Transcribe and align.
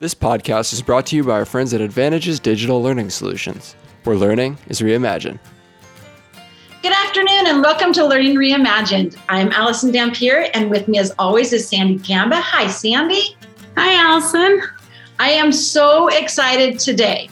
This 0.00 0.12
podcast 0.12 0.72
is 0.72 0.82
brought 0.82 1.06
to 1.06 1.16
you 1.16 1.22
by 1.22 1.34
our 1.34 1.44
friends 1.44 1.72
at 1.72 1.80
Advantages 1.80 2.40
Digital 2.40 2.82
Learning 2.82 3.10
Solutions, 3.10 3.76
where 4.02 4.16
learning 4.16 4.58
is 4.66 4.80
reimagined. 4.80 5.38
Good 6.82 6.92
afternoon 6.92 7.46
and 7.46 7.62
welcome 7.62 7.92
to 7.92 8.04
Learning 8.04 8.34
Reimagined. 8.34 9.16
I'm 9.28 9.52
Allison 9.52 9.92
Dampier, 9.92 10.48
and 10.52 10.68
with 10.68 10.88
me, 10.88 10.98
as 10.98 11.12
always, 11.16 11.52
is 11.52 11.68
Sandy 11.68 11.98
Gamba. 11.98 12.40
Hi, 12.40 12.66
Sandy. 12.66 13.36
Hi, 13.76 13.94
Allison. 13.94 14.62
I 15.20 15.30
am 15.30 15.52
so 15.52 16.08
excited 16.08 16.80
today. 16.80 17.30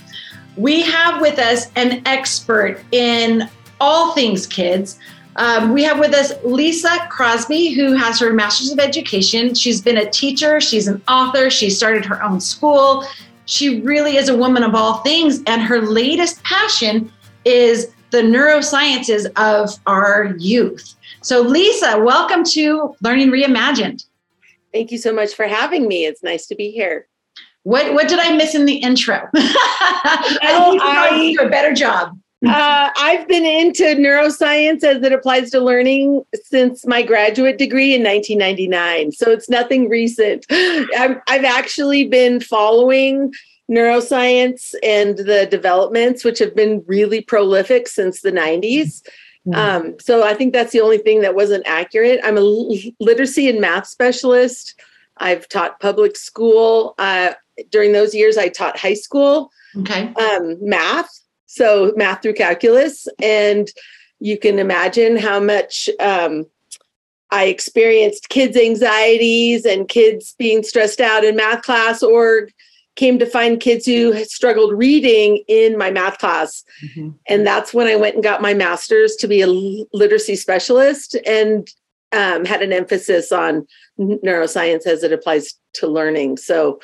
We 0.57 0.83
have 0.83 1.21
with 1.21 1.41
us 1.41 1.67
an 1.75 2.01
expert 2.07 2.81
in 2.93 3.51
all 3.81 4.13
things 4.13 4.47
kids. 4.47 5.01
Um, 5.37 5.73
we 5.73 5.83
have 5.85 5.99
with 5.99 6.13
us 6.15 6.33
Lisa 6.45 6.91
Crosby, 7.09 7.71
who 7.71 7.95
has 7.95 8.21
her 8.21 8.33
Master's 8.33 8.71
of 8.71 8.79
Education. 8.79 9.55
She's 9.55 9.81
been 9.81 9.97
a 9.97 10.11
teacher, 10.11 10.61
she's 10.61 10.87
an 10.87 11.03
author, 11.09 11.49
she 11.49 11.71
started 11.71 12.05
her 12.05 12.23
own 12.23 12.41
school. 12.41 13.05
She 13.47 13.81
really 13.81 14.17
is 14.17 14.29
a 14.29 14.37
woman 14.37 14.63
of 14.63 14.75
all 14.75 14.99
things, 14.99 15.43
and 15.47 15.63
her 15.63 15.81
latest 15.81 16.43
passion 16.45 17.11
is 17.45 17.93
the 18.11 18.19
neurosciences 18.19 19.27
of 19.37 19.71
our 19.87 20.35
youth. 20.39 20.95
So, 21.23 21.41
Lisa, 21.41 22.01
welcome 22.01 22.45
to 22.45 22.95
Learning 23.01 23.31
Reimagined. 23.31 24.05
Thank 24.73 24.91
you 24.91 24.99
so 24.99 25.13
much 25.13 25.35
for 25.35 25.47
having 25.47 25.89
me. 25.89 26.05
It's 26.05 26.23
nice 26.23 26.47
to 26.47 26.55
be 26.55 26.71
here. 26.71 27.09
What 27.65 27.95
what 27.95 28.09
did 28.09 28.19
I 28.19 28.37
miss 28.37 28.55
in 28.55 28.65
the 28.65 28.75
intro? 28.75 29.29
I, 29.35 30.79
I 30.83 31.33
do 31.33 31.47
a 31.47 31.49
better 31.49 31.73
job. 31.73 32.19
Uh, 32.45 32.91
I've 32.97 33.29
been 33.29 33.45
into 33.45 33.85
neuroscience 33.95 34.83
as 34.83 35.03
it 35.03 35.13
applies 35.13 35.51
to 35.51 35.61
learning 35.61 36.25
since 36.35 36.87
my 36.87 37.03
graduate 37.03 37.57
degree 37.57 37.95
in 37.95 38.03
1999. 38.03 39.13
So 39.13 39.31
it's 39.31 39.49
nothing 39.49 39.89
recent. 39.89 40.47
I've, 40.51 41.19
I've 41.29 41.45
actually 41.45 42.09
been 42.09 42.41
following 42.41 43.33
neuroscience 43.71 44.75
and 44.83 45.19
the 45.19 45.47
developments, 45.51 46.25
which 46.25 46.39
have 46.41 46.55
been 46.55 46.83
really 46.87 47.21
prolific 47.21 47.87
since 47.87 48.21
the 48.23 48.33
90s. 48.33 49.03
Mm-hmm. 49.47 49.55
Um, 49.55 49.97
so 50.01 50.25
I 50.25 50.35
think 50.35 50.53
that's 50.53 50.73
the 50.73 50.81
only 50.81 50.99
thing 50.99 51.21
that 51.23 51.35
wasn't 51.35 51.67
accurate. 51.67 52.21
I'm 52.25 52.39
a 52.39 52.93
literacy 53.01 53.49
and 53.49 53.61
math 53.61 53.87
specialist. 53.87 54.81
I've 55.19 55.49
taught 55.49 55.81
public 55.81 56.17
school. 56.17 56.95
Uh, 56.99 57.35
during 57.71 57.93
those 57.93 58.15
years, 58.15 58.37
I 58.37 58.49
taught 58.49 58.79
high 58.79 58.95
school 58.95 59.51
okay. 59.79 60.13
um, 60.15 60.57
math 60.61 61.22
so 61.53 61.93
math 61.97 62.23
through 62.23 62.33
calculus. 62.33 63.07
And 63.23 63.69
you 64.21 64.39
can 64.39 64.59
imagine 64.59 65.17
how 65.17 65.39
much 65.39 65.91
um, 66.01 66.47
I 67.31 67.45
experienced 67.45 68.29
kids' 68.31 68.57
anxieties 68.57 69.67
and 69.67 69.89
kids 69.89 70.35
being 70.39 70.63
stressed 70.63 71.01
out 71.01 71.25
in 71.25 71.37
math 71.37 71.63
class, 71.63 72.03
or 72.03 72.49
came 72.95 73.19
to 73.19 73.27
find 73.27 73.61
kids 73.61 73.87
who 73.87 74.25
struggled 74.25 74.73
reading 74.73 75.43
in 75.49 75.79
my 75.79 75.91
math 75.91 76.19
class. 76.19 76.63
Mm-hmm. 76.85 77.11
And 77.27 77.47
that's 77.47 77.73
when 77.73 77.87
I 77.87 77.97
went 77.97 78.15
and 78.15 78.25
got 78.25 78.43
my 78.43 78.55
master's 78.55 79.17
to 79.17 79.29
be 79.29 79.41
a 79.41 79.47
literacy 79.97 80.37
specialist 80.37 81.17
and 81.27 81.69
um, 82.13 82.45
had 82.45 82.63
an 82.63 82.73
emphasis 82.73 83.33
on 83.33 83.67
neuroscience 83.99 84.87
as 84.87 85.03
it 85.03 85.13
applies 85.13 85.55
to 85.75 85.87
learning. 85.87 86.37
So 86.37 86.81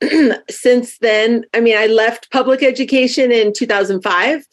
since 0.50 0.98
then, 0.98 1.44
I 1.54 1.60
mean, 1.60 1.76
I 1.76 1.86
left 1.86 2.30
public 2.30 2.62
education 2.62 3.32
in 3.32 3.52
2005 3.52 4.44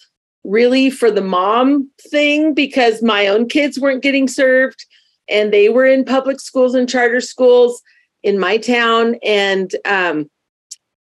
really 0.44 0.90
for 0.90 1.10
the 1.10 1.22
mom 1.22 1.90
thing 2.12 2.54
because 2.54 3.02
my 3.02 3.28
own 3.28 3.48
kids 3.48 3.80
weren't 3.80 4.04
getting 4.04 4.28
served 4.28 4.86
and 5.30 5.54
they 5.54 5.70
were 5.70 5.86
in 5.86 6.04
public 6.04 6.40
schools 6.40 6.76
and 6.76 6.90
charter 6.90 7.22
schools 7.22 7.82
in 8.24 8.40
my 8.40 8.58
town 8.58 9.16
and 9.24 9.76
um, 9.86 10.30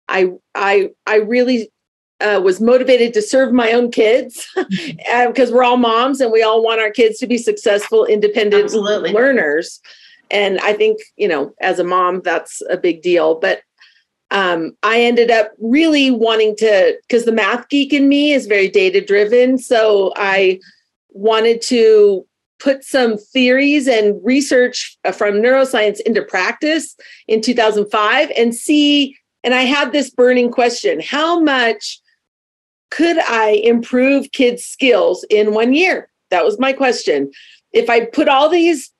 I 0.09 0.33
I 0.55 0.91
I 1.07 1.17
really 1.17 1.71
uh, 2.21 2.41
was 2.43 2.61
motivated 2.61 3.15
to 3.15 3.23
serve 3.23 3.53
my 3.53 3.73
own 3.73 3.91
kids 3.91 4.47
because 5.07 5.51
uh, 5.51 5.55
we're 5.55 5.65
all 5.65 5.77
moms 5.77 6.21
and 6.21 6.33
we 6.33 6.43
all 6.43 6.63
want 6.63 6.81
our 6.81 6.91
kids 6.91 7.19
to 7.19 7.27
be 7.27 7.39
successful, 7.39 8.05
independent 8.05 8.65
Absolutely. 8.65 9.13
learners. 9.13 9.81
And 10.31 10.59
I 10.61 10.75
think 10.75 11.01
you 11.17 11.29
know, 11.29 11.55
as 11.61 11.79
a 11.79 11.85
mom, 11.85 12.21
that's 12.23 12.61
a 12.69 12.77
big 12.77 13.03
deal. 13.03 13.37
But 13.37 13.63
um, 14.31 14.77
I 14.83 15.01
ended 15.01 15.31
up 15.31 15.53
really 15.59 16.11
wanting 16.11 16.55
to, 16.57 16.97
because 17.03 17.25
the 17.25 17.33
math 17.33 17.69
geek 17.69 17.93
in 17.93 18.09
me 18.09 18.33
is 18.33 18.47
very 18.47 18.69
data 18.69 19.05
driven. 19.05 19.59
So 19.59 20.13
I 20.17 20.61
wanted 21.11 21.61
to 21.63 22.27
put 22.61 22.85
some 22.85 23.17
theories 23.17 23.89
and 23.89 24.21
research 24.23 24.97
uh, 25.05 25.13
from 25.13 25.37
neuroscience 25.37 26.01
into 26.01 26.23
practice 26.23 26.95
in 27.27 27.41
2005 27.41 28.31
and 28.37 28.55
see. 28.55 29.17
And 29.43 29.55
I 29.55 29.63
had 29.63 29.93
this 29.93 30.11
burning 30.11 30.51
question 30.51 31.01
how 31.01 31.41
much 31.41 32.01
could 32.91 33.19
I 33.19 33.61
improve 33.65 34.33
kids' 34.33 34.65
skills 34.65 35.25
in 35.31 35.55
one 35.55 35.75
year? 35.75 36.11
That 36.31 36.45
was 36.45 36.59
my 36.59 36.73
question. 36.73 37.31
If 37.73 37.89
I 37.89 38.05
put 38.05 38.29
all 38.29 38.49
these 38.49 38.93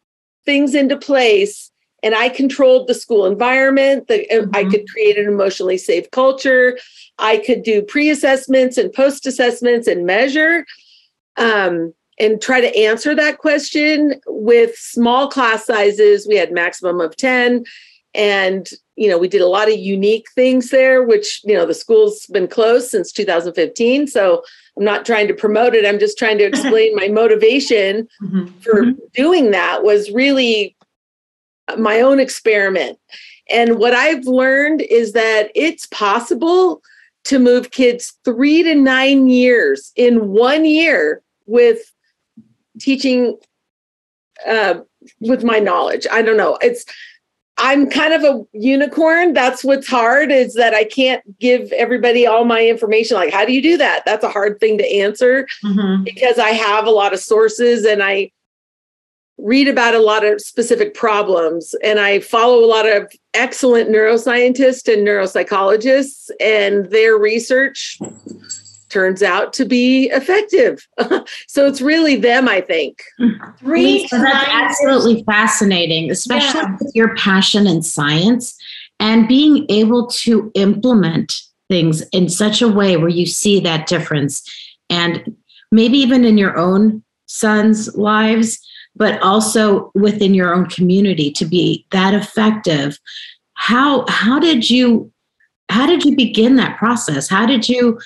things 0.45 0.75
into 0.75 0.97
place, 0.97 1.70
and 2.03 2.15
I 2.15 2.29
controlled 2.29 2.87
the 2.87 2.95
school 2.95 3.27
environment. 3.27 4.09
The, 4.09 4.29
uh, 4.31 4.43
mm-hmm. 4.43 4.57
I 4.57 4.65
could 4.65 4.89
create 4.89 5.19
an 5.19 5.27
emotionally 5.27 5.79
safe 5.79 6.11
culture. 6.11 6.79
I 7.19 7.39
could 7.39 7.63
do 7.63 7.83
pre-assessments 7.83 8.79
and 8.79 8.93
post-assessments 8.93 9.87
and 9.87 10.07
measure, 10.07 10.67
um, 11.37 11.95
and 12.19 12.41
try 12.41 12.61
to 12.61 12.77
answer 12.77 13.15
that 13.15 13.39
question 13.39 14.21
with 14.27 14.77
small 14.77 15.29
class 15.29 15.67
sizes. 15.67 16.27
We 16.27 16.37
had 16.37 16.53
maximum 16.53 17.01
of 17.01 17.17
ten, 17.17 17.65
and 18.15 18.69
you 18.97 19.09
know 19.09 19.19
we 19.19 19.29
did 19.29 19.41
a 19.41 19.49
lot 19.49 19.71
of 19.71 19.79
unique 19.79 20.27
things 20.35 20.71
there. 20.71 21.03
Which 21.03 21.41
you 21.45 21.55
know 21.55 21.67
the 21.67 21.75
school's 21.75 22.27
been 22.27 22.49
closed 22.49 22.89
since 22.89 23.13
2015, 23.13 24.07
so 24.07 24.43
I'm 24.77 24.85
not 24.85 25.07
trying 25.07 25.29
to 25.29 25.35
promote 25.35 25.75
it. 25.75 25.87
I'm 25.87 25.99
just 25.99 26.19
trying 26.19 26.39
to 26.39 26.45
explain 26.49 26.95
my 26.95 27.09
motivation 27.09 28.09
mm-hmm. 28.23 28.47
for 28.61 28.83
mm-hmm. 28.83 29.01
doing 29.15 29.51
that 29.51 29.83
was 29.83 30.11
really 30.11 30.77
my 31.79 32.01
own 32.01 32.21
experiment. 32.21 32.99
And 33.51 33.79
what 33.79 33.95
I've 33.95 34.25
learned 34.25 34.83
is 34.83 35.13
that 35.13 35.51
it's 35.55 35.87
possible 35.87 36.83
to 37.25 37.39
move 37.39 37.71
kids 37.71 38.17
three 38.25 38.63
to 38.63 38.75
nine 38.75 39.29
years 39.29 39.93
in 39.97 40.29
one 40.29 40.65
year 40.65 41.23
with 41.47 41.93
teaching 42.79 43.37
uh, 44.47 44.81
with 45.21 45.45
my 45.45 45.59
knowledge. 45.59 46.07
I 46.11 46.23
don't 46.23 46.37
know. 46.37 46.59
It's 46.63 46.85
I'm 47.59 47.91
kind 47.91 48.15
of 48.15 48.25
a 48.25 48.43
unicorn. 48.53 49.35
That's 49.35 49.63
what's 49.63 49.87
hard 49.87 50.33
is 50.33 50.55
that 50.55 50.73
I 50.73 50.85
can't 50.85 51.39
give 51.39 51.71
everybody 51.73 52.27
all 52.27 52.47
my 52.47 52.65
information. 52.67 53.17
Like, 53.17 53.35
how 53.35 53.45
do 53.45 53.53
you 53.53 53.61
do 53.61 53.77
that? 53.77 54.03
That's 54.07 54.25
a 54.25 54.31
hard 54.31 54.59
thing 54.61 54.79
to 54.79 54.97
answer 54.97 55.47
mm-hmm. 55.63 56.05
because 56.05 56.39
I 56.39 56.51
have 56.51 56.87
a 56.87 56.91
lot 56.91 57.13
of 57.13 57.21
sources 57.21 57.85
and 57.85 58.03
I 58.03 58.31
read 59.43 59.69
about 59.69 59.95
a 59.95 60.01
lot 60.01 60.25
of 60.25 60.41
specific 60.41 60.95
problems 60.95 61.75
and 61.83 61.99
I 61.99 62.21
follow 62.21 62.65
a 62.65 62.67
lot 62.67 62.89
of 62.89 63.11
excellent 63.35 63.91
neuroscientists 63.91 64.93
and 64.93 65.07
neuropsychologists 65.07 66.31
and 66.41 66.91
their 66.91 67.17
research 67.17 67.99
turns 68.89 69.23
out 69.23 69.53
to 69.55 69.65
be 69.65 70.11
effective. 70.11 70.87
so 71.47 71.67
it's 71.67 71.81
really 71.81 72.17
them, 72.17 72.49
I 72.49 72.61
think. 72.61 73.03
Three 73.59 74.07
that's 74.11 74.49
absolutely 74.51 75.23
fascinating, 75.25 76.11
especially 76.11 76.61
yeah. 76.61 76.77
with 76.81 76.93
your 76.95 77.15
passion 77.17 77.67
in 77.67 77.83
science 77.83 78.57
and 78.99 79.27
being 79.27 79.65
able 79.69 80.09
to 80.09 80.51
implement 80.55 81.33
things 81.69 82.03
in 82.11 82.29
such 82.29 82.61
a 82.61 82.69
way 82.69 82.97
where 82.97 83.09
you 83.09 83.27
see 83.27 83.61
that 83.61 83.87
difference 83.87 84.43
and 84.91 85.37
maybe 85.71 85.99
even 85.99 86.25
in 86.25 86.37
your 86.37 86.59
own 86.59 87.03
sons' 87.27 87.97
lives 87.97 88.59
but 88.97 89.21
also 89.23 89.91
within 89.95 90.35
your 90.35 90.55
own 90.55 90.67
community 90.67 91.31
to 91.33 91.45
be 91.45 91.87
that 91.91 92.15
effective. 92.15 92.99
How 93.55 94.05
how 94.09 94.39
did 94.39 94.69
you 94.69 95.13
how 95.69 95.87
did 95.87 96.05
you 96.05 96.17
begin 96.17 96.57
that 96.57 96.79
process? 96.79 97.29
How 97.29 97.47
did 97.47 97.69
you 97.69 97.99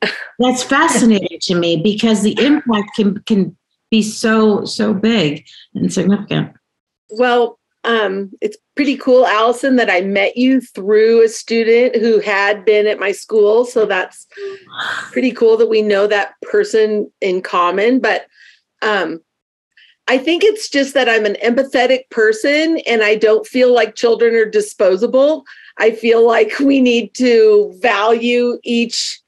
that's 0.38 0.62
fascinating 0.62 1.38
to 1.42 1.54
me 1.54 1.76
because 1.76 2.22
the 2.22 2.36
impact 2.44 2.96
can 2.96 3.18
can 3.22 3.56
be 3.90 4.02
so 4.02 4.64
so 4.64 4.94
big 4.94 5.46
and 5.74 5.92
significant. 5.92 6.52
Well 7.10 7.58
um, 7.84 8.30
it's 8.40 8.56
pretty 8.76 8.96
cool 8.96 9.26
allison 9.26 9.76
that 9.76 9.90
i 9.90 10.00
met 10.00 10.36
you 10.36 10.60
through 10.60 11.22
a 11.22 11.28
student 11.28 11.96
who 11.96 12.20
had 12.20 12.64
been 12.64 12.86
at 12.86 12.98
my 12.98 13.12
school. 13.12 13.64
So 13.64 13.86
that's 13.86 14.26
pretty 15.10 15.32
cool 15.32 15.56
that 15.56 15.68
we 15.68 15.82
know 15.82 16.06
that 16.06 16.34
person 16.42 17.10
in 17.20 17.42
common. 17.42 18.00
But 18.00 18.26
um, 18.80 19.20
I 20.08 20.18
think 20.18 20.42
it's 20.44 20.68
just 20.68 20.94
that 20.94 21.08
I'm 21.08 21.24
an 21.24 21.36
empathetic 21.44 22.10
person 22.10 22.78
and 22.86 23.02
I 23.02 23.14
don't 23.14 23.46
feel 23.46 23.72
like 23.72 23.94
children 23.94 24.34
are 24.34 24.44
disposable. 24.44 25.44
I 25.78 25.92
feel 25.92 26.26
like 26.26 26.58
we 26.58 26.80
need 26.80 27.14
to 27.14 27.72
value 27.80 28.58
each 28.64 29.20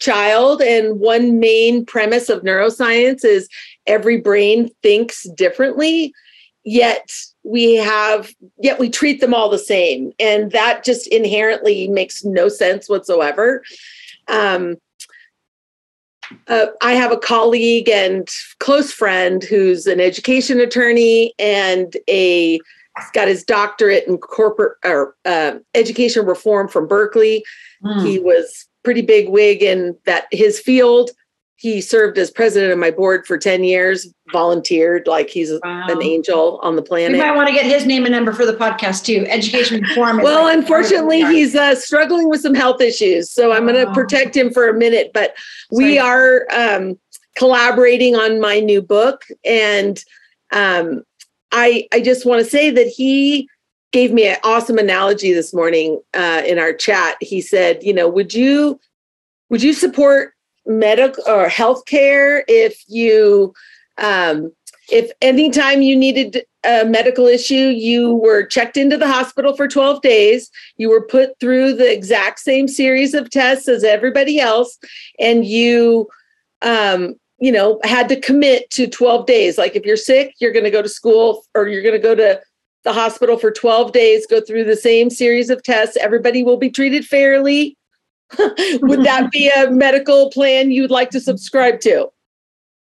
child. 0.00 0.62
And 0.62 0.98
one 0.98 1.38
main 1.38 1.84
premise 1.84 2.28
of 2.28 2.42
neuroscience 2.42 3.24
is 3.24 3.48
every 3.86 4.18
brain 4.18 4.70
thinks 4.82 5.24
differently. 5.34 6.12
yet 6.64 7.10
we 7.44 7.76
have 7.76 8.34
yet 8.58 8.78
we 8.78 8.90
treat 8.90 9.20
them 9.20 9.32
all 9.32 9.48
the 9.48 9.58
same 9.58 10.12
and 10.18 10.52
that 10.52 10.84
just 10.84 11.06
inherently 11.08 11.88
makes 11.88 12.24
no 12.24 12.48
sense 12.48 12.88
whatsoever 12.88 13.62
um, 14.28 14.76
uh, 16.48 16.66
I 16.82 16.92
have 16.92 17.12
a 17.12 17.18
colleague 17.18 17.88
and 17.88 18.28
close 18.60 18.92
friend 18.92 19.42
who's 19.42 19.86
an 19.86 20.00
education 20.00 20.60
attorney 20.60 21.34
and 21.38 21.96
a 22.08 22.60
he's 22.98 23.10
got 23.12 23.28
his 23.28 23.44
doctorate 23.44 24.06
in 24.06 24.18
corporate 24.18 24.76
or 24.84 25.14
uh, 25.24 25.54
education 25.74 26.26
reform 26.26 26.68
from 26.68 26.88
Berkeley. 26.88 27.44
Mm. 27.84 28.04
He 28.04 28.18
was 28.18 28.66
pretty 28.84 29.02
big 29.02 29.28
wig 29.28 29.62
in 29.62 29.96
that 30.06 30.26
his 30.32 30.58
field 30.58 31.10
he 31.58 31.80
served 31.80 32.16
as 32.18 32.30
president 32.30 32.72
of 32.72 32.78
my 32.78 32.90
board 32.90 33.26
for 33.26 33.36
10 33.36 33.64
years 33.64 34.06
volunteered 34.32 35.06
like 35.06 35.28
he's 35.28 35.50
wow. 35.64 35.86
an 35.88 36.02
angel 36.02 36.60
on 36.62 36.76
the 36.76 36.82
planet 36.82 37.12
we 37.12 37.18
might 37.18 37.34
want 37.34 37.48
to 37.48 37.54
get 37.54 37.66
his 37.66 37.84
name 37.84 38.04
and 38.04 38.12
number 38.12 38.32
for 38.32 38.46
the 38.46 38.52
podcast 38.52 39.04
too 39.04 39.26
education 39.28 39.82
reform 39.82 40.18
well 40.18 40.44
like 40.44 40.56
unfortunately 40.56 41.22
he's 41.26 41.54
uh, 41.54 41.74
struggling 41.74 42.28
with 42.28 42.40
some 42.40 42.54
health 42.54 42.80
issues 42.80 43.30
so 43.30 43.52
i'm 43.52 43.66
going 43.66 43.86
to 43.86 43.92
protect 43.92 44.36
him 44.36 44.50
for 44.50 44.68
a 44.68 44.74
minute 44.74 45.10
but 45.12 45.34
Sorry. 45.72 45.84
we 45.84 45.98
are 45.98 46.46
um, 46.52 46.98
collaborating 47.36 48.14
on 48.14 48.40
my 48.40 48.60
new 48.60 48.80
book 48.80 49.24
and 49.44 50.02
um, 50.52 51.02
i 51.52 51.86
i 51.92 52.00
just 52.00 52.24
want 52.24 52.42
to 52.42 52.48
say 52.48 52.70
that 52.70 52.86
he 52.86 53.48
gave 53.90 54.12
me 54.12 54.28
an 54.28 54.36
awesome 54.44 54.76
analogy 54.76 55.32
this 55.32 55.54
morning 55.54 56.00
uh, 56.14 56.42
in 56.46 56.58
our 56.58 56.72
chat 56.72 57.16
he 57.20 57.40
said 57.40 57.82
you 57.82 57.92
know 57.92 58.08
would 58.08 58.32
you 58.34 58.78
would 59.48 59.62
you 59.62 59.72
support 59.72 60.34
medical 60.68 61.24
or 61.26 61.48
healthcare, 61.48 62.42
if 62.46 62.82
you 62.86 63.52
um, 63.98 64.52
if 64.90 65.10
anytime 65.20 65.82
you 65.82 65.96
needed 65.96 66.44
a 66.64 66.84
medical 66.84 67.26
issue, 67.26 67.54
you 67.54 68.14
were 68.14 68.46
checked 68.46 68.76
into 68.76 68.96
the 68.96 69.08
hospital 69.08 69.54
for 69.54 69.68
12 69.68 70.00
days, 70.00 70.50
you 70.76 70.88
were 70.88 71.04
put 71.04 71.38
through 71.40 71.74
the 71.74 71.92
exact 71.92 72.38
same 72.38 72.68
series 72.68 73.12
of 73.12 73.30
tests 73.30 73.68
as 73.68 73.84
everybody 73.84 74.38
else, 74.40 74.78
and 75.18 75.44
you 75.44 76.08
um, 76.62 77.16
you 77.40 77.52
know, 77.52 77.80
had 77.84 78.08
to 78.08 78.20
commit 78.20 78.68
to 78.70 78.86
12 78.86 79.26
days. 79.26 79.58
Like 79.58 79.76
if 79.76 79.84
you're 79.84 79.96
sick, 79.96 80.34
you're 80.40 80.52
going 80.52 80.64
to 80.64 80.70
go 80.70 80.82
to 80.82 80.88
school 80.88 81.44
or 81.54 81.68
you're 81.68 81.82
going 81.82 81.94
to 81.94 82.00
go 82.00 82.14
to 82.14 82.40
the 82.84 82.92
hospital 82.92 83.38
for 83.38 83.50
12 83.50 83.92
days, 83.92 84.26
go 84.26 84.40
through 84.40 84.64
the 84.64 84.76
same 84.76 85.10
series 85.10 85.50
of 85.50 85.62
tests. 85.62 85.96
Everybody 85.96 86.42
will 86.42 86.56
be 86.56 86.70
treated 86.70 87.04
fairly. 87.04 87.76
Would 88.38 89.04
that 89.04 89.30
be 89.30 89.48
a 89.48 89.70
medical 89.70 90.30
plan 90.30 90.70
you'd 90.70 90.90
like 90.90 91.10
to 91.10 91.20
subscribe 91.20 91.80
to? 91.80 92.10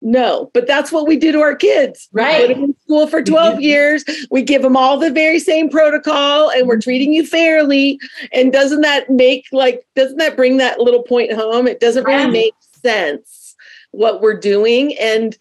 No, 0.05 0.51
but 0.53 0.67
that's 0.67 0.91
what 0.91 1.07
we 1.07 1.17
do 1.17 1.31
to 1.31 1.41
our 1.41 1.55
kids. 1.55 2.09
Right. 2.13 2.51
In 2.51 2.75
school 2.83 3.07
for 3.07 3.23
12 3.23 3.61
years. 3.61 4.05
We 4.33 4.43
give 4.43 4.63
them 4.63 4.77
all 4.77 4.99
the 4.99 5.13
very 5.13 5.39
same 5.39 5.71
protocol 5.71 6.51
and 6.51 6.67
we're 6.67 6.75
mm-hmm. 6.75 6.81
treating 6.81 7.13
you 7.13 7.25
fairly. 7.25 8.01
And 8.33 8.53
doesn't 8.53 8.81
that 8.81 9.09
make 9.09 9.47
like, 9.53 9.87
doesn't 9.95 10.19
that 10.19 10.37
bring 10.37 10.57
that 10.57 10.81
little 10.81 11.05
point 11.05 11.33
home? 11.33 11.69
It 11.69 11.79
doesn't 11.79 12.05
really 12.05 12.31
make 12.31 12.55
sense 12.83 13.55
what 13.93 14.21
we're 14.21 14.39
doing. 14.39 14.99
And 14.99 15.39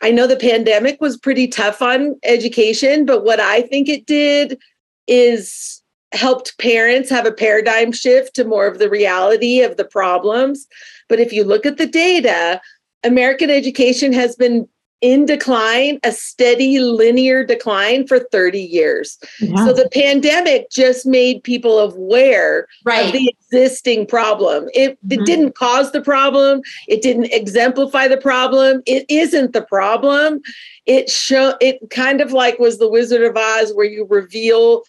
I 0.00 0.12
know 0.12 0.28
the 0.28 0.36
pandemic 0.36 1.00
was 1.00 1.16
pretty 1.16 1.48
tough 1.48 1.82
on 1.82 2.16
education, 2.22 3.06
but 3.06 3.24
what 3.24 3.40
I 3.40 3.62
think 3.62 3.88
it 3.88 4.06
did 4.06 4.60
is 5.08 5.82
helped 6.14 6.56
parents 6.58 7.10
have 7.10 7.26
a 7.26 7.32
paradigm 7.32 7.92
shift 7.92 8.34
to 8.34 8.44
more 8.44 8.66
of 8.66 8.78
the 8.78 8.88
reality 8.88 9.60
of 9.60 9.76
the 9.76 9.84
problems. 9.84 10.66
But 11.08 11.20
if 11.20 11.32
you 11.32 11.44
look 11.44 11.66
at 11.66 11.76
the 11.76 11.86
data, 11.86 12.60
American 13.02 13.50
education 13.50 14.12
has 14.12 14.36
been 14.36 14.68
in 15.04 15.26
decline, 15.26 16.00
a 16.02 16.10
steady 16.10 16.78
linear 16.80 17.44
decline 17.44 18.06
for 18.06 18.20
30 18.20 18.58
years. 18.58 19.18
Yeah. 19.38 19.66
So 19.66 19.74
the 19.74 19.88
pandemic 19.92 20.70
just 20.70 21.04
made 21.04 21.44
people 21.44 21.78
aware 21.78 22.66
right. 22.86 23.04
of 23.04 23.12
the 23.12 23.28
existing 23.28 24.06
problem. 24.06 24.70
It, 24.72 24.92
mm-hmm. 24.92 25.12
it 25.12 25.26
didn't 25.26 25.56
cause 25.56 25.92
the 25.92 26.00
problem, 26.00 26.62
it 26.88 27.02
didn't 27.02 27.26
exemplify 27.32 28.08
the 28.08 28.16
problem, 28.16 28.82
it 28.86 29.04
isn't 29.10 29.52
the 29.52 29.60
problem. 29.62 30.40
It 30.86 31.10
show 31.10 31.54
it 31.60 31.80
kind 31.90 32.22
of 32.22 32.32
like 32.32 32.58
was 32.58 32.78
the 32.78 32.88
Wizard 32.88 33.22
of 33.22 33.36
Oz 33.36 33.72
where 33.74 33.86
you 33.86 34.06
reveal 34.08 34.84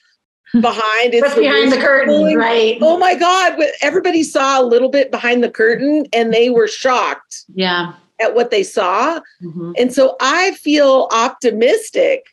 behind 0.61 1.13
it's 1.13 1.33
the 1.33 1.41
behind 1.41 1.71
the 1.71 1.77
curtain 1.77 2.35
right. 2.37 2.77
Oh 2.81 2.97
my 2.97 3.15
god 3.15 3.59
everybody 3.81 4.23
saw 4.23 4.61
a 4.61 4.65
little 4.65 4.89
bit 4.89 5.11
behind 5.11 5.43
the 5.43 5.49
curtain 5.49 6.05
and 6.13 6.33
they 6.33 6.49
were 6.49 6.67
shocked 6.67 7.45
yeah. 7.53 7.93
at 8.19 8.35
what 8.35 8.51
they 8.51 8.63
saw. 8.63 9.19
Mm-hmm. 9.43 9.73
and 9.77 9.93
so 9.93 10.15
i 10.19 10.51
feel 10.55 11.09
optimistic 11.11 12.25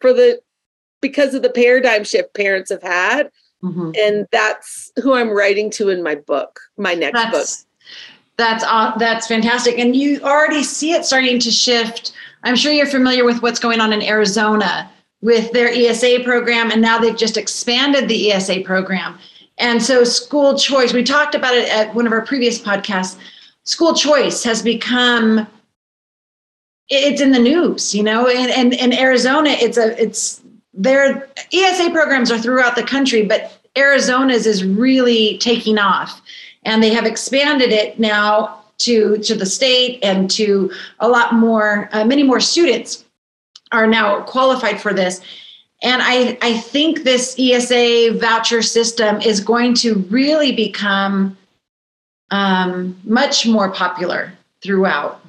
for 0.00 0.12
the 0.12 0.40
because 1.00 1.34
of 1.34 1.42
the 1.42 1.50
paradigm 1.50 2.04
shift 2.04 2.34
parents 2.34 2.70
have 2.70 2.82
had. 2.82 3.30
Mm-hmm. 3.62 3.92
and 3.98 4.26
that's 4.30 4.92
who 5.02 5.14
i'm 5.14 5.30
writing 5.30 5.70
to 5.70 5.88
in 5.88 6.02
my 6.02 6.14
book 6.14 6.60
my 6.76 6.94
next 6.94 7.14
that's, 7.14 7.62
book. 7.62 7.70
That's 8.36 8.64
uh, 8.64 8.96
that's 8.98 9.28
fantastic. 9.28 9.78
And 9.78 9.94
you 9.94 10.20
already 10.22 10.64
see 10.64 10.90
it 10.90 11.04
starting 11.04 11.38
to 11.38 11.52
shift. 11.52 12.12
I'm 12.42 12.56
sure 12.56 12.72
you're 12.72 12.84
familiar 12.84 13.24
with 13.24 13.42
what's 13.42 13.60
going 13.60 13.80
on 13.80 13.92
in 13.92 14.02
arizona 14.02 14.90
with 15.24 15.50
their 15.52 15.68
ESA 15.68 16.20
program, 16.22 16.70
and 16.70 16.82
now 16.82 16.98
they've 16.98 17.16
just 17.16 17.38
expanded 17.38 18.08
the 18.08 18.30
ESA 18.30 18.60
program. 18.60 19.18
And 19.56 19.82
so, 19.82 20.04
school 20.04 20.58
choice, 20.58 20.92
we 20.92 21.02
talked 21.02 21.34
about 21.34 21.54
it 21.54 21.66
at 21.70 21.94
one 21.94 22.06
of 22.06 22.12
our 22.12 22.20
previous 22.20 22.60
podcasts. 22.60 23.16
School 23.64 23.94
choice 23.94 24.44
has 24.44 24.60
become 24.60 25.46
it's 26.90 27.22
in 27.22 27.32
the 27.32 27.38
news, 27.38 27.94
you 27.94 28.02
know, 28.02 28.28
and, 28.28 28.50
and 28.50 28.74
in 28.74 28.92
Arizona, 28.92 29.48
it's 29.48 29.78
a 29.78 30.00
it's 30.00 30.42
their 30.74 31.26
ESA 31.54 31.88
programs 31.90 32.30
are 32.30 32.38
throughout 32.38 32.76
the 32.76 32.82
country, 32.82 33.24
but 33.24 33.58
Arizona's 33.78 34.44
is 34.44 34.62
really 34.62 35.38
taking 35.38 35.78
off. 35.78 36.20
And 36.64 36.82
they 36.82 36.92
have 36.92 37.06
expanded 37.06 37.72
it 37.72 37.98
now 37.98 38.62
to 38.78 39.16
to 39.18 39.34
the 39.34 39.46
state 39.46 40.00
and 40.02 40.30
to 40.32 40.70
a 41.00 41.08
lot 41.08 41.32
more, 41.32 41.88
uh, 41.92 42.04
many 42.04 42.22
more 42.22 42.40
students 42.40 43.03
are 43.72 43.86
now 43.86 44.22
qualified 44.22 44.80
for 44.80 44.92
this. 44.92 45.20
And 45.82 46.00
I, 46.02 46.38
I 46.40 46.58
think 46.58 47.02
this 47.02 47.36
ESA 47.38 48.18
voucher 48.18 48.62
system 48.62 49.20
is 49.20 49.40
going 49.40 49.74
to 49.74 49.96
really 50.10 50.52
become 50.52 51.36
um, 52.30 52.98
much 53.04 53.46
more 53.46 53.70
popular 53.70 54.32
throughout. 54.62 55.20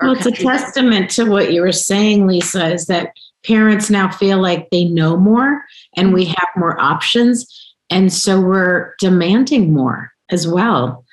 Well, 0.00 0.12
it's 0.12 0.24
country. 0.24 0.44
a 0.44 0.48
testament 0.48 1.10
to 1.10 1.24
what 1.24 1.52
you 1.52 1.62
were 1.62 1.72
saying, 1.72 2.26
Lisa, 2.26 2.72
is 2.72 2.86
that 2.86 3.12
parents 3.44 3.90
now 3.90 4.10
feel 4.10 4.40
like 4.40 4.70
they 4.70 4.84
know 4.84 5.16
more 5.16 5.64
and 5.96 6.12
we 6.12 6.24
have 6.26 6.48
more 6.56 6.80
options. 6.80 7.74
And 7.90 8.12
so 8.12 8.40
we're 8.40 8.94
demanding 8.98 9.72
more 9.72 10.12
as 10.30 10.48
well. 10.48 11.04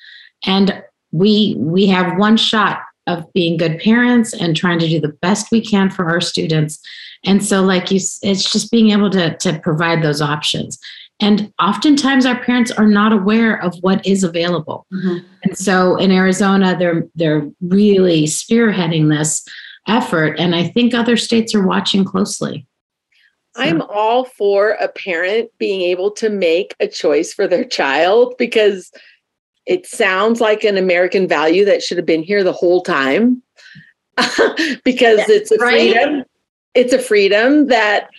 And 0.46 0.84
we 1.12 1.56
we 1.58 1.88
have 1.88 2.18
one 2.18 2.38
shot 2.38 2.82
of 3.18 3.32
being 3.34 3.58
good 3.58 3.80
parents 3.80 4.34
and 4.34 4.56
trying 4.56 4.80
to 4.80 4.88
do 4.88 5.00
the 5.00 5.14
best 5.22 5.52
we 5.52 5.62
can 5.62 5.90
for 5.90 6.10
our 6.10 6.22
students. 6.22 6.80
And 7.26 7.44
so, 7.44 7.62
like 7.62 7.92
you, 7.92 7.98
it's 8.22 8.52
just 8.52 8.72
being 8.72 8.92
able 8.92 9.10
to, 9.12 9.38
to 9.38 9.60
provide 9.60 10.02
those 10.02 10.22
options. 10.22 10.80
And 11.20 11.54
oftentimes, 11.62 12.26
our 12.26 12.44
parents 12.44 12.72
are 12.72 12.88
not 12.88 13.14
aware 13.14 13.62
of 13.62 13.76
what 13.82 14.06
is 14.08 14.24
available. 14.24 14.88
Mm-hmm. 14.92 15.28
And 15.44 15.58
so, 15.58 15.98
in 15.98 16.12
Arizona, 16.12 16.76
they're 16.78 17.08
they're 17.16 17.48
really 17.62 18.24
spearheading 18.24 19.10
this 19.10 19.46
effort, 19.88 20.40
and 20.40 20.56
I 20.56 20.68
think 20.68 20.94
other 20.94 21.18
states 21.18 21.54
are 21.54 21.66
watching 21.66 22.04
closely. 22.04 22.66
I'm 23.56 23.82
all 23.82 24.26
for 24.26 24.72
a 24.72 24.88
parent 24.88 25.50
being 25.58 25.82
able 25.82 26.12
to 26.12 26.30
make 26.30 26.74
a 26.80 26.88
choice 26.88 27.34
for 27.34 27.48
their 27.48 27.66
child 27.66 28.36
because 28.38 28.92
it 29.66 29.86
sounds 29.86 30.42
like 30.42 30.64
an 30.64 30.78
American 30.78 31.28
value 31.28 31.66
that 31.66 31.84
should 31.84 31.98
have 31.98 32.06
been 32.06 32.24
here 32.24 32.44
the 32.44 32.54
whole 32.54 32.82
time 32.82 33.42
because 34.84 35.20
yeah, 35.20 35.26
it's 35.30 35.52
a 35.52 35.58
right? 35.58 35.94
freedom. 35.94 36.24
It's 36.74 36.94
a 36.94 37.00
freedom 37.00 37.68
that 37.68 38.10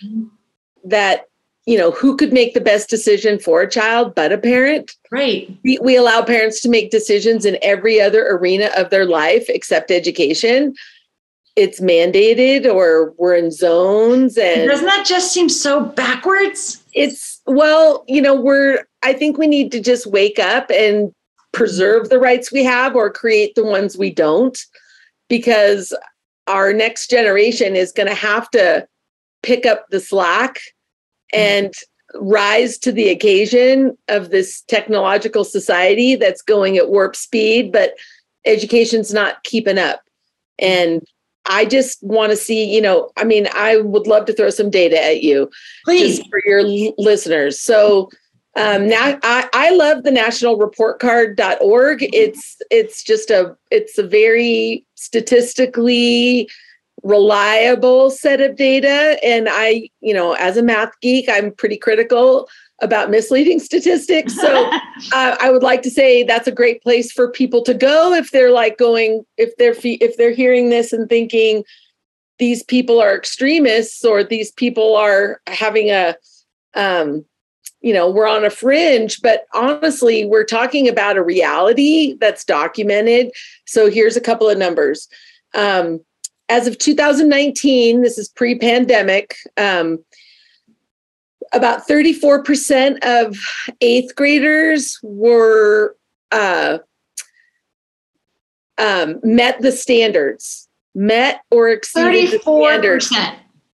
that 0.85 1.27
you 1.65 1.77
know 1.77 1.91
who 1.91 2.17
could 2.17 2.33
make 2.33 2.53
the 2.53 2.61
best 2.61 2.89
decision 2.89 3.39
for 3.39 3.61
a 3.61 3.69
child 3.69 4.13
but 4.13 4.33
a 4.33 4.37
parent 4.37 4.91
right 5.11 5.49
we, 5.63 5.79
we 5.79 5.95
allow 5.95 6.21
parents 6.21 6.59
to 6.61 6.69
make 6.69 6.91
decisions 6.91 7.45
in 7.45 7.57
every 7.61 8.01
other 8.01 8.27
arena 8.27 8.69
of 8.75 8.89
their 8.89 9.05
life 9.05 9.45
except 9.47 9.89
education 9.89 10.73
it's 11.55 11.79
mandated 11.79 12.65
or 12.65 13.13
we're 13.17 13.35
in 13.35 13.49
zones 13.49 14.37
and 14.37 14.69
doesn't 14.69 14.85
that 14.85 15.05
just 15.05 15.31
seem 15.31 15.47
so 15.47 15.85
backwards 15.85 16.83
it's 16.93 17.41
well 17.45 18.03
you 18.07 18.21
know 18.21 18.35
we're 18.35 18.85
i 19.03 19.13
think 19.13 19.37
we 19.37 19.47
need 19.47 19.71
to 19.71 19.79
just 19.79 20.05
wake 20.05 20.39
up 20.39 20.69
and 20.69 21.13
preserve 21.53 22.09
the 22.09 22.19
rights 22.19 22.51
we 22.51 22.63
have 22.63 22.95
or 22.95 23.09
create 23.09 23.55
the 23.55 23.63
ones 23.63 23.97
we 23.97 24.09
don't 24.09 24.59
because 25.29 25.95
our 26.47 26.73
next 26.73 27.09
generation 27.09 27.75
is 27.75 27.91
going 27.91 28.09
to 28.09 28.15
have 28.15 28.49
to 28.51 28.85
pick 29.43 29.65
up 29.65 29.85
the 29.89 29.99
slack 29.99 30.55
mm. 31.33 31.39
and 31.39 31.73
rise 32.15 32.77
to 32.77 32.91
the 32.91 33.09
occasion 33.09 33.97
of 34.07 34.29
this 34.29 34.61
technological 34.67 35.43
society 35.43 36.15
that's 36.15 36.41
going 36.41 36.77
at 36.77 36.89
warp 36.89 37.15
speed 37.15 37.71
but 37.71 37.93
education's 38.45 39.13
not 39.13 39.43
keeping 39.43 39.77
up. 39.77 40.01
And 40.59 41.01
I 41.45 41.65
just 41.65 42.01
want 42.03 42.31
to 42.31 42.37
see, 42.37 42.73
you 42.73 42.81
know, 42.81 43.11
I 43.17 43.23
mean, 43.23 43.47
I 43.53 43.77
would 43.77 44.07
love 44.07 44.25
to 44.25 44.33
throw 44.33 44.49
some 44.49 44.69
data 44.69 45.03
at 45.03 45.23
you, 45.23 45.49
please, 45.83 46.21
for 46.29 46.41
your 46.45 46.63
listeners. 46.97 47.59
So 47.59 48.09
um, 48.55 48.87
now 48.87 49.17
I, 49.23 49.49
I 49.53 49.71
love 49.71 50.03
the 50.03 50.11
nationalreportcard.org. 50.11 52.09
It's 52.13 52.57
it's 52.69 53.03
just 53.03 53.31
a 53.31 53.57
it's 53.71 53.97
a 53.97 54.03
very 54.03 54.85
statistically 54.95 56.49
reliable 57.01 58.09
set 58.11 58.41
of 58.41 58.55
data, 58.55 59.17
and 59.23 59.47
I, 59.49 59.89
you 60.01 60.13
know, 60.13 60.33
as 60.33 60.57
a 60.57 60.63
math 60.63 60.91
geek, 61.01 61.27
I'm 61.29 61.51
pretty 61.51 61.77
critical 61.77 62.47
about 62.81 63.09
misleading 63.09 63.59
statistics. 63.59 64.35
So 64.35 64.65
uh, 65.13 65.35
I 65.39 65.49
would 65.49 65.63
like 65.63 65.81
to 65.83 65.91
say 65.91 66.23
that's 66.23 66.47
a 66.47 66.51
great 66.51 66.83
place 66.83 67.11
for 67.11 67.31
people 67.31 67.63
to 67.63 67.73
go 67.73 68.13
if 68.13 68.31
they're 68.31 68.51
like 68.51 68.77
going 68.77 69.25
if 69.37 69.55
they're 69.57 69.75
if 69.83 70.15
they're 70.17 70.31
hearing 70.31 70.69
this 70.69 70.93
and 70.93 71.09
thinking 71.09 71.63
these 72.37 72.61
people 72.63 72.99
are 72.99 73.15
extremists 73.15 74.05
or 74.05 74.23
these 74.23 74.51
people 74.51 74.95
are 74.95 75.41
having 75.47 75.89
a 75.89 76.15
um, 76.75 77.25
you 77.83 77.93
know 77.93 78.09
we're 78.09 78.27
on 78.27 78.43
a 78.43 78.49
fringe 78.49 79.21
but 79.21 79.45
honestly 79.53 80.25
we're 80.25 80.43
talking 80.43 80.87
about 80.89 81.17
a 81.17 81.23
reality 81.23 82.15
that's 82.19 82.43
documented 82.43 83.31
so 83.65 83.89
here's 83.89 84.17
a 84.17 84.21
couple 84.21 84.49
of 84.49 84.57
numbers 84.57 85.07
um, 85.53 85.99
as 86.49 86.65
of 86.65 86.77
2019 86.79 88.01
this 88.01 88.17
is 88.17 88.29
pre-pandemic 88.29 89.35
um, 89.57 90.03
about 91.53 91.87
34% 91.87 92.97
of 93.03 93.37
eighth 93.81 94.15
graders 94.15 94.99
were 95.03 95.95
uh, 96.31 96.79
um, 98.77 99.19
met 99.23 99.61
the 99.61 99.71
standards, 99.71 100.67
met 100.95 101.41
or 101.51 101.69
exceeded 101.69 102.41
34%. 102.41 102.43
the 102.43 102.99
standards. 102.99 103.11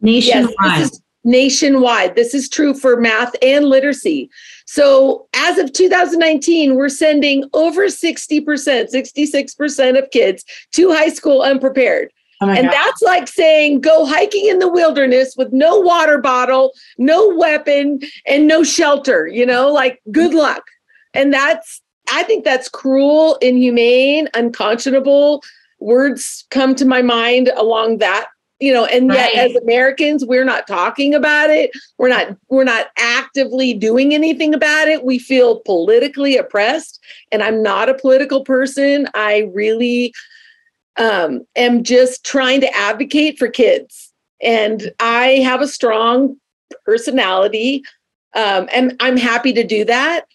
Nationwide. 0.01 0.55
Yes, 0.65 1.01
nationwide. 1.27 2.15
This 2.15 2.33
is 2.33 2.49
true 2.49 2.73
for 2.73 2.99
math 2.99 3.35
and 3.43 3.67
literacy. 3.67 4.31
So 4.65 5.29
as 5.35 5.59
of 5.59 5.73
2019, 5.73 6.77
we're 6.77 6.89
sending 6.89 7.45
over 7.53 7.87
60%, 7.87 8.45
66% 8.45 9.99
of 9.99 10.11
kids 10.11 10.45
to 10.73 10.93
high 10.93 11.11
school 11.11 11.43
unprepared. 11.43 12.11
Oh 12.41 12.49
and 12.51 12.67
God. 12.67 12.73
that's 12.73 13.03
like 13.03 13.29
saying 13.29 13.81
go 13.81 14.05
hiking 14.05 14.47
in 14.47 14.59
the 14.59 14.71
wilderness 14.71 15.35
with 15.37 15.53
no 15.53 15.81
water 15.81 16.19
bottle, 16.19 16.73
no 16.99 17.35
weapon, 17.35 18.01
and 18.27 18.47
no 18.47 18.63
shelter, 18.63 19.27
you 19.27 19.47
know, 19.47 19.73
like 19.73 20.01
good 20.13 20.35
luck. 20.35 20.63
And 21.15 21.33
that's, 21.33 21.81
I 22.11 22.23
think 22.25 22.45
that's 22.45 22.69
cruel, 22.69 23.37
inhumane, 23.37 24.29
unconscionable. 24.35 25.43
Words 25.81 26.45
come 26.51 26.75
to 26.75 26.85
my 26.85 27.03
mind 27.03 27.51
along 27.57 27.99
that 27.99 28.29
you 28.59 28.73
know 28.73 28.87
and 28.87 29.13
yet 29.13 29.35
right. 29.35 29.51
as 29.51 29.57
americans 29.57 30.25
we're 30.25 30.45
not 30.45 30.67
talking 30.67 31.15
about 31.15 31.51
it 31.51 31.71
we're 31.99 32.09
not 32.09 32.37
we're 32.49 32.65
not 32.65 32.87
actively 32.99 33.75
doing 33.75 34.15
anything 34.15 34.55
about 34.55 34.89
it 34.89 35.05
we 35.05 35.19
feel 35.19 35.61
politically 35.61 36.37
oppressed 36.37 36.99
and 37.31 37.43
i'm 37.43 37.63
not 37.63 37.89
a 37.89 37.95
political 37.95 38.43
person 38.43 39.07
i 39.15 39.51
really 39.53 40.13
um, 40.97 41.47
am 41.57 41.83
just 41.83 42.25
trying 42.25 42.61
to 42.61 42.77
advocate 42.77 43.39
for 43.39 43.49
kids. 43.49 44.13
And 44.43 44.93
I 45.01 45.41
have 45.45 45.63
a 45.63 45.69
strong 45.69 46.37
personality, 46.85 47.83
um, 48.35 48.69
and 48.73 48.97
I'm 49.01 49.17
happy 49.17 49.53
to 49.55 49.65
do 49.65 49.85
that. 49.85 50.27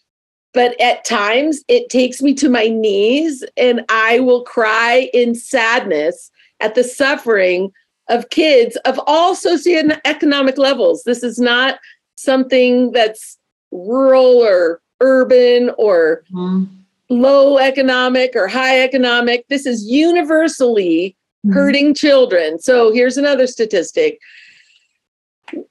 But 0.53 0.79
at 0.81 1.05
times 1.05 1.63
it 1.67 1.89
takes 1.89 2.21
me 2.21 2.33
to 2.35 2.49
my 2.49 2.67
knees, 2.67 3.43
and 3.57 3.85
I 3.89 4.19
will 4.19 4.43
cry 4.43 5.09
in 5.13 5.35
sadness 5.35 6.31
at 6.59 6.75
the 6.75 6.83
suffering 6.83 7.71
of 8.11 8.29
kids 8.29 8.75
of 8.85 8.99
all 9.07 9.35
socioeconomic 9.35 10.57
levels. 10.59 11.03
This 11.03 11.23
is 11.23 11.39
not 11.39 11.79
something 12.15 12.91
that's 12.91 13.39
rural 13.71 14.43
or 14.43 14.81
urban 14.99 15.71
or 15.77 16.23
mm 16.31 16.67
low 17.11 17.57
economic 17.57 18.35
or 18.35 18.47
high 18.47 18.81
economic. 18.81 19.45
This 19.49 19.65
is 19.65 19.85
universally 19.85 21.15
mm-hmm. 21.45 21.53
hurting 21.53 21.93
children. 21.93 22.57
So 22.57 22.91
here's 22.91 23.17
another 23.17 23.47
statistic. 23.47 24.19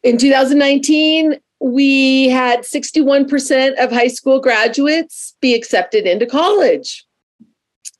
In 0.02 0.18
2019, 0.18 1.40
we 1.61 2.28
had 2.28 2.61
61% 2.61 3.82
of 3.82 3.90
high 3.90 4.09
school 4.09 4.40
graduates 4.40 5.35
be 5.40 5.54
accepted 5.54 6.06
into 6.06 6.26
college. 6.26 7.04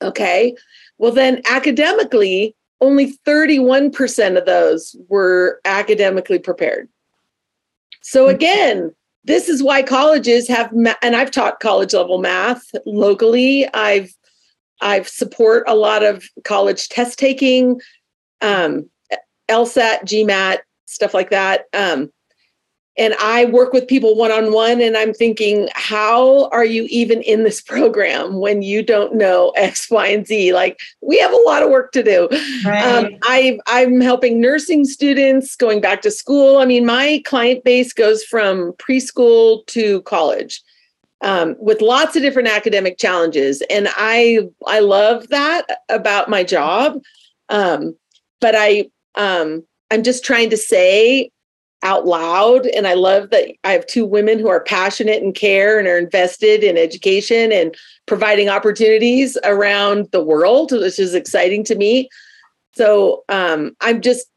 Okay. 0.01 0.55
Well, 0.99 1.11
then 1.11 1.41
academically, 1.49 2.55
only 2.81 3.13
31% 3.25 4.37
of 4.37 4.45
those 4.45 4.95
were 5.07 5.61
academically 5.65 6.39
prepared. 6.39 6.89
So 8.01 8.27
again, 8.27 8.93
this 9.23 9.47
is 9.47 9.61
why 9.61 9.83
colleges 9.83 10.47
have 10.47 10.73
and 10.73 11.15
i've 11.15 11.29
taught 11.31 11.59
college 11.59 11.93
level 11.93 12.17
math 12.17 12.63
locally. 12.85 13.67
I've 13.73 14.11
i've 14.81 15.07
support 15.07 15.63
a 15.67 15.75
lot 15.75 16.03
of 16.03 16.25
college 16.43 16.89
test 16.89 17.19
taking 17.19 17.79
um, 18.41 18.89
lsat 19.47 20.03
gmat 20.05 20.59
stuff 20.85 21.13
like 21.13 21.29
that. 21.29 21.65
Um, 21.73 22.11
and 22.97 23.13
I 23.15 23.45
work 23.45 23.71
with 23.71 23.87
people 23.87 24.15
one 24.15 24.31
on 24.31 24.51
one, 24.51 24.81
and 24.81 24.97
I'm 24.97 25.13
thinking, 25.13 25.69
how 25.73 26.49
are 26.49 26.65
you 26.65 26.87
even 26.89 27.21
in 27.21 27.43
this 27.43 27.61
program 27.61 28.37
when 28.37 28.61
you 28.61 28.83
don't 28.83 29.15
know 29.15 29.49
X, 29.55 29.89
Y, 29.89 30.07
and 30.07 30.27
Z? 30.27 30.53
Like, 30.53 30.79
we 31.01 31.17
have 31.19 31.31
a 31.31 31.41
lot 31.45 31.63
of 31.63 31.69
work 31.69 31.93
to 31.93 32.03
do. 32.03 32.27
Right. 32.65 32.83
Um, 32.83 33.15
I, 33.23 33.59
I'm 33.67 34.01
helping 34.01 34.41
nursing 34.41 34.83
students 34.85 35.55
going 35.55 35.79
back 35.79 36.01
to 36.01 36.11
school. 36.11 36.57
I 36.57 36.65
mean, 36.65 36.85
my 36.85 37.21
client 37.25 37.63
base 37.63 37.93
goes 37.93 38.23
from 38.23 38.73
preschool 38.73 39.65
to 39.67 40.01
college. 40.01 40.61
Um, 41.23 41.55
with 41.59 41.81
lots 41.81 42.15
of 42.15 42.23
different 42.23 42.47
academic 42.47 42.97
challenges, 42.97 43.61
and 43.69 43.87
I 43.91 44.39
I 44.65 44.79
love 44.79 45.27
that 45.27 45.67
about 45.87 46.29
my 46.29 46.43
job. 46.43 46.99
Um, 47.49 47.95
but 48.39 48.55
I 48.57 48.89
um, 49.13 49.63
I'm 49.91 50.01
just 50.01 50.25
trying 50.25 50.49
to 50.49 50.57
say 50.57 51.29
out 51.83 52.05
loud. 52.05 52.67
And 52.67 52.87
I 52.87 52.93
love 52.93 53.29
that 53.31 53.49
I 53.63 53.71
have 53.71 53.87
two 53.87 54.05
women 54.05 54.39
who 54.39 54.49
are 54.49 54.63
passionate 54.63 55.23
and 55.23 55.33
care 55.33 55.79
and 55.79 55.87
are 55.87 55.97
invested 55.97 56.63
in 56.63 56.77
education 56.77 57.51
and 57.51 57.75
providing 58.05 58.49
opportunities 58.49 59.37
around 59.43 60.07
the 60.11 60.23
world, 60.23 60.71
which 60.71 60.99
is 60.99 61.15
exciting 61.15 61.63
to 61.65 61.75
me. 61.75 62.09
So 62.75 63.23
um, 63.29 63.75
I'm 63.81 64.01
just 64.01 64.27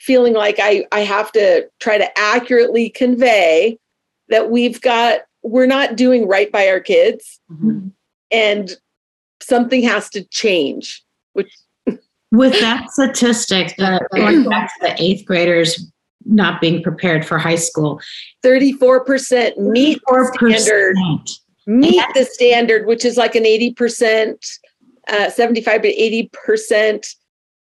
feeling 0.00 0.34
like 0.34 0.56
I, 0.58 0.86
I 0.92 1.00
have 1.00 1.32
to 1.32 1.68
try 1.80 1.98
to 1.98 2.18
accurately 2.18 2.90
convey 2.90 3.78
that 4.28 4.50
we've 4.50 4.80
got, 4.80 5.20
we're 5.42 5.66
not 5.66 5.96
doing 5.96 6.26
right 6.26 6.50
by 6.50 6.68
our 6.68 6.80
kids. 6.80 7.40
Mm-hmm. 7.50 7.88
And 8.30 8.76
something 9.40 9.82
has 9.82 10.08
to 10.10 10.24
change, 10.24 11.02
which 11.32 11.52
with 12.30 12.58
that 12.60 12.90
statistic, 12.90 13.74
that 13.76 14.02
going 14.14 14.48
back 14.48 14.68
to 14.68 14.86
the 14.86 15.02
eighth 15.02 15.26
graders 15.26 15.86
not 16.24 16.60
being 16.60 16.82
prepared 16.82 17.26
for 17.26 17.38
high 17.38 17.56
school. 17.56 18.00
34% 18.44 19.58
meet 19.58 20.00
34%. 20.08 20.40
the 20.40 20.58
standard. 20.58 20.96
Meet 21.66 22.04
the 22.14 22.24
standard, 22.24 22.86
which 22.86 23.04
is 23.04 23.16
like 23.16 23.34
an 23.34 23.44
80%, 23.44 24.58
uh, 25.08 25.30
75 25.30 25.82
to 25.82 26.28
80% 26.36 27.14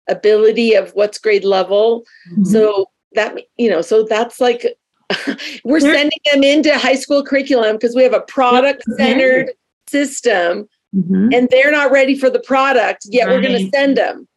ability 0.07 0.73
of 0.73 0.91
what's 0.91 1.17
grade 1.17 1.43
level. 1.43 2.05
Mm-hmm. 2.31 2.45
So 2.45 2.89
that, 3.13 3.35
you 3.57 3.69
know, 3.69 3.81
so 3.81 4.03
that's 4.03 4.39
like, 4.39 4.65
we're 5.63 5.79
They're, 5.79 5.95
sending 5.95 6.19
them 6.31 6.43
into 6.43 6.77
high 6.77 6.95
school 6.95 7.23
curriculum 7.23 7.75
because 7.75 7.95
we 7.95 8.03
have 8.03 8.13
a 8.13 8.21
product 8.21 8.83
centered 8.97 9.51
system 9.87 10.69
mm-hmm. 10.95 11.29
and 11.33 11.49
they're 11.49 11.71
not 11.71 11.91
ready 11.91 12.15
for 12.15 12.29
the 12.29 12.39
product, 12.39 13.05
yet 13.05 13.25
right. 13.25 13.35
we're 13.35 13.41
going 13.41 13.65
to 13.65 13.69
send 13.77 13.97
them. 13.97 14.27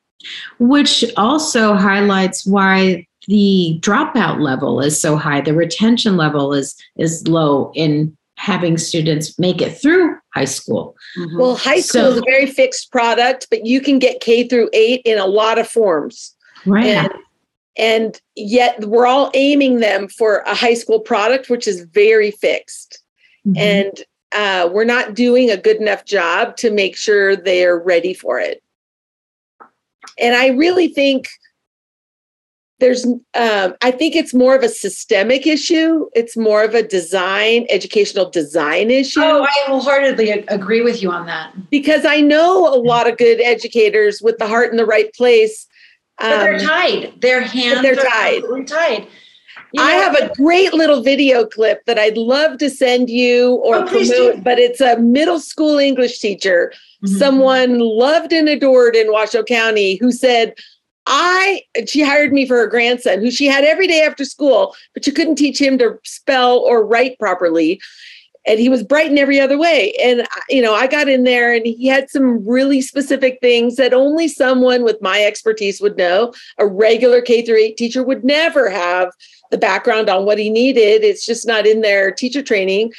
Which 0.58 1.04
also 1.16 1.74
highlights 1.74 2.46
why 2.46 3.06
the 3.28 3.78
dropout 3.80 4.40
level 4.40 4.80
is 4.80 5.00
so 5.00 5.16
high, 5.16 5.40
the 5.40 5.54
retention 5.54 6.16
level 6.16 6.52
is 6.52 6.74
is 6.96 7.26
low 7.28 7.72
in 7.74 8.16
having 8.36 8.76
students 8.76 9.38
make 9.38 9.62
it 9.62 9.70
through 9.80 10.16
high 10.34 10.44
school. 10.44 10.96
Mm-hmm. 11.16 11.38
Well, 11.38 11.54
high 11.54 11.80
school 11.80 12.02
so, 12.02 12.10
is 12.12 12.18
a 12.18 12.22
very 12.22 12.46
fixed 12.46 12.90
product, 12.90 13.46
but 13.50 13.64
you 13.66 13.80
can 13.80 13.98
get 13.98 14.20
K 14.20 14.48
through 14.48 14.68
8 14.72 15.02
in 15.04 15.18
a 15.18 15.26
lot 15.26 15.58
of 15.58 15.68
forms. 15.68 16.34
Right. 16.66 16.86
And, 16.86 17.12
and 17.78 18.20
yet 18.34 18.84
we're 18.84 19.06
all 19.06 19.30
aiming 19.34 19.78
them 19.78 20.08
for 20.08 20.38
a 20.38 20.54
high 20.54 20.74
school 20.74 20.98
product 20.98 21.50
which 21.50 21.68
is 21.68 21.82
very 21.82 22.32
fixed. 22.32 23.00
Mm-hmm. 23.46 23.58
And 23.58 23.92
uh, 24.34 24.68
we're 24.72 24.84
not 24.84 25.14
doing 25.14 25.50
a 25.50 25.56
good 25.56 25.76
enough 25.76 26.04
job 26.04 26.56
to 26.56 26.70
make 26.70 26.96
sure 26.96 27.36
they're 27.36 27.78
ready 27.78 28.14
for 28.14 28.40
it. 28.40 28.62
And 30.18 30.34
I 30.34 30.48
really 30.48 30.88
think 30.88 31.28
there's 32.82 33.06
um, 33.06 33.74
i 33.80 33.90
think 33.90 34.16
it's 34.16 34.34
more 34.34 34.54
of 34.56 34.62
a 34.62 34.68
systemic 34.68 35.46
issue 35.46 36.08
it's 36.14 36.36
more 36.36 36.64
of 36.64 36.74
a 36.74 36.82
design 36.82 37.64
educational 37.70 38.28
design 38.28 38.90
issue 38.90 39.20
oh 39.22 39.44
i 39.44 39.52
wholeheartedly 39.66 40.30
agree 40.48 40.82
with 40.82 41.00
you 41.02 41.10
on 41.10 41.24
that 41.26 41.52
because 41.70 42.04
i 42.04 42.20
know 42.20 42.66
a 42.66 42.76
lot 42.76 43.08
of 43.08 43.16
good 43.16 43.40
educators 43.40 44.20
with 44.20 44.36
the 44.38 44.46
heart 44.48 44.70
in 44.72 44.76
the 44.76 44.84
right 44.84 45.14
place 45.14 45.66
but 46.18 46.28
they're 46.44 46.58
tied. 46.58 47.20
Their 47.20 47.40
hands 47.40 47.82
they're 47.82 47.98
are 47.98 48.04
tied. 48.04 48.42
completely 48.42 48.64
tied. 48.66 49.08
You 49.72 49.82
I 49.82 49.92
have 49.92 50.14
a 50.14 50.32
great 50.36 50.72
little 50.72 51.02
video 51.02 51.44
clip 51.46 51.84
that 51.86 51.98
I'd 51.98 52.16
love 52.18 52.58
to 52.58 52.68
send 52.70 53.08
you 53.10 53.54
or 53.64 53.76
Oh, 53.76 53.86
promote, 53.86 54.36
do. 54.36 54.40
but 54.44 54.58
it's 54.58 54.80
a 54.80 54.98
middle 54.98 55.40
school 55.40 55.78
English 55.78 56.18
teacher, 56.20 56.72
Mhm. 57.02 57.18
someone 57.18 57.78
loved 57.80 58.32
and 58.32 58.48
adored 58.48 58.94
in 58.94 59.10
Washoe 59.10 59.42
County, 59.42 59.96
who 59.96 60.12
said, 60.12 60.54
I 61.06 61.62
she 61.86 62.02
hired 62.02 62.32
me 62.32 62.46
for 62.46 62.56
her 62.56 62.66
grandson, 62.66 63.20
who 63.20 63.30
she 63.30 63.46
had 63.46 63.64
every 63.64 63.86
day 63.86 64.02
after 64.02 64.24
school, 64.24 64.74
but 64.94 65.06
you 65.06 65.12
couldn't 65.12 65.36
teach 65.36 65.60
him 65.60 65.78
to 65.78 65.98
spell 66.04 66.58
or 66.58 66.86
write 66.86 67.18
properly. 67.18 67.80
And 68.44 68.58
he 68.58 68.68
was 68.68 68.82
bright 68.82 69.10
in 69.10 69.18
every 69.18 69.38
other 69.38 69.56
way. 69.56 69.94
And 70.02 70.22
uh, 70.22 70.26
you 70.48 70.62
know, 70.62 70.74
I 70.74 70.86
got 70.86 71.08
in 71.08 71.24
there 71.24 71.52
and 71.52 71.64
he 71.64 71.86
had 71.86 72.10
some 72.10 72.46
really 72.46 72.80
specific 72.80 73.38
things 73.40 73.76
that 73.76 73.94
only 73.94 74.26
someone 74.26 74.82
with 74.82 75.00
my 75.00 75.22
expertise 75.22 75.80
would 75.80 75.96
know. 75.96 76.32
A 76.58 76.66
regular 76.66 77.20
K 77.20 77.44
through 77.44 77.58
8 77.58 77.76
teacher 77.76 78.02
would 78.02 78.24
never 78.24 78.68
have 78.68 79.12
the 79.50 79.58
background 79.58 80.08
on 80.08 80.24
what 80.24 80.38
he 80.38 80.50
needed. 80.50 81.04
It's 81.04 81.24
just 81.24 81.46
not 81.46 81.66
in 81.66 81.82
their 81.82 82.10
teacher 82.10 82.42
training. 82.42 82.92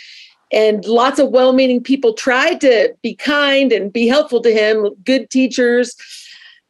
And 0.54 0.86
lots 0.86 1.20
of 1.20 1.30
well 1.30 1.52
meaning 1.52 1.82
people 1.82 2.14
tried 2.14 2.62
to 2.62 2.96
be 3.02 3.16
kind 3.16 3.74
and 3.74 3.92
be 3.92 4.08
helpful 4.08 4.42
to 4.42 4.54
him, 4.54 4.90
good 5.04 5.30
teachers. 5.30 5.96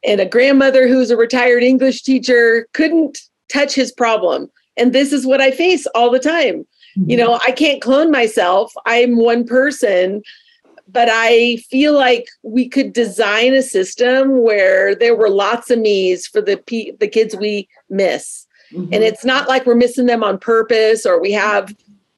And 0.06 0.20
a 0.20 0.26
grandmother 0.26 0.86
who's 0.86 1.10
a 1.10 1.16
retired 1.16 1.62
English 1.62 2.02
teacher 2.02 2.68
couldn't 2.72 3.18
touch 3.52 3.74
his 3.74 3.90
problem. 3.92 4.50
And 4.76 4.92
this 4.92 5.12
is 5.12 5.26
what 5.26 5.40
I 5.40 5.50
face 5.50 5.86
all 5.94 6.10
the 6.10 6.18
time. 6.18 6.66
You 7.06 7.16
know, 7.16 7.40
I 7.42 7.50
can't 7.50 7.82
clone 7.82 8.10
myself, 8.12 8.72
I'm 8.86 9.16
one 9.16 9.44
person. 9.44 10.22
But 10.86 11.08
I 11.10 11.56
feel 11.70 11.92
like 11.94 12.28
we 12.42 12.68
could 12.68 12.92
design 12.92 13.52
a 13.54 13.62
system 13.62 14.42
where 14.42 14.94
there 14.94 15.16
were 15.16 15.30
lots 15.30 15.70
of 15.70 15.78
me's 15.80 16.26
for 16.26 16.40
the 16.40 16.56
pe- 16.58 16.92
the 17.00 17.08
kids 17.08 17.34
we 17.34 17.68
miss 17.90 18.46
Mhm. 18.72 18.88
and 18.92 19.04
it's 19.04 19.24
not 19.24 19.48
like 19.48 19.66
we're 19.66 19.74
missing 19.74 20.06
them 20.06 20.22
on 20.24 20.38
purpose 20.38 21.04
or 21.06 21.20
we 21.20 21.32
have 21.32 21.74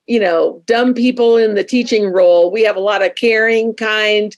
you 0.07 0.21
know 0.21 0.63
dumb 0.67 0.95
people 0.95 1.37
in 1.37 1.55
the 1.55 1.65
teaching 1.65 2.07
role 2.07 2.51
we 2.51 2.63
have 2.63 2.77
a 2.77 2.81
lot 2.81 3.03
of 3.05 3.15
caring 3.17 3.75
kind 3.75 4.37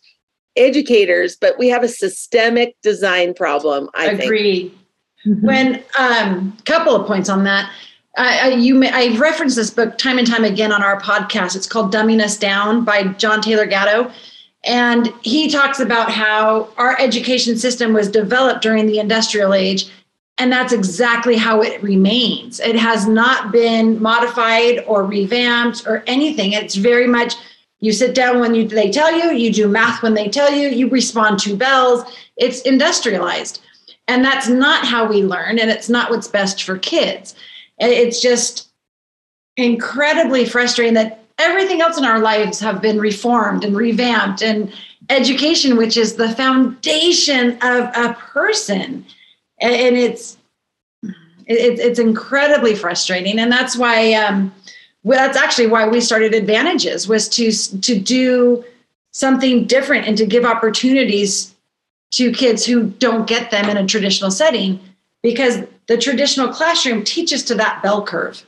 educators 0.58 1.36
but 1.36 1.58
we 1.58 1.68
have 1.68 1.82
a 1.82 1.88
systemic 1.88 2.76
design 2.82 3.32
problem 3.34 3.88
i 3.94 4.08
think. 4.08 4.24
Agreed. 4.24 4.78
Mhm. 5.26 5.42
when 5.42 5.82
um 5.98 6.56
couple 6.64 6.94
of 6.94 7.06
points 7.06 7.28
on 7.28 7.44
that. 7.44 7.70
I, 8.16 8.38
I 8.38 8.48
you 8.54 8.74
may 8.74 8.90
i've 8.90 9.20
referenced 9.20 9.56
this 9.56 9.70
book 9.70 9.98
time 9.98 10.18
and 10.18 10.26
time 10.26 10.44
again 10.44 10.72
on 10.72 10.82
our 10.82 11.00
podcast. 11.00 11.56
It's 11.56 11.66
called 11.66 11.92
dumbing 11.92 12.22
us 12.22 12.36
down 12.36 12.84
by 12.84 13.04
john 13.04 13.40
taylor 13.40 13.66
gatto. 13.66 14.10
And 14.64 15.12
he 15.22 15.48
talks 15.48 15.78
about 15.78 16.10
how 16.10 16.68
our 16.76 16.98
education 17.00 17.56
system 17.56 17.92
was 17.92 18.08
developed 18.10 18.60
during 18.60 18.86
the 18.86 18.98
industrial 18.98 19.54
age 19.54 19.88
and 20.38 20.52
that's 20.52 20.72
exactly 20.72 21.36
how 21.36 21.62
it 21.62 21.82
remains. 21.82 22.60
It 22.60 22.76
has 22.76 23.08
not 23.08 23.50
been 23.50 24.00
modified 24.00 24.84
or 24.86 25.04
revamped 25.04 25.84
or 25.86 26.04
anything. 26.06 26.52
It's 26.52 26.76
very 26.76 27.08
much 27.08 27.34
you 27.80 27.92
sit 27.92 28.14
down 28.14 28.40
when 28.40 28.54
you, 28.54 28.66
they 28.66 28.90
tell 28.90 29.12
you 29.12 29.30
you 29.36 29.52
do 29.52 29.68
math 29.68 30.02
when 30.02 30.14
they 30.14 30.28
tell 30.28 30.52
you 30.52 30.68
you 30.68 30.88
respond 30.88 31.38
to 31.40 31.56
bells. 31.56 32.04
It's 32.36 32.60
industrialized. 32.62 33.60
And 34.08 34.24
that's 34.24 34.48
not 34.48 34.86
how 34.86 35.06
we 35.06 35.22
learn 35.22 35.58
and 35.58 35.70
it's 35.70 35.88
not 35.88 36.10
what's 36.10 36.28
best 36.28 36.62
for 36.62 36.78
kids. 36.78 37.34
It's 37.78 38.20
just 38.20 38.68
incredibly 39.56 40.44
frustrating 40.44 40.94
that 40.94 41.24
everything 41.38 41.80
else 41.80 41.98
in 41.98 42.04
our 42.04 42.18
lives 42.18 42.58
have 42.58 42.82
been 42.82 42.98
reformed 42.98 43.64
and 43.64 43.76
revamped 43.76 44.42
and 44.42 44.72
education 45.10 45.76
which 45.76 45.96
is 45.96 46.14
the 46.14 46.30
foundation 46.30 47.58
of 47.62 47.90
a 47.94 48.16
person. 48.18 49.04
And, 49.60 49.96
it's 49.96 50.36
it's 51.50 51.98
incredibly 51.98 52.74
frustrating 52.74 53.38
and 53.38 53.50
that's 53.50 53.74
why 53.74 54.12
um, 54.12 54.52
well, 55.04 55.18
that's 55.18 55.38
actually 55.38 55.68
why 55.68 55.86
we 55.86 56.00
started 56.00 56.34
advantages 56.34 57.08
was 57.08 57.28
to 57.30 57.52
to 57.52 57.98
do 57.98 58.64
something 59.12 59.66
different 59.66 60.06
and 60.06 60.16
to 60.18 60.26
give 60.26 60.44
opportunities 60.44 61.54
to 62.10 62.32
kids 62.32 62.64
who 62.64 62.84
don't 62.84 63.26
get 63.26 63.50
them 63.50 63.68
in 63.68 63.76
a 63.76 63.86
traditional 63.86 64.30
setting 64.30 64.80
because 65.22 65.62
the 65.86 65.96
traditional 65.96 66.48
classroom 66.48 67.04
teaches 67.04 67.44
to 67.44 67.54
that 67.54 67.82
bell 67.82 68.04
curve. 68.04 68.44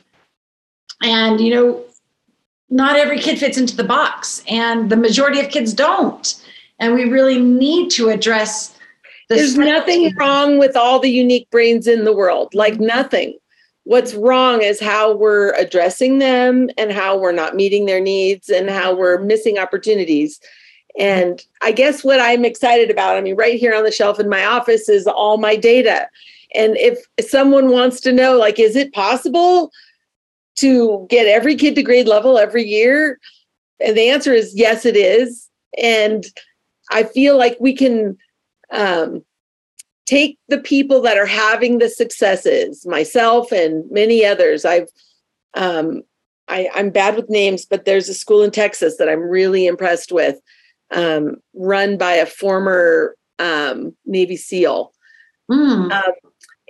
And 1.01 1.39
you 1.39 1.53
know 1.53 1.83
not 2.69 2.95
every 2.95 3.19
kid 3.19 3.37
fits 3.37 3.57
into 3.57 3.75
the 3.75 3.83
box 3.83 4.41
and 4.47 4.89
the 4.89 4.95
majority 4.95 5.39
of 5.39 5.49
kids 5.49 5.73
don't. 5.73 6.41
And 6.79 6.95
we 6.95 7.03
really 7.03 7.39
need 7.39 7.91
to 7.91 8.09
address 8.09 8.77
the 9.27 9.35
there's 9.35 9.57
nothing 9.57 10.15
wrong 10.15 10.57
with 10.57 10.75
all 10.75 10.99
the 10.99 11.09
unique 11.09 11.49
brains 11.49 11.87
in 11.87 12.03
the 12.05 12.13
world 12.13 12.53
like 12.53 12.79
nothing 12.79 13.37
what's 13.83 14.13
wrong 14.13 14.61
is 14.61 14.79
how 14.79 15.13
we're 15.13 15.53
addressing 15.53 16.19
them 16.19 16.69
and 16.77 16.91
how 16.91 17.17
we're 17.17 17.31
not 17.31 17.55
meeting 17.55 17.85
their 17.85 17.99
needs 17.99 18.49
and 18.49 18.69
how 18.69 18.95
we're 18.95 19.19
missing 19.19 19.57
opportunities. 19.57 20.39
And 20.99 21.41
i 21.61 21.71
guess 21.71 22.03
what 22.03 22.19
i'm 22.19 22.43
excited 22.43 22.91
about 22.91 23.15
i 23.15 23.21
mean 23.21 23.37
right 23.37 23.57
here 23.57 23.73
on 23.73 23.85
the 23.85 23.91
shelf 23.93 24.19
in 24.19 24.27
my 24.27 24.43
office 24.43 24.89
is 24.89 25.07
all 25.07 25.37
my 25.37 25.55
data. 25.55 26.09
And 26.53 26.75
if 26.77 26.99
someone 27.29 27.69
wants 27.69 28.01
to 28.01 28.11
know 28.11 28.37
like 28.37 28.59
is 28.59 28.75
it 28.75 28.93
possible 28.93 29.71
to 30.57 31.07
get 31.09 31.27
every 31.27 31.55
kid 31.55 31.75
to 31.75 31.83
grade 31.83 32.09
level 32.09 32.37
every 32.37 32.63
year? 32.63 33.19
And 33.79 33.95
the 33.95 34.09
answer 34.09 34.33
is 34.33 34.53
yes 34.53 34.85
it 34.85 34.97
is. 34.97 35.49
And 35.81 36.25
i 36.91 37.03
feel 37.03 37.37
like 37.37 37.55
we 37.59 37.73
can 37.73 38.17
um, 38.71 39.23
take 40.05 40.37
the 40.47 40.57
people 40.57 41.01
that 41.01 41.17
are 41.17 41.25
having 41.25 41.77
the 41.77 41.89
successes 41.89 42.85
myself 42.85 43.51
and 43.51 43.89
many 43.91 44.25
others 44.25 44.65
i've 44.65 44.87
um, 45.55 46.01
I, 46.47 46.69
i'm 46.73 46.89
bad 46.89 47.15
with 47.15 47.29
names 47.29 47.65
but 47.65 47.85
there's 47.85 48.09
a 48.09 48.13
school 48.13 48.43
in 48.43 48.51
texas 48.51 48.97
that 48.97 49.09
i'm 49.09 49.21
really 49.21 49.67
impressed 49.67 50.11
with 50.11 50.39
um, 50.91 51.37
run 51.53 51.97
by 51.97 52.13
a 52.13 52.25
former 52.25 53.15
um, 53.39 53.95
navy 54.05 54.37
seal 54.37 54.93
Mm. 55.51 55.91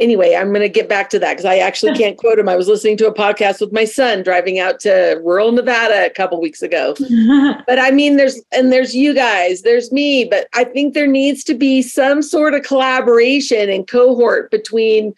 Anyway 0.02 0.36
i'm 0.36 0.50
going 0.50 0.62
to 0.62 0.70
get 0.70 0.90
back 0.90 1.10
to 1.10 1.20
that 1.20 1.34
because 1.34 1.46
i 1.46 1.58
actually 1.58 1.94
can't 1.96 2.18
quote 2.18 2.38
him 2.38 2.50
i 2.50 2.56
was 2.56 2.68
listening 2.68 2.98
to 2.98 3.08
a 3.08 3.14
podcast 3.14 3.62
with 3.62 3.72
my 3.72 3.86
son 3.86 4.24
driving 4.24 4.60
out 4.60 4.80
to 4.80 5.22
rural 5.24 5.52
nevada 5.54 6.06
a 6.06 6.10
couple 6.10 6.42
weeks 6.42 6.62
ago 6.62 6.96
but 7.68 7.80
I 7.80 7.92
mean, 7.92 8.18
there's 8.18 8.42
and 8.52 8.72
there's 8.72 8.96
you 8.96 9.14
guys, 9.14 9.62
there's 9.62 9.92
me, 9.92 10.26
but 10.26 10.48
I 10.54 10.64
think 10.64 10.94
there 10.94 11.08
needs 11.08 11.44
to 11.46 11.54
be 11.54 11.82
some 11.82 12.22
sort 12.22 12.54
of 12.54 12.64
collaboration 12.64 13.70
and 13.70 13.88
cohort 13.88 14.52
between. 14.52 15.14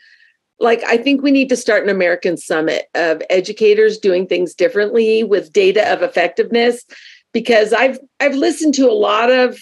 Like, 0.60 0.84
I 0.86 0.98
think 0.98 1.22
we 1.22 1.32
need 1.32 1.50
to 1.50 1.58
start 1.58 1.84
an 1.84 1.90
American 1.90 2.38
summit 2.38 2.86
of 2.96 3.22
educators 3.30 3.98
doing 3.98 4.28
things 4.28 4.54
differently 4.54 5.24
with 5.24 5.52
data 5.52 5.92
of 5.92 6.02
effectiveness, 6.02 6.86
because 7.34 7.74
I've 7.74 8.00
I've 8.20 8.36
listened 8.36 8.74
to 8.76 8.90
a 8.90 8.94
lot 8.94 9.30
of 9.30 9.60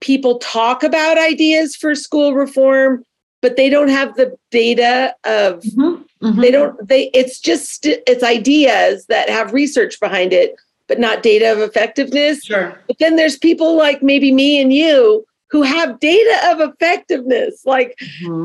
people 0.00 0.38
talk 0.38 0.82
about 0.82 1.16
ideas 1.16 1.74
for 1.74 1.94
school 1.94 2.34
reform, 2.34 3.04
but 3.42 3.56
they 3.56 3.68
don't 3.68 3.88
have 3.88 4.14
the 4.16 4.34
data 4.50 5.14
of 5.24 5.60
Mhm. 5.76 6.04
Mhm. 6.22 6.40
they 6.40 6.50
don't 6.50 6.88
they 6.88 7.10
it's 7.12 7.38
just 7.40 7.84
it's 7.86 8.22
ideas 8.22 9.04
that 9.06 9.28
have 9.28 9.52
research 9.52 10.00
behind 10.00 10.32
it 10.32 10.54
but 10.88 10.98
not 10.98 11.22
data 11.22 11.52
of 11.52 11.58
effectiveness 11.60 12.44
Sure. 12.44 12.78
but 12.86 12.96
then 12.98 13.16
there's 13.16 13.36
people 13.36 13.76
like 13.76 14.02
maybe 14.02 14.32
me 14.32 14.60
and 14.62 14.72
you 14.72 15.24
who 15.50 15.62
have 15.62 16.00
data 16.00 16.36
of 16.50 16.60
effectiveness 16.70 17.62
like 17.66 17.94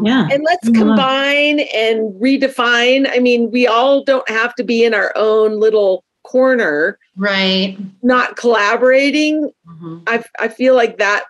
yeah. 0.04 0.28
and 0.32 0.44
let's 0.44 0.68
Mhm. 0.70 0.76
combine 0.76 1.60
and 1.74 2.00
redefine 2.22 3.08
i 3.16 3.20
mean 3.20 3.50
we 3.52 3.66
all 3.68 4.04
don't 4.04 4.30
have 4.30 4.54
to 4.56 4.64
be 4.64 4.84
in 4.84 4.94
our 4.94 5.12
own 5.16 5.60
little 5.60 6.04
corner 6.24 6.98
Right. 7.16 7.78
not 8.04 8.36
collaborating 8.36 9.52
Mhm. 9.70 10.02
i 10.08 10.24
i 10.40 10.48
feel 10.48 10.76
like 10.76 10.98
that 10.98 11.24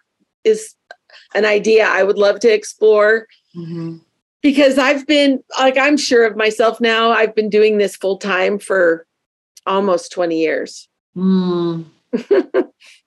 is 0.44 0.74
an 1.36 1.46
idea 1.46 1.86
i 1.88 2.02
would 2.04 2.18
love 2.18 2.40
to 2.40 2.52
explore 2.52 3.28
Mhm. 3.56 4.02
because 4.42 4.78
I've 4.78 5.06
been 5.08 5.44
like 5.60 5.78
I'm 5.78 5.98
sure 5.98 6.26
of 6.26 6.36
myself 6.36 6.80
now. 6.80 7.12
I've 7.12 7.36
been 7.36 7.50
doing 7.50 7.78
this 7.78 7.96
full 7.96 8.18
time 8.18 8.60
for 8.60 9.06
almost 9.66 10.12
20 10.12 10.40
years. 10.40 10.88
Mm. 11.16 11.86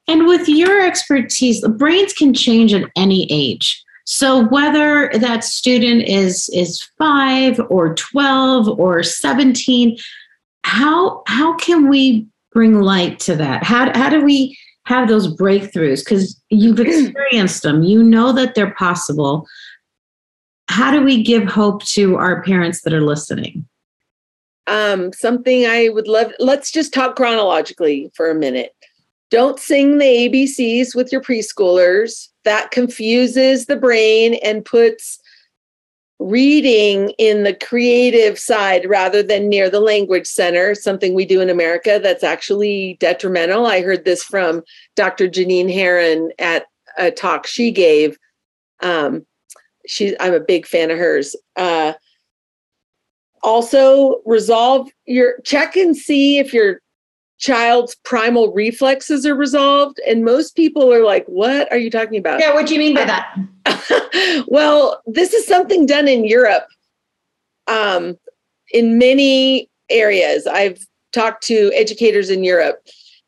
And 0.08 0.26
with 0.26 0.48
your 0.48 0.80
expertise, 0.84 1.60
the 1.60 1.68
brains 1.68 2.12
can 2.12 2.34
change 2.34 2.74
at 2.74 2.82
any 2.96 3.28
age. 3.30 3.80
So 4.06 4.44
whether 4.48 5.10
that 5.14 5.44
student 5.44 6.02
is 6.08 6.48
is 6.52 6.82
5 6.98 7.60
or 7.70 7.94
12 7.94 8.68
or 8.80 9.02
17, 9.04 9.96
how 10.64 11.22
how 11.28 11.54
can 11.56 11.88
we 11.88 12.26
bring 12.52 12.80
light 12.80 13.20
to 13.20 13.36
that? 13.36 13.62
How 13.62 13.96
how 13.96 14.10
do 14.10 14.20
we 14.24 14.58
have 14.86 15.08
those 15.08 15.28
breakthroughs 15.36 16.04
cuz 16.04 16.40
you've 16.50 16.80
experienced 16.88 17.62
them. 17.62 17.84
You 17.84 18.02
know 18.02 18.32
that 18.32 18.56
they're 18.56 18.74
possible. 18.74 19.46
How 20.70 20.92
do 20.92 21.02
we 21.02 21.20
give 21.20 21.48
hope 21.48 21.82
to 21.86 22.14
our 22.14 22.44
parents 22.44 22.82
that 22.82 22.92
are 22.92 23.00
listening? 23.00 23.66
Um, 24.68 25.12
something 25.12 25.66
I 25.66 25.88
would 25.88 26.06
love. 26.06 26.32
Let's 26.38 26.70
just 26.70 26.94
talk 26.94 27.16
chronologically 27.16 28.08
for 28.14 28.30
a 28.30 28.36
minute. 28.36 28.72
Don't 29.32 29.58
sing 29.58 29.98
the 29.98 30.04
ABCs 30.04 30.94
with 30.94 31.10
your 31.10 31.22
preschoolers. 31.22 32.28
That 32.44 32.70
confuses 32.70 33.66
the 33.66 33.74
brain 33.74 34.34
and 34.44 34.64
puts 34.64 35.18
reading 36.20 37.14
in 37.18 37.42
the 37.42 37.54
creative 37.54 38.38
side 38.38 38.88
rather 38.88 39.24
than 39.24 39.48
near 39.48 39.70
the 39.70 39.80
language 39.80 40.28
center, 40.28 40.76
something 40.76 41.14
we 41.14 41.24
do 41.24 41.40
in 41.40 41.50
America 41.50 41.98
that's 42.00 42.22
actually 42.22 42.96
detrimental. 43.00 43.66
I 43.66 43.82
heard 43.82 44.04
this 44.04 44.22
from 44.22 44.62
Dr. 44.94 45.26
Jeannine 45.26 45.68
Herron 45.68 46.30
at 46.38 46.66
a 46.96 47.10
talk 47.10 47.44
she 47.44 47.72
gave. 47.72 48.16
Um, 48.82 49.26
she, 49.86 50.18
I'm 50.20 50.34
a 50.34 50.40
big 50.40 50.66
fan 50.66 50.90
of 50.90 50.98
hers. 50.98 51.36
Uh, 51.56 51.94
also, 53.42 54.20
resolve 54.26 54.88
your 55.06 55.40
check 55.44 55.76
and 55.76 55.96
see 55.96 56.38
if 56.38 56.52
your 56.52 56.80
child's 57.38 57.94
primal 58.04 58.52
reflexes 58.52 59.24
are 59.24 59.34
resolved. 59.34 59.98
And 60.06 60.24
most 60.24 60.54
people 60.54 60.92
are 60.92 61.04
like, 61.04 61.24
What 61.26 61.70
are 61.72 61.78
you 61.78 61.90
talking 61.90 62.18
about? 62.18 62.40
Yeah, 62.40 62.52
what 62.52 62.66
do 62.66 62.74
you 62.74 62.78
mean 62.78 62.94
by 62.94 63.04
that? 63.06 64.44
well, 64.48 65.02
this 65.06 65.32
is 65.32 65.46
something 65.46 65.86
done 65.86 66.06
in 66.06 66.24
Europe 66.24 66.66
um, 67.66 68.18
in 68.72 68.98
many 68.98 69.70
areas. 69.88 70.46
I've 70.46 70.86
talked 71.12 71.42
to 71.44 71.72
educators 71.74 72.30
in 72.30 72.44
Europe. 72.44 72.80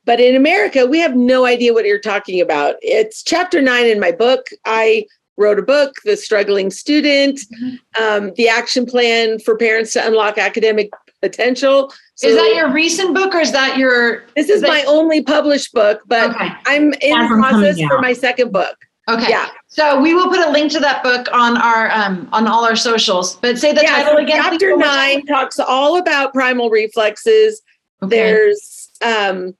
But 0.05 0.21
in 0.21 0.35
America, 0.35 0.87
we 0.87 0.99
have 0.99 1.15
no 1.15 1.47
idea 1.47 1.73
what 1.73 1.87
you're 1.87 1.99
talking 1.99 2.41
about. 2.41 2.75
It's 2.83 3.23
chapter 3.23 3.63
nine 3.63 3.87
in 3.87 4.01
my 4.01 4.11
book. 4.11 4.49
I 4.65 5.07
wrote 5.37 5.59
a 5.59 5.63
book, 5.63 5.97
The 6.05 6.17
Struggling 6.17 6.71
Student, 6.71 7.41
mm-hmm. 7.41 8.03
um, 8.03 8.33
the 8.37 8.49
action 8.49 8.87
plan 8.87 9.39
for 9.39 9.57
parents 9.57 9.93
to 9.95 10.07
unlock 10.07 10.39
academic 10.39 10.91
potential. 11.21 11.93
So, 12.15 12.29
is 12.29 12.37
that 12.37 12.55
your 12.55 12.71
recent 12.73 13.15
book 13.15 13.35
or 13.35 13.41
is 13.41 13.53
that 13.53 13.79
your? 13.79 14.25
This 14.37 14.49
is, 14.49 14.63
is 14.63 14.63
my 14.63 14.85
only 14.87 15.23
published 15.23 15.73
book, 15.73 16.03
but 16.07 16.35
okay. 16.35 16.51
I'm 16.67 16.93
in 16.95 17.19
the 17.19 17.37
process 17.41 17.81
for 17.81 18.01
my 18.01 18.13
second 18.13 18.53
book. 18.53 18.77
Okay. 19.09 19.31
Yeah. 19.31 19.49
So 19.67 20.01
we 20.01 20.15
will 20.15 20.29
put 20.29 20.47
a 20.47 20.51
link 20.51 20.71
to 20.73 20.81
that 20.81 21.03
book 21.03 21.27
on 21.33 21.57
our 21.57 21.91
um, 21.91 22.29
on 22.33 22.47
all 22.47 22.65
our 22.65 22.77
socials. 22.77 23.37
But 23.37 23.59
say 23.59 23.73
the 23.73 23.83
yeah, 23.83 23.97
title 23.97 24.13
so 24.13 24.23
again. 24.23 24.43
Chapter 24.43 24.77
nine 24.77 25.27
talks 25.27 25.59
all 25.59 25.99
about 25.99 26.33
primal 26.33 26.71
reflexes. 26.71 27.63
Okay. 28.03 28.17
There's 28.17 28.91
um, 29.05 29.57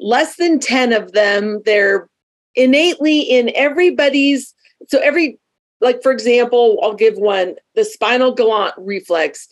less 0.00 0.36
than 0.36 0.58
ten 0.58 0.92
of 0.92 1.12
them. 1.12 1.62
They're 1.64 2.08
innately 2.56 3.20
in 3.20 3.52
everybody's 3.54 4.52
so 4.88 4.98
every 5.00 5.38
like 5.80 6.02
for 6.02 6.12
example 6.12 6.78
i'll 6.82 6.94
give 6.94 7.16
one 7.16 7.54
the 7.74 7.84
spinal 7.84 8.32
galant 8.32 8.74
reflex 8.78 9.48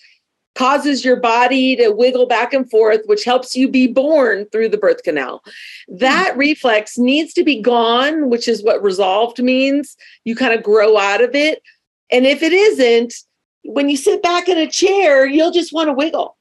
causes 0.54 1.04
your 1.04 1.16
body 1.16 1.76
to 1.76 1.90
wiggle 1.90 2.26
back 2.26 2.52
and 2.52 2.68
forth 2.70 3.00
which 3.06 3.24
helps 3.24 3.56
you 3.56 3.68
be 3.68 3.86
born 3.86 4.46
through 4.52 4.68
the 4.68 4.76
birth 4.76 5.02
canal. 5.02 5.42
That 5.88 6.30
mm-hmm. 6.30 6.38
reflex 6.38 6.98
needs 6.98 7.32
to 7.34 7.44
be 7.44 7.60
gone 7.60 8.28
which 8.28 8.48
is 8.48 8.62
what 8.62 8.82
resolved 8.82 9.42
means. 9.42 9.96
You 10.24 10.34
kind 10.34 10.52
of 10.52 10.62
grow 10.62 10.98
out 10.98 11.22
of 11.22 11.34
it. 11.34 11.62
And 12.10 12.26
if 12.26 12.42
it 12.42 12.52
isn't 12.52 13.14
when 13.64 13.88
you 13.88 13.96
sit 13.96 14.22
back 14.22 14.48
in 14.48 14.58
a 14.58 14.66
chair 14.66 15.26
you'll 15.26 15.52
just 15.52 15.72
want 15.72 15.88
to 15.88 15.94
wiggle. 15.94 16.36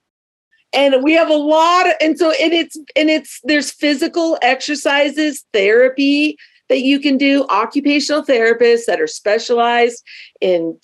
And 0.73 1.03
we 1.03 1.13
have 1.13 1.29
a 1.29 1.35
lot 1.35 1.87
of, 1.87 1.93
and 1.99 2.17
so 2.17 2.31
and 2.31 2.53
it's 2.53 2.77
and 2.95 3.09
it's 3.09 3.39
there's 3.43 3.71
physical 3.71 4.37
exercises 4.41 5.45
therapy 5.53 6.37
that 6.69 6.81
you 6.81 6.99
can 6.99 7.17
do, 7.17 7.45
occupational 7.49 8.23
therapists 8.23 8.85
that 8.85 9.01
are 9.01 9.07
specialized 9.07 10.03
in 10.39 10.79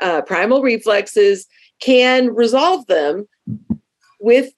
uh, 0.00 0.22
primal 0.22 0.62
reflexes 0.62 1.46
can 1.80 2.34
resolve 2.34 2.86
them 2.86 3.26
with 4.20 4.52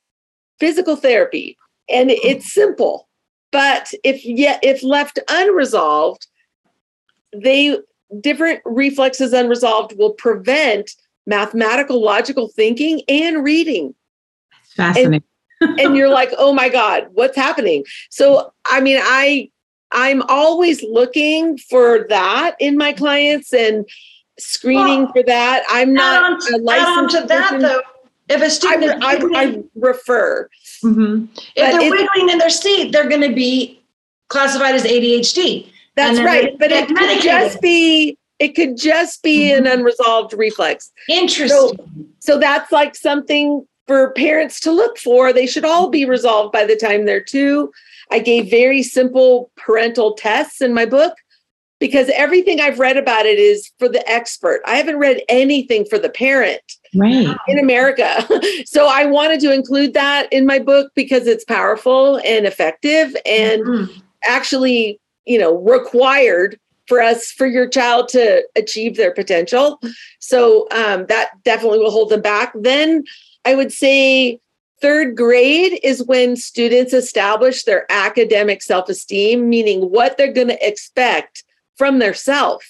physical 0.61 0.97
therapy. 0.97 1.57
And 1.89 2.11
it's 2.11 2.53
simple. 2.53 3.09
But 3.51 3.93
if 4.03 4.25
yet 4.25 4.59
if 4.63 4.83
left 4.83 5.19
unresolved, 5.29 6.27
they 7.35 7.79
different 8.21 8.61
reflexes 8.65 9.33
unresolved 9.33 9.97
will 9.97 10.13
prevent 10.13 10.91
mathematical 11.27 12.03
logical 12.03 12.49
thinking 12.49 13.03
and 13.09 13.45
reading. 13.45 13.95
Fascinating. 14.77 15.23
And, 15.61 15.81
and 15.81 15.97
you're 15.97 16.11
like, 16.11 16.31
oh 16.37 16.53
my 16.53 16.69
God, 16.69 17.09
what's 17.13 17.37
happening? 17.37 17.85
So 18.11 18.53
I 18.65 18.81
mean, 18.81 18.99
I 19.01 19.51
I'm 19.95 20.23
always 20.23 20.83
looking 20.83 21.57
for 21.57 22.07
that 22.09 22.57
in 22.59 22.77
my 22.77 22.93
clients 22.93 23.55
and 23.55 23.89
screening 24.39 25.05
well, 25.05 25.13
for 25.13 25.23
that. 25.23 25.65
I'm 25.71 25.95
not 25.95 26.41
to, 26.43 26.57
a 26.57 26.59
licensed 26.59 27.17
to 27.17 27.27
that 27.27 27.61
though. 27.61 27.81
If 28.29 28.43
a 28.43 28.51
student 28.51 29.05
I, 29.05 29.17
I, 29.17 29.21
I 29.35 29.63
refer. 29.75 30.49
Mm-hmm. 30.83 31.27
If 31.35 31.79
they're 31.79 31.91
wiggling 31.91 32.31
in 32.31 32.39
their 32.39 32.51
seat, 32.51 32.91
they're 32.91 33.09
going 33.09 33.21
to 33.23 33.35
be 33.35 33.83
classified 34.29 34.75
as 34.75 34.85
ADHD. 34.85 35.71
That's 35.95 36.19
right, 36.21 36.59
but 36.59 36.73
it 36.73 36.89
could 36.89 37.23
just 37.23 37.61
be 37.61 38.19
it 38.41 38.55
could 38.57 38.77
just 38.77 39.23
be 39.23 39.51
mm-hmm. 39.51 39.67
an 39.67 39.73
unresolved 39.73 40.33
reflex. 40.33 40.91
Interesting. 41.09 41.49
So, 41.49 41.77
so 42.19 42.39
that's 42.39 42.73
like 42.73 42.97
something 42.97 43.67
for 43.87 44.13
parents 44.13 44.61
to 44.61 44.73
look 44.73 44.99
for. 44.99 45.33
They 45.33 45.47
should 45.47 45.65
all 45.65 45.91
be 45.91 46.05
resolved 46.05 46.53
by 46.53 46.65
the 46.65 46.77
time 46.77 47.05
they're 47.05 47.23
two. 47.23 47.73
I 48.15 48.21
gave 48.21 48.49
very 48.49 48.85
simple 48.85 49.51
parental 49.57 50.15
tests 50.15 50.61
in 50.61 50.73
my 50.73 50.87
book 50.87 51.15
because 51.81 52.09
everything 52.15 52.61
I've 52.61 52.79
read 52.79 52.97
about 52.97 53.27
it 53.27 53.41
is 53.41 53.73
for 53.81 53.89
the 53.89 54.09
expert. 54.09 54.61
I 54.67 54.77
haven't 54.77 54.99
read 54.99 55.21
anything 55.29 55.85
for 55.85 55.99
the 55.99 56.09
parent 56.09 56.63
right. 56.95 57.37
in 57.49 57.59
America. 57.59 58.25
so 58.67 58.87
I 58.87 59.05
wanted 59.05 59.41
to 59.41 59.53
include 59.53 59.95
that 59.95 60.33
in 60.33 60.47
my 60.47 60.61
book 60.61 60.93
because 60.95 61.27
it's 61.27 61.45
powerful 61.45 62.21
and 62.25 62.47
effective 62.47 63.17
and 63.27 63.65
mm-hmm. 63.65 64.01
actually, 64.23 65.01
you 65.25 65.37
know, 65.37 65.57
required 65.57 66.57
for 66.87 67.01
us 67.01 67.33
for 67.33 67.49
your 67.49 67.69
child 67.69 68.07
to 68.11 68.47
achieve 68.55 68.97
their 68.97 69.13
potential. 69.13 69.81
So 70.21 70.69
um, 70.71 71.07
that 71.07 71.31
definitely 71.43 71.81
will 71.81 71.91
hold 71.91 72.11
them 72.11 72.23
back. 72.23 72.53
Then 72.55 73.03
I 73.45 73.57
would 73.57 73.73
say 73.73 74.39
Third 74.81 75.17
grade 75.17 75.79
is 75.83 76.05
when 76.05 76.37
students 76.37 76.93
establish 76.93 77.65
their 77.65 77.87
academic 77.91 78.63
self 78.63 78.89
esteem, 78.89 79.49
meaning 79.49 79.91
what 79.91 80.17
they're 80.17 80.33
going 80.33 80.49
to 80.49 80.67
expect 80.67 81.45
from 81.77 81.99
their 81.99 82.15
self 82.15 82.65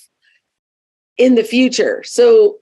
in 1.17 1.35
the 1.35 1.45
future. 1.45 2.03
So 2.05 2.59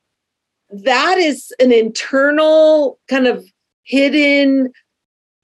that 0.71 1.19
is 1.19 1.53
an 1.59 1.73
internal 1.73 2.99
kind 3.09 3.27
of 3.27 3.45
hidden 3.85 4.73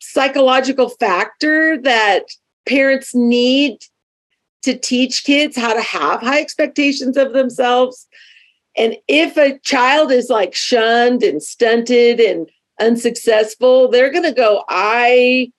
psychological 0.00 0.88
factor 0.88 1.76
that 1.82 2.24
parents 2.66 3.14
need 3.14 3.78
to 4.62 4.76
teach 4.76 5.24
kids 5.24 5.56
how 5.56 5.74
to 5.74 5.82
have 5.82 6.20
high 6.20 6.40
expectations 6.40 7.16
of 7.16 7.32
themselves. 7.32 8.06
And 8.76 8.96
if 9.06 9.36
a 9.36 9.58
child 9.60 10.12
is 10.12 10.30
like 10.30 10.54
shunned 10.54 11.22
and 11.22 11.42
stunted 11.42 12.20
and 12.20 12.48
unsuccessful, 12.80 13.88
they're 13.88 14.12
going 14.12 14.24
to 14.24 14.32
go, 14.32 14.64
I 14.68 15.52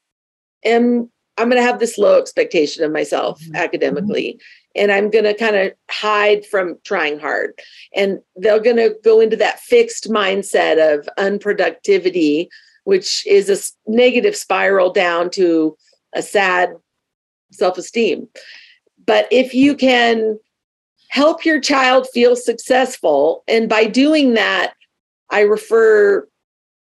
am, 0.64 1.10
I'm 1.38 1.50
going 1.50 1.62
to 1.62 1.68
have 1.68 1.80
this 1.80 1.98
low 1.98 2.20
expectation 2.20 2.84
of 2.84 2.92
myself 2.92 3.42
mm-hmm. 3.42 3.56
academically. 3.56 4.40
And 4.76 4.92
I'm 4.92 5.10
going 5.10 5.26
to 5.26 5.34
kind 5.34 5.56
of 5.56 5.74
hide 5.90 6.46
from 6.46 6.78
trying 6.84 7.20
hard. 7.20 7.60
And 7.96 8.20
they're 8.36 8.60
going 8.60 8.78
to 8.78 8.96
go 9.04 9.20
into 9.20 9.36
that 9.38 9.60
fixed 9.60 10.10
mindset 10.10 10.96
of 10.96 11.10
unproductivity, 11.18 12.48
which 12.84 13.26
is 13.26 13.50
a 13.50 13.92
negative 13.92 14.36
spiral 14.36 14.92
down 14.92 15.32
to 15.32 15.76
a 16.14 16.22
sad 16.22 16.74
self 17.52 17.78
esteem. 17.78 18.28
But 19.06 19.28
if 19.32 19.54
you 19.54 19.76
can 19.76 20.40
help 21.10 21.44
your 21.44 21.60
child 21.60 22.08
feel 22.14 22.36
successful, 22.36 23.44
and 23.48 23.68
by 23.68 23.86
doing 23.86 24.36
that, 24.36 24.74
I 25.32 25.42
refer 25.42 26.28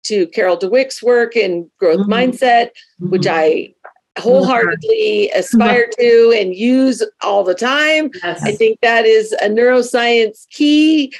to 0.05 0.27
Carol 0.27 0.57
Dweck's 0.57 1.03
work 1.03 1.35
in 1.35 1.69
growth 1.79 2.01
mm-hmm. 2.01 2.13
mindset, 2.13 2.69
mm-hmm. 3.01 3.09
which 3.09 3.27
I 3.27 3.73
wholeheartedly 4.17 5.29
aspire 5.31 5.89
to 5.99 6.33
and 6.37 6.55
use 6.55 7.03
all 7.21 7.43
the 7.43 7.55
time. 7.55 8.09
Yes. 8.23 8.43
I 8.43 8.53
think 8.53 8.79
that 8.81 9.05
is 9.05 9.33
a 9.33 9.49
neuroscience 9.49 10.47
key 10.49 11.13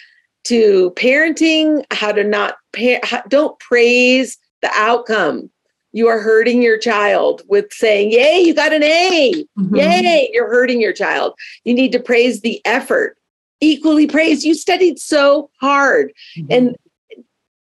to 0.45 0.91
parenting, 0.91 1.84
how 1.91 2.12
to 2.12 2.24
not 2.24 2.56
pa- 2.76 3.24
don't 3.28 3.60
praise 3.60 4.38
the 4.62 4.69
outcome. 4.74 5.50
You 5.91 6.08
are 6.08 6.19
hurting 6.19 6.62
your 6.62 6.78
child 6.78 7.41
with 7.48 7.71
saying, 7.71 8.12
Yay, 8.12 8.39
you 8.39 8.54
got 8.54 8.74
an 8.74 8.84
A. 8.84 9.45
Mm-hmm. 9.58 9.76
Yay, 9.76 10.30
you're 10.34 10.50
hurting 10.50 10.82
your 10.82 10.93
child. 10.93 11.34
You 11.63 11.74
need 11.74 11.91
to 11.93 12.00
praise 12.00 12.41
the 12.41 12.62
effort. 12.65 13.17
Equally 13.62 14.06
praise. 14.06 14.45
You 14.45 14.54
studied 14.54 15.00
so 15.00 15.50
hard. 15.62 16.12
Mm-hmm. 16.38 16.52
And 16.52 16.76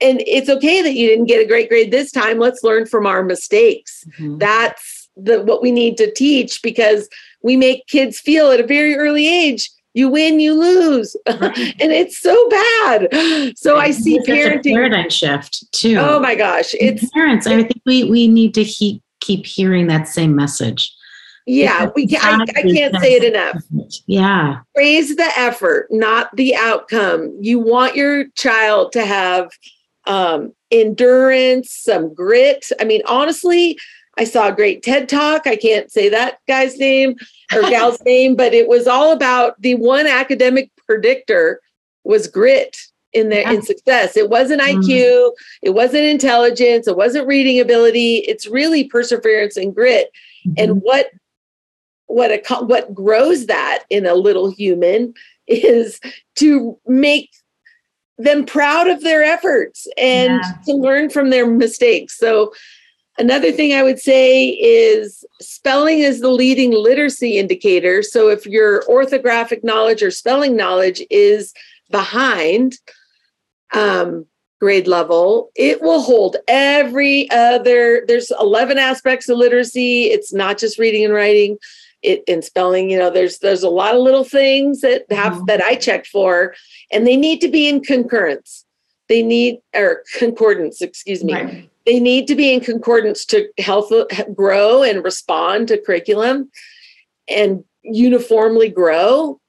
and 0.00 0.22
it's 0.26 0.48
okay 0.48 0.82
that 0.82 0.94
you 0.94 1.08
didn't 1.08 1.26
get 1.26 1.40
a 1.40 1.46
great 1.46 1.68
grade 1.68 1.90
this 1.90 2.10
time 2.10 2.38
let's 2.38 2.62
learn 2.62 2.86
from 2.86 3.06
our 3.06 3.22
mistakes 3.22 4.04
mm-hmm. 4.18 4.38
that's 4.38 5.08
the 5.16 5.42
what 5.42 5.62
we 5.62 5.70
need 5.70 5.96
to 5.96 6.12
teach 6.12 6.62
because 6.62 7.08
we 7.42 7.56
make 7.56 7.86
kids 7.86 8.18
feel 8.18 8.50
at 8.50 8.60
a 8.60 8.66
very 8.66 8.96
early 8.96 9.28
age 9.28 9.70
you 9.94 10.08
win 10.08 10.40
you 10.40 10.54
lose 10.54 11.16
right. 11.26 11.56
and 11.80 11.92
it's 11.92 12.18
so 12.18 12.48
bad 12.48 13.08
so 13.56 13.76
i 13.76 13.90
see 13.90 14.18
parenting 14.20 14.74
paradigm 14.74 15.08
shift 15.08 15.70
too 15.72 15.96
oh 15.98 16.18
my 16.18 16.34
gosh 16.34 16.74
it's 16.80 17.08
parents 17.10 17.46
i 17.46 17.62
think 17.62 17.80
we 17.86 18.04
we 18.04 18.26
need 18.26 18.54
to 18.54 18.64
keep 18.64 19.02
keep 19.20 19.46
hearing 19.46 19.86
that 19.86 20.08
same 20.08 20.34
message 20.34 20.92
yeah, 21.46 21.90
we 21.94 22.06
can, 22.06 22.40
I, 22.40 22.44
I 22.56 22.62
can't 22.62 22.96
say 23.00 23.12
it 23.12 23.24
enough. 23.24 23.62
Yeah. 24.06 24.60
Praise 24.74 25.14
the 25.14 25.30
effort, 25.36 25.88
not 25.90 26.34
the 26.34 26.56
outcome. 26.56 27.36
You 27.38 27.58
want 27.58 27.96
your 27.96 28.28
child 28.30 28.92
to 28.92 29.04
have 29.04 29.50
um, 30.06 30.52
endurance, 30.70 31.70
some 31.70 32.12
grit. 32.14 32.70
I 32.80 32.84
mean, 32.84 33.02
honestly, 33.06 33.78
I 34.16 34.24
saw 34.24 34.48
a 34.48 34.52
great 34.52 34.82
TED 34.82 35.08
talk. 35.08 35.46
I 35.46 35.56
can't 35.56 35.90
say 35.90 36.08
that 36.08 36.38
guy's 36.46 36.78
name 36.78 37.16
or 37.54 37.62
gal's 37.70 38.02
name, 38.04 38.36
but 38.36 38.54
it 38.54 38.68
was 38.68 38.86
all 38.86 39.12
about 39.12 39.60
the 39.60 39.74
one 39.74 40.06
academic 40.06 40.70
predictor 40.86 41.60
was 42.04 42.28
grit 42.28 42.76
in 43.12 43.28
their 43.28 43.50
in 43.50 43.62
success. 43.62 44.16
It 44.16 44.28
wasn't 44.28 44.60
IQ, 44.60 44.82
mm-hmm. 44.82 45.34
it 45.62 45.70
wasn't 45.70 46.04
intelligence, 46.04 46.86
it 46.86 46.96
wasn't 46.96 47.26
reading 47.26 47.60
ability. 47.60 48.16
It's 48.18 48.46
really 48.46 48.84
perseverance 48.84 49.56
and 49.56 49.74
grit. 49.74 50.10
Mm-hmm. 50.46 50.54
And 50.58 50.82
what 50.82 51.10
what 52.06 52.30
a, 52.30 52.64
what 52.64 52.94
grows 52.94 53.46
that 53.46 53.84
in 53.88 54.04
a 54.04 54.14
little 54.14 54.50
human 54.50 55.14
is 55.46 56.00
to 56.36 56.78
make 56.86 57.30
them 58.18 58.44
proud 58.44 58.88
of 58.88 59.02
their 59.02 59.22
efforts 59.24 59.86
and 59.96 60.40
yeah. 60.42 60.52
to 60.66 60.74
learn 60.74 61.10
from 61.10 61.30
their 61.30 61.46
mistakes. 61.46 62.16
So 62.18 62.52
another 63.18 63.50
thing 63.52 63.72
I 63.72 63.82
would 63.82 63.98
say 63.98 64.48
is 64.50 65.24
spelling 65.40 66.00
is 66.00 66.20
the 66.20 66.30
leading 66.30 66.72
literacy 66.72 67.38
indicator. 67.38 68.02
So 68.02 68.28
if 68.28 68.46
your 68.46 68.82
orthographic 68.84 69.64
knowledge 69.64 70.02
or 70.02 70.10
spelling 70.10 70.56
knowledge 70.56 71.02
is 71.10 71.52
behind 71.90 72.76
um, 73.72 74.26
grade 74.60 74.86
level, 74.86 75.50
it 75.56 75.82
will 75.82 76.00
hold 76.00 76.36
every 76.46 77.28
other. 77.30 78.04
There's 78.06 78.32
11 78.38 78.78
aspects 78.78 79.28
of 79.28 79.38
literacy. 79.38 80.04
It's 80.04 80.32
not 80.32 80.58
just 80.58 80.78
reading 80.78 81.04
and 81.04 81.14
writing 81.14 81.58
it 82.04 82.22
in 82.26 82.42
spelling 82.42 82.90
you 82.90 82.98
know 82.98 83.10
there's 83.10 83.38
there's 83.38 83.62
a 83.62 83.68
lot 83.68 83.94
of 83.94 84.02
little 84.02 84.24
things 84.24 84.82
that 84.82 85.04
have 85.10 85.32
mm-hmm. 85.32 85.46
that 85.46 85.60
i 85.62 85.74
check 85.74 86.06
for 86.06 86.54
and 86.92 87.06
they 87.06 87.16
need 87.16 87.40
to 87.40 87.48
be 87.48 87.66
in 87.68 87.82
concurrence 87.82 88.64
they 89.08 89.22
need 89.22 89.58
or 89.74 90.02
concordance 90.18 90.80
excuse 90.82 91.24
me 91.24 91.32
right. 91.32 91.70
they 91.86 91.98
need 91.98 92.28
to 92.28 92.34
be 92.34 92.52
in 92.52 92.60
concordance 92.60 93.24
to 93.24 93.48
help 93.58 93.90
grow 94.34 94.82
and 94.82 95.02
respond 95.02 95.66
to 95.66 95.80
curriculum 95.80 96.50
and 97.28 97.64
uniformly 97.82 98.68
grow 98.68 99.40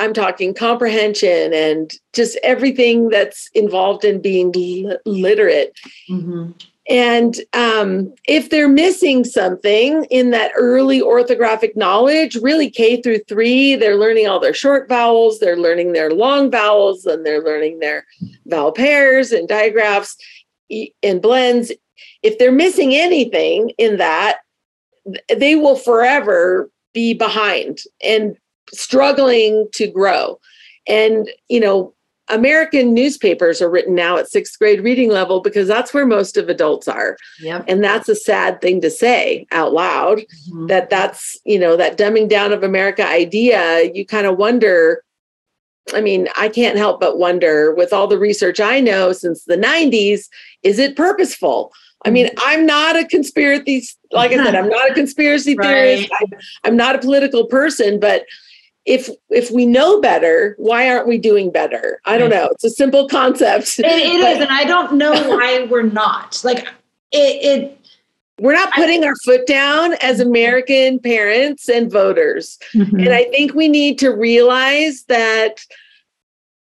i'm 0.00 0.12
talking 0.12 0.52
comprehension 0.52 1.54
and 1.54 1.92
just 2.12 2.36
everything 2.42 3.08
that's 3.08 3.48
involved 3.54 4.04
in 4.04 4.20
being 4.20 4.52
literate 5.06 5.72
mm-hmm. 6.10 6.50
And 6.90 7.36
um, 7.52 8.12
if 8.26 8.50
they're 8.50 8.68
missing 8.68 9.22
something 9.22 10.04
in 10.10 10.32
that 10.32 10.50
early 10.56 11.00
orthographic 11.00 11.76
knowledge, 11.76 12.34
really 12.34 12.68
K 12.68 13.00
through 13.00 13.20
three, 13.20 13.76
they're 13.76 13.96
learning 13.96 14.26
all 14.26 14.40
their 14.40 14.52
short 14.52 14.88
vowels, 14.88 15.38
they're 15.38 15.56
learning 15.56 15.92
their 15.92 16.10
long 16.10 16.50
vowels, 16.50 17.06
and 17.06 17.24
they're 17.24 17.44
learning 17.44 17.78
their 17.78 18.04
vowel 18.46 18.72
pairs 18.72 19.30
and 19.30 19.46
digraphs 19.46 20.16
and 21.02 21.22
blends. 21.22 21.70
If 22.24 22.38
they're 22.38 22.50
missing 22.50 22.92
anything 22.92 23.70
in 23.78 23.98
that, 23.98 24.38
they 25.34 25.54
will 25.54 25.76
forever 25.76 26.68
be 26.92 27.14
behind 27.14 27.82
and 28.02 28.36
struggling 28.72 29.68
to 29.74 29.86
grow. 29.86 30.40
And, 30.88 31.30
you 31.48 31.60
know, 31.60 31.94
American 32.30 32.94
newspapers 32.94 33.60
are 33.60 33.70
written 33.70 33.94
now 33.94 34.16
at 34.16 34.30
sixth 34.30 34.58
grade 34.58 34.82
reading 34.82 35.10
level 35.10 35.40
because 35.40 35.68
that's 35.68 35.92
where 35.92 36.06
most 36.06 36.36
of 36.36 36.48
adults 36.48 36.88
are. 36.88 37.16
Yep. 37.40 37.64
And 37.68 37.82
that's 37.82 38.08
a 38.08 38.14
sad 38.14 38.60
thing 38.60 38.80
to 38.80 38.90
say 38.90 39.46
out 39.52 39.72
loud 39.72 40.18
mm-hmm. 40.18 40.66
that 40.66 40.90
that's, 40.90 41.36
you 41.44 41.58
know, 41.58 41.76
that 41.76 41.98
dumbing 41.98 42.28
down 42.28 42.52
of 42.52 42.62
America 42.62 43.06
idea. 43.06 43.90
You 43.92 44.06
kind 44.06 44.26
of 44.26 44.36
wonder. 44.36 45.02
I 45.92 46.00
mean, 46.00 46.28
I 46.36 46.48
can't 46.48 46.76
help 46.76 47.00
but 47.00 47.18
wonder 47.18 47.74
with 47.74 47.92
all 47.92 48.06
the 48.06 48.18
research 48.18 48.60
I 48.60 48.80
know 48.80 49.12
since 49.12 49.44
the 49.44 49.56
90s, 49.56 50.28
is 50.62 50.78
it 50.78 50.94
purposeful? 50.94 51.72
I 52.04 52.10
mean, 52.10 52.26
mm-hmm. 52.26 52.38
I'm 52.42 52.64
not 52.64 52.96
a 52.96 53.04
conspiracy, 53.04 53.82
like 54.12 54.30
I 54.30 54.36
said, 54.44 54.54
I'm 54.54 54.68
not 54.68 54.90
a 54.90 54.94
conspiracy 54.94 55.54
right. 55.58 55.66
theorist. 55.66 56.10
I'm, 56.20 56.38
I'm 56.64 56.76
not 56.76 56.94
a 56.94 56.98
political 56.98 57.46
person, 57.46 57.98
but 57.98 58.24
if 58.86 59.08
if 59.28 59.50
we 59.50 59.66
know 59.66 60.00
better 60.00 60.54
why 60.58 60.88
aren't 60.88 61.06
we 61.06 61.18
doing 61.18 61.50
better? 61.50 62.00
I 62.04 62.18
don't 62.18 62.30
know. 62.30 62.48
It's 62.52 62.64
a 62.64 62.70
simple 62.70 63.08
concept. 63.08 63.78
It, 63.78 63.86
it 63.86 63.88
is, 64.36 64.40
and 64.40 64.50
i 64.50 64.64
don't 64.64 64.94
know 64.94 65.12
why 65.28 65.66
we're 65.70 65.82
not. 65.82 66.40
Like 66.44 66.66
it, 67.12 67.16
it 67.72 67.76
we're 68.40 68.54
not 68.54 68.72
putting 68.72 69.04
I, 69.04 69.08
our 69.08 69.16
foot 69.24 69.46
down 69.46 69.94
as 70.00 70.20
american 70.20 70.98
parents 70.98 71.68
and 71.68 71.90
voters. 71.90 72.58
Mm-hmm. 72.74 73.00
and 73.00 73.08
i 73.10 73.24
think 73.24 73.54
we 73.54 73.68
need 73.68 73.98
to 73.98 74.10
realize 74.10 75.04
that 75.04 75.60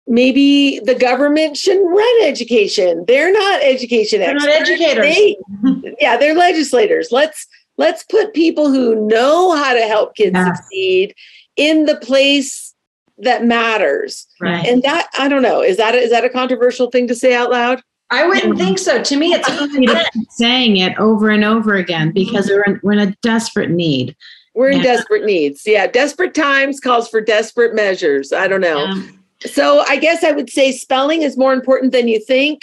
maybe 0.06 0.80
the 0.80 0.94
government 0.94 1.56
shouldn't 1.56 1.88
run 1.88 2.22
education. 2.24 3.04
They're 3.06 3.32
not 3.32 3.62
education 3.62 4.20
they're 4.20 4.36
experts. 4.36 4.70
not 4.70 4.70
educators. 4.70 5.14
They, 5.14 5.96
yeah 6.00 6.16
they're 6.16 6.34
legislators. 6.34 7.08
Let's 7.10 7.46
let's 7.76 8.04
put 8.04 8.34
people 8.34 8.70
who 8.70 9.06
know 9.06 9.56
how 9.56 9.74
to 9.74 9.82
help 9.82 10.14
kids 10.14 10.34
yeah. 10.34 10.54
succeed 10.54 11.14
in 11.56 11.86
the 11.86 11.96
place 11.96 12.74
that 13.18 13.44
matters. 13.44 14.26
Right. 14.40 14.66
And 14.66 14.82
that 14.82 15.08
I 15.18 15.28
don't 15.28 15.42
know, 15.42 15.62
is 15.62 15.76
that 15.76 15.94
a, 15.94 15.98
is 15.98 16.10
that 16.10 16.24
a 16.24 16.28
controversial 16.28 16.90
thing 16.90 17.06
to 17.08 17.14
say 17.14 17.34
out 17.34 17.50
loud? 17.50 17.82
I 18.10 18.26
wouldn't 18.26 18.58
think 18.58 18.78
so. 18.78 19.02
To 19.02 19.16
me, 19.16 19.34
it's 19.34 20.36
saying 20.36 20.76
it 20.76 20.96
over 20.98 21.30
and 21.30 21.44
over 21.44 21.74
again 21.74 22.12
because 22.12 22.48
we're 22.48 22.62
in, 22.62 22.80
we're 22.82 22.92
in 22.92 23.08
a 23.08 23.16
desperate 23.22 23.70
need. 23.70 24.14
We're 24.54 24.70
in 24.70 24.78
yeah. 24.78 24.84
desperate 24.84 25.24
needs. 25.24 25.62
Yeah, 25.66 25.86
desperate 25.86 26.34
times 26.34 26.78
calls 26.78 27.08
for 27.08 27.20
desperate 27.20 27.74
measures. 27.74 28.32
I 28.32 28.46
don't 28.46 28.60
know. 28.60 28.84
Yeah. 28.84 29.02
So 29.46 29.80
I 29.80 29.96
guess 29.96 30.22
I 30.22 30.32
would 30.32 30.48
say 30.48 30.70
spelling 30.70 31.22
is 31.22 31.36
more 31.36 31.52
important 31.52 31.92
than 31.92 32.06
you 32.06 32.20
think. 32.24 32.62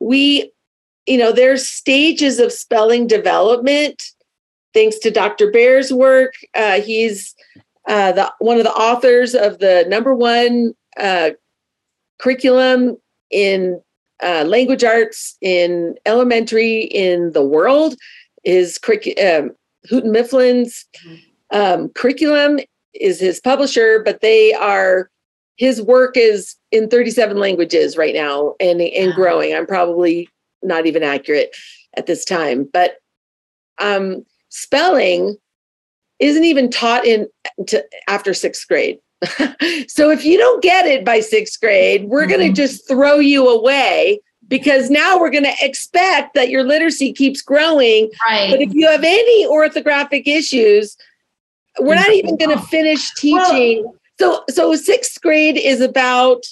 We, 0.00 0.52
you 1.06 1.16
know, 1.16 1.32
there's 1.32 1.66
stages 1.66 2.38
of 2.38 2.52
spelling 2.52 3.06
development. 3.06 4.02
Thanks 4.74 4.98
to 4.98 5.10
Dr. 5.10 5.50
Bear's 5.50 5.92
work, 5.92 6.34
uh, 6.54 6.80
he's 6.80 7.34
uh, 7.90 8.12
the 8.12 8.32
one 8.38 8.56
of 8.56 8.62
the 8.62 8.72
authors 8.72 9.34
of 9.34 9.58
the 9.58 9.84
number 9.88 10.14
one 10.14 10.72
uh, 10.98 11.30
curriculum 12.20 12.96
in 13.30 13.82
uh, 14.22 14.44
language 14.44 14.84
arts 14.84 15.36
in 15.40 15.96
elementary 16.06 16.82
in 16.82 17.32
the 17.32 17.44
world 17.44 17.96
is 18.44 18.78
um, 19.20 19.50
Houghton 19.90 20.12
Mifflin's 20.12 20.86
um, 21.50 21.88
curriculum 21.90 22.60
is 22.94 23.18
his 23.18 23.40
publisher, 23.40 24.02
but 24.04 24.20
they 24.20 24.54
are 24.54 25.10
his 25.56 25.82
work 25.82 26.16
is 26.16 26.54
in 26.70 26.88
37 26.88 27.38
languages 27.38 27.96
right 27.96 28.14
now 28.14 28.54
and 28.60 28.80
and 28.80 29.12
growing. 29.14 29.52
I'm 29.52 29.66
probably 29.66 30.28
not 30.62 30.86
even 30.86 31.02
accurate 31.02 31.56
at 31.96 32.06
this 32.06 32.24
time, 32.24 32.68
but 32.72 32.98
um, 33.80 34.24
spelling 34.48 35.36
isn't 36.20 36.44
even 36.44 36.70
taught 36.70 37.04
in 37.04 37.28
to, 37.66 37.84
after 38.08 38.32
sixth 38.34 38.66
grade. 38.68 38.98
so 39.88 40.10
if 40.10 40.24
you 40.24 40.38
don't 40.38 40.62
get 40.62 40.86
it 40.86 41.04
by 41.04 41.20
sixth 41.20 41.60
grade, 41.60 42.04
we're 42.04 42.22
mm-hmm. 42.22 42.30
going 42.30 42.48
to 42.48 42.52
just 42.54 42.86
throw 42.88 43.18
you 43.18 43.48
away 43.48 44.20
because 44.48 44.90
now 44.90 45.18
we're 45.18 45.30
going 45.30 45.44
to 45.44 45.54
expect 45.60 46.34
that 46.34 46.50
your 46.50 46.64
literacy 46.64 47.12
keeps 47.12 47.42
growing. 47.42 48.10
Right. 48.26 48.50
But 48.50 48.60
if 48.60 48.74
you 48.74 48.86
have 48.88 49.04
any 49.04 49.46
orthographic 49.46 50.26
issues, 50.26 50.96
we're 51.78 51.94
not 51.94 52.10
even 52.10 52.36
going 52.36 52.56
to 52.56 52.62
finish 52.66 53.12
teaching. 53.14 53.84
Well, 53.84 53.94
so 54.18 54.44
so 54.50 54.74
sixth 54.74 55.20
grade 55.22 55.56
is 55.56 55.80
about 55.80 56.44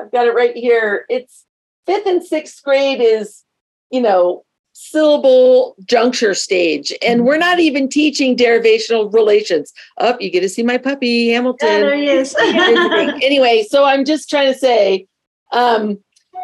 I've 0.00 0.12
got 0.12 0.26
it 0.26 0.34
right 0.34 0.56
here. 0.56 1.04
It's 1.08 1.44
fifth 1.86 2.06
and 2.06 2.24
sixth 2.24 2.62
grade 2.62 3.00
is, 3.00 3.44
you 3.90 4.00
know, 4.00 4.44
syllable 4.82 5.76
juncture 5.84 6.34
stage 6.34 6.92
and 7.02 7.24
we're 7.24 7.38
not 7.38 7.60
even 7.60 7.88
teaching 7.88 8.36
derivational 8.36 9.12
relations. 9.12 9.72
Up 9.98 10.16
oh, 10.16 10.24
you 10.24 10.30
get 10.30 10.40
to 10.40 10.48
see 10.48 10.62
my 10.62 10.78
puppy 10.78 11.30
hamilton. 11.30 11.68
Yeah, 11.68 11.80
there 11.80 11.96
he 11.96 12.06
is. 12.08 12.34
anyway 13.22 13.64
so 13.68 13.84
i'm 13.84 14.04
just 14.04 14.30
trying 14.30 14.52
to 14.52 14.58
say 14.58 15.06
um, 15.52 15.98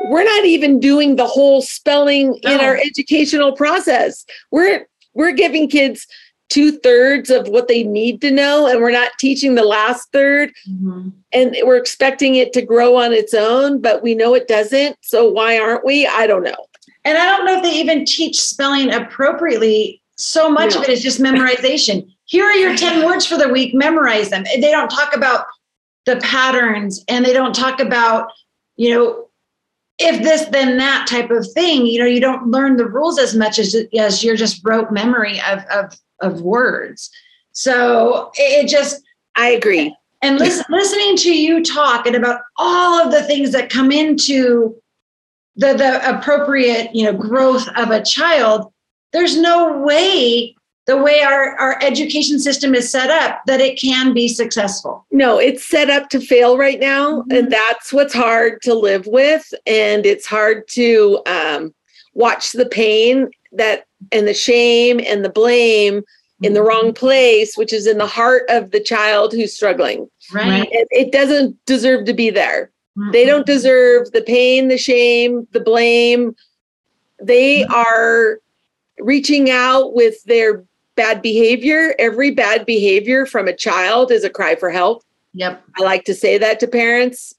we're 0.05 0.25
not 0.25 0.45
even 0.45 0.81
doing 0.81 1.17
the 1.17 1.27
whole 1.27 1.63
spelling 1.63 2.39
no. 2.45 2.55
in 2.55 2.61
our 2.61 2.77
educational 2.77 3.53
process. 3.53 4.25
We're 4.51 4.87
we're 5.15 5.33
giving 5.33 5.69
kids 5.69 6.07
two-thirds 6.49 7.29
of 7.29 7.49
what 7.49 7.67
they 7.67 7.83
need 7.83 8.21
to 8.21 8.31
know 8.31 8.69
and 8.69 8.81
we're 8.81 8.93
not 8.93 9.11
teaching 9.19 9.57
the 9.57 9.65
last 9.65 10.13
3rd 10.13 10.53
mm-hmm. 10.71 11.09
and 11.33 11.57
we're 11.65 11.77
expecting 11.77 12.37
it 12.37 12.53
to 12.53 12.63
grow 12.63 12.95
on 12.95 13.13
its 13.13 13.35
own 13.35 13.81
but 13.81 14.01
we 14.01 14.15
know 14.15 14.33
it 14.33 14.47
doesn't 14.47 14.97
so 15.01 15.29
why 15.29 15.59
aren't 15.59 15.85
we? 15.85 16.07
I 16.07 16.29
don't 16.29 16.45
know 16.45 16.67
and 17.07 17.17
I 17.17 17.25
don't 17.25 17.47
know 17.47 17.57
if 17.57 17.63
they 17.63 17.73
even 17.79 18.05
teach 18.05 18.41
spelling 18.41 18.93
appropriately. 18.93 20.03
So 20.17 20.51
much 20.51 20.75
no. 20.75 20.81
of 20.81 20.89
it 20.89 20.91
is 20.91 21.03
just 21.03 21.21
memorization. 21.21 22.11
Here 22.25 22.45
are 22.45 22.55
your 22.55 22.77
10 22.77 23.07
words 23.07 23.25
for 23.25 23.39
the 23.39 23.49
week, 23.49 23.75
memorize 23.75 24.31
them. 24.31 24.43
They 24.43 24.73
don't 24.73 24.91
talk 24.91 25.15
about 25.15 25.47
the 26.05 26.17
patterns 26.17 27.05
and 27.07 27.25
they 27.25 27.33
don't 27.33 27.55
talk 27.55 27.79
about, 27.79 28.33
you 28.77 28.91
know, 28.91 29.29
if 29.99 30.23
this 30.23 30.47
then 30.47 30.77
that 30.79 31.07
type 31.07 31.31
of 31.31 31.51
thing. 31.53 31.87
You 31.87 32.01
know, 32.01 32.07
you 32.07 32.21
don't 32.21 32.49
learn 32.49 32.77
the 32.77 32.87
rules 32.87 33.21
as 33.21 33.35
much 33.37 33.61
as, 33.61 33.77
as 33.97 34.25
you're 34.25 34.37
just 34.37 34.61
rote 34.65 34.91
memory 34.91 35.41
of, 35.49 35.61
of, 35.73 35.99
of 36.21 36.43
words. 36.43 37.09
So 37.53 38.33
it 38.35 38.69
just, 38.69 39.01
I 39.37 39.51
agree. 39.51 39.95
And 40.23 40.39
listen, 40.39 40.65
listening 40.71 41.17
to 41.19 41.33
you 41.33 41.63
talk 41.63 42.07
and 42.07 42.17
about 42.17 42.41
all 42.57 43.01
of 43.01 43.13
the 43.13 43.23
things 43.23 43.53
that 43.53 43.71
come 43.71 43.93
into 43.93 44.75
the, 45.57 45.75
the 45.75 46.17
appropriate, 46.17 46.95
you 46.95 47.05
know, 47.05 47.13
growth 47.13 47.67
of 47.77 47.91
a 47.91 48.03
child, 48.03 48.73
there's 49.13 49.37
no 49.37 49.79
way 49.79 50.55
the 50.87 50.97
way 50.97 51.21
our, 51.23 51.57
our 51.57 51.83
education 51.83 52.39
system 52.39 52.75
is 52.75 52.91
set 52.91 53.11
up 53.11 53.41
that 53.47 53.61
it 53.61 53.79
can 53.79 54.15
be 54.15 54.29
successful. 54.29 55.05
No, 55.11 55.39
it's 55.39 55.69
set 55.69 55.91
up 55.91 56.09
to 56.11 56.21
fail 56.21 56.57
right 56.57 56.79
now. 56.79 57.23
Mm-hmm. 57.23 57.33
And 57.33 57.53
that's 57.53 57.93
what's 57.93 58.15
hard 58.15 58.63
to 58.63 58.75
live 58.75 59.07
with. 59.07 59.53
And 59.67 60.07
it's 60.07 60.27
hard 60.27 60.69
to 60.69 61.21
um, 61.27 61.75
watch 62.15 62.53
the 62.53 62.67
pain 62.67 63.31
that 63.53 63.87
and 64.13 64.29
the 64.29 64.35
shame 64.35 65.01
and 65.05 65.25
the 65.25 65.29
blame 65.29 65.95
mm-hmm. 65.95 66.45
in 66.45 66.55
the 66.55 66.63
wrong 66.63 66.87
mm-hmm. 66.87 67.05
place, 67.05 67.57
which 67.57 67.73
is 67.73 67.89
in 67.89 67.99
the 67.99 68.07
heart 68.07 68.45
of 68.49 68.71
the 68.71 68.81
child 68.81 69.33
who's 69.33 69.53
struggling. 69.53 70.09
Right. 70.33 70.69
It, 70.71 70.87
it 70.93 71.13
doesn't 71.13 71.57
deserve 71.67 72.05
to 72.07 72.15
be 72.15 72.31
there. 72.31 72.71
Mm-hmm. 72.97 73.11
They 73.13 73.27
don't 73.27 73.47
deserve 73.47 74.13
the 74.13 74.23
pain, 74.23 74.69
the 74.69 74.79
shame, 74.79 75.47
the 75.53 75.61
blame. 75.61 76.35
They 77.21 77.63
mm-hmm. 77.63 77.73
are 77.73 78.41
reaching 78.99 79.51
out 79.51 79.95
with 79.95 80.23
their 80.25 80.65
bad 80.95 81.21
behavior. 81.21 81.95
Every 81.99 82.31
bad 82.31 82.65
behavior 82.65 83.27
from 83.27 83.49
a 83.49 83.57
child 83.57 84.11
is 84.11 84.25
a 84.25 84.31
cry 84.31 84.57
for 84.57 84.71
help. 84.71 85.03
Yep. 85.35 85.63
I 85.79 85.83
like 85.83 86.05
to 86.05 86.15
say 86.15 86.39
that 86.39 86.59
to 86.61 86.67
parents. 86.67 87.35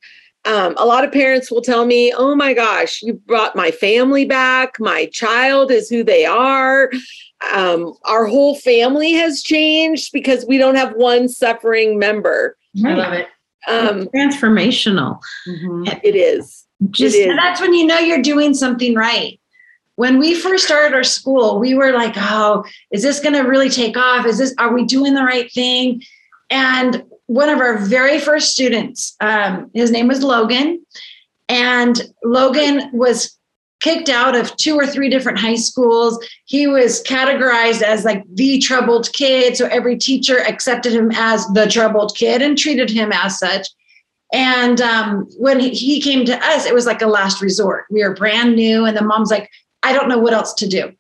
Um, 0.46 0.76
a 0.78 0.86
lot 0.86 1.04
of 1.04 1.12
parents 1.12 1.52
will 1.52 1.62
tell 1.62 1.86
me, 1.86 2.14
oh 2.16 2.36
my 2.36 2.54
gosh, 2.54 3.02
you 3.02 3.16
brought 3.16 3.56
my 3.56 3.72
family 3.72 4.24
back. 4.24 4.80
My 4.80 5.08
child 5.08 5.72
is 5.72 5.90
who 5.90 6.04
they 6.04 6.26
are. 6.26 6.92
Um, 7.52 7.94
our 8.06 8.26
whole 8.26 8.56
family 8.56 9.14
has 9.14 9.42
changed 9.42 10.12
because 10.14 10.46
we 10.46 10.58
don't 10.58 10.76
have 10.76 10.94
one 10.94 11.28
suffering 11.28 12.00
member. 12.00 12.56
I 12.86 12.94
love 12.94 13.14
it. 13.14 13.28
Um, 13.68 14.08
transformational. 14.08 15.20
Mm-hmm. 15.48 16.00
It 16.04 16.16
is. 16.16 16.66
Just 16.92 17.16
it 17.16 17.30
is. 17.30 17.36
that's 17.38 17.60
when 17.60 17.74
you 17.74 17.86
know 17.86 17.98
you're 17.98 18.22
doing 18.22 18.54
something 18.54 18.94
right 18.96 19.40
when 19.98 20.20
we 20.20 20.36
first 20.36 20.64
started 20.64 20.96
our 20.96 21.04
school, 21.04 21.60
we 21.60 21.74
were 21.74 21.92
like, 21.92 22.14
oh, 22.16 22.64
is 22.92 23.02
this 23.02 23.20
going 23.20 23.34
to 23.34 23.42
really 23.42 23.70
take 23.70 23.98
off? 23.98 24.28
Is 24.28 24.38
this, 24.38 24.54
are 24.60 24.72
we 24.72 24.86
doing 24.86 25.16
the 25.16 25.24
right 25.24 25.52
thing? 25.52 26.04
And 26.52 27.04
one 27.26 27.50
of 27.50 27.60
our 27.60 27.80
very 27.80 28.20
first 28.20 28.52
students, 28.52 29.16
um, 29.22 29.72
his 29.74 29.90
name 29.90 30.08
was 30.08 30.22
Logan. 30.22 30.86
And 31.50 32.00
Logan 32.24 32.92
was 32.94 33.38
kicked 33.80 34.10
out 34.10 34.36
of 34.36 34.56
two 34.58 34.76
or 34.76 34.88
three 34.88 35.10
different 35.10 35.40
high 35.40 35.56
schools. 35.56 36.24
He 36.46 36.68
was 36.68 37.04
categorized 37.04 37.82
as 37.82 38.06
like 38.06 38.24
the 38.34 38.60
troubled 38.60 39.12
kid. 39.14 39.56
So 39.56 39.68
every 39.68 39.98
teacher 39.98 40.40
accepted 40.40 40.94
him 40.94 41.12
as 41.14 41.46
the 41.48 41.68
troubled 41.68 42.16
kid 42.16 42.42
and 42.42 42.58
treated 42.58 42.90
him 42.90 43.12
as 43.12 43.38
such. 43.38 43.68
And 44.34 44.82
um, 44.82 45.28
when 45.38 45.60
he 45.60 46.02
came 46.02 46.26
to 46.26 46.38
us, 46.46 46.66
it 46.66 46.74
was 46.74 46.86
like 46.86 47.02
a 47.02 47.08
last 47.08 47.42
resort. 47.42 47.86
We 47.90 48.04
were 48.04 48.14
brand 48.14 48.56
new, 48.56 48.86
and 48.86 48.98
the 48.98 49.04
mom's 49.04 49.32
like, 49.32 49.50
I 49.84 49.94
don't 49.94 50.10
know 50.10 50.18
what 50.18 50.34
else 50.34 50.54
to 50.56 50.68
do. 50.68 50.94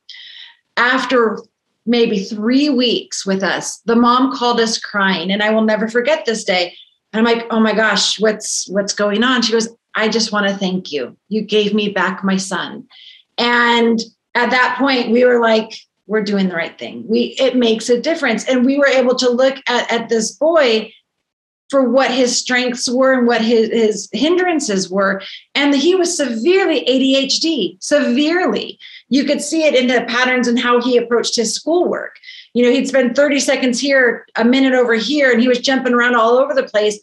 After 0.77 1.39
maybe 1.85 2.19
three 2.19 2.69
weeks 2.69 3.25
with 3.25 3.43
us, 3.43 3.79
the 3.85 3.95
mom 3.95 4.35
called 4.35 4.59
us 4.61 4.77
crying, 4.77 5.31
and 5.31 5.43
I 5.43 5.49
will 5.49 5.63
never 5.63 5.89
forget 5.89 6.25
this 6.25 6.43
day. 6.43 6.73
And 7.11 7.19
I'm 7.19 7.35
like, 7.35 7.47
oh 7.49 7.59
my 7.59 7.73
gosh, 7.73 8.19
what's 8.19 8.67
what's 8.69 8.93
going 8.93 9.23
on? 9.23 9.41
She 9.41 9.51
goes, 9.51 9.67
I 9.97 10.07
just 10.07 10.31
want 10.31 10.47
to 10.47 10.55
thank 10.55 10.91
you. 10.91 11.17
You 11.27 11.41
gave 11.41 11.73
me 11.73 11.89
back 11.89 12.23
my 12.23 12.37
son. 12.37 12.87
And 13.37 13.99
at 14.35 14.51
that 14.51 14.77
point, 14.77 15.11
we 15.11 15.25
were 15.25 15.41
like, 15.41 15.73
we're 16.05 16.23
doing 16.23 16.47
the 16.47 16.55
right 16.55 16.77
thing. 16.77 17.03
We 17.07 17.35
it 17.39 17.55
makes 17.55 17.89
a 17.89 17.99
difference. 17.99 18.45
And 18.47 18.65
we 18.65 18.77
were 18.77 18.87
able 18.87 19.15
to 19.15 19.29
look 19.29 19.57
at, 19.67 19.91
at 19.91 20.07
this 20.07 20.31
boy 20.31 20.93
for 21.69 21.89
what 21.89 22.11
his 22.11 22.37
strengths 22.37 22.89
were 22.89 23.13
and 23.13 23.27
what 23.27 23.41
his, 23.41 23.69
his 23.69 24.09
hindrances 24.13 24.89
were. 24.89 25.21
And 25.53 25.75
he 25.75 25.95
was 25.95 26.15
severely 26.15 26.85
ADHD, 26.85 27.77
severely. 27.81 28.79
You 29.09 29.25
could 29.25 29.41
see 29.41 29.63
it 29.63 29.75
in 29.75 29.87
the 29.87 30.05
patterns 30.07 30.47
and 30.47 30.57
how 30.59 30.81
he 30.81 30.95
approached 30.95 31.35
his 31.35 31.53
schoolwork. 31.53 32.17
You 32.53 32.63
know, 32.63 32.71
he'd 32.71 32.87
spend 32.87 33.15
30 33.15 33.39
seconds 33.39 33.79
here, 33.79 34.25
a 34.35 34.45
minute 34.45 34.73
over 34.73 34.93
here, 34.93 35.31
and 35.31 35.41
he 35.41 35.47
was 35.47 35.59
jumping 35.59 35.93
around 35.93 36.15
all 36.15 36.37
over 36.37 36.53
the 36.53 36.63
place. 36.63 36.99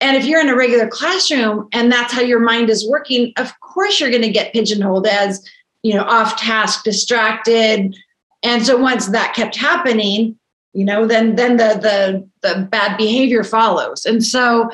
And 0.00 0.16
if 0.16 0.24
you're 0.24 0.40
in 0.40 0.48
a 0.48 0.56
regular 0.56 0.88
classroom 0.88 1.68
and 1.72 1.92
that's 1.92 2.12
how 2.12 2.22
your 2.22 2.40
mind 2.40 2.70
is 2.70 2.88
working, 2.88 3.32
of 3.36 3.52
course 3.60 4.00
you're 4.00 4.10
going 4.10 4.22
to 4.22 4.30
get 4.30 4.52
pigeonholed 4.52 5.06
as, 5.06 5.46
you 5.82 5.94
know, 5.94 6.04
off 6.04 6.36
task, 6.40 6.84
distracted. 6.84 7.94
And 8.42 8.64
so 8.64 8.76
once 8.76 9.08
that 9.08 9.34
kept 9.34 9.56
happening, 9.56 10.38
you 10.72 10.84
know 10.84 11.06
then 11.06 11.34
then 11.34 11.56
the 11.56 11.78
the 11.80 12.28
the 12.48 12.62
bad 12.66 12.96
behavior 12.96 13.44
follows. 13.44 14.04
And 14.04 14.24
so 14.24 14.70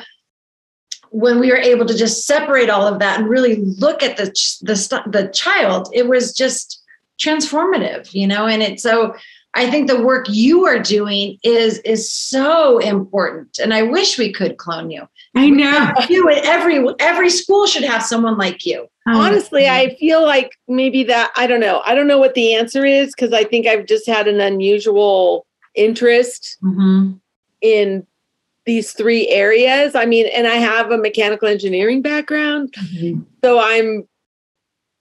when 1.09 1.39
we 1.39 1.49
were 1.49 1.57
able 1.57 1.85
to 1.85 1.97
just 1.97 2.25
separate 2.25 2.69
all 2.69 2.85
of 2.85 2.99
that 2.99 3.19
and 3.19 3.29
really 3.29 3.55
look 3.55 4.03
at 4.03 4.17
the 4.17 4.25
the 4.61 5.03
the 5.09 5.29
child 5.29 5.89
it 5.93 6.07
was 6.07 6.33
just 6.33 6.83
transformative 7.19 8.13
you 8.13 8.27
know? 8.27 8.45
And 8.45 8.61
it 8.61 8.79
so 8.79 9.15
i 9.55 9.69
think 9.69 9.87
the 9.87 10.03
work 10.03 10.27
you 10.29 10.65
are 10.65 10.79
doing 10.79 11.39
is 11.43 11.79
is 11.79 12.11
so 12.11 12.77
important. 12.79 13.57
And 13.59 13.73
i 13.73 13.81
wish 13.81 14.17
we 14.17 14.31
could 14.31 14.57
clone 14.57 14.91
you 14.91 15.07
i 15.37 15.49
know 15.49 15.93
you 16.09 16.29
every 16.29 16.85
every 16.99 17.29
school 17.29 17.65
should 17.65 17.83
have 17.83 18.03
someone 18.03 18.37
like 18.37 18.65
you 18.65 18.87
honestly 19.07 19.67
i 19.67 19.95
feel 19.95 20.23
like 20.23 20.51
maybe 20.67 21.03
that 21.03 21.31
i 21.35 21.47
don't 21.47 21.59
know 21.59 21.81
i 21.85 21.95
don't 21.95 22.07
know 22.07 22.17
what 22.17 22.33
the 22.33 22.53
answer 22.53 22.83
is 22.85 23.13
because 23.15 23.33
i 23.33 23.43
think 23.43 23.67
i've 23.67 23.85
just 23.85 24.07
had 24.07 24.27
an 24.27 24.41
unusual 24.41 25.45
interest 25.77 26.57
mm-hmm. 26.61 27.13
in 27.61 28.05
these 28.67 28.91
three 28.91 29.29
areas. 29.29 29.95
I 29.95 30.05
mean, 30.05 30.27
and 30.27 30.45
I 30.45 30.55
have 30.55 30.91
a 30.91 30.97
mechanical 30.97 31.47
engineering 31.47 32.01
background. 32.01 32.73
Mm-hmm. 32.73 33.21
So 33.43 33.59
I'm, 33.59 34.07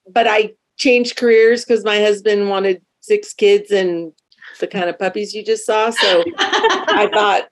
but 0.09 0.29
I 0.29 0.55
changed 0.77 1.17
careers 1.17 1.65
because 1.65 1.85
my 1.85 1.99
husband 2.01 2.49
wanted 2.49 2.81
six 3.01 3.35
kids 3.35 3.73
and 3.73 4.13
the 4.61 4.69
kind 4.69 4.89
of 4.89 4.99
puppies 4.99 5.35
you 5.35 5.45
just 5.45 5.67
saw. 5.67 5.91
So 5.91 6.25
I 6.39 7.09
thought, 7.13 7.49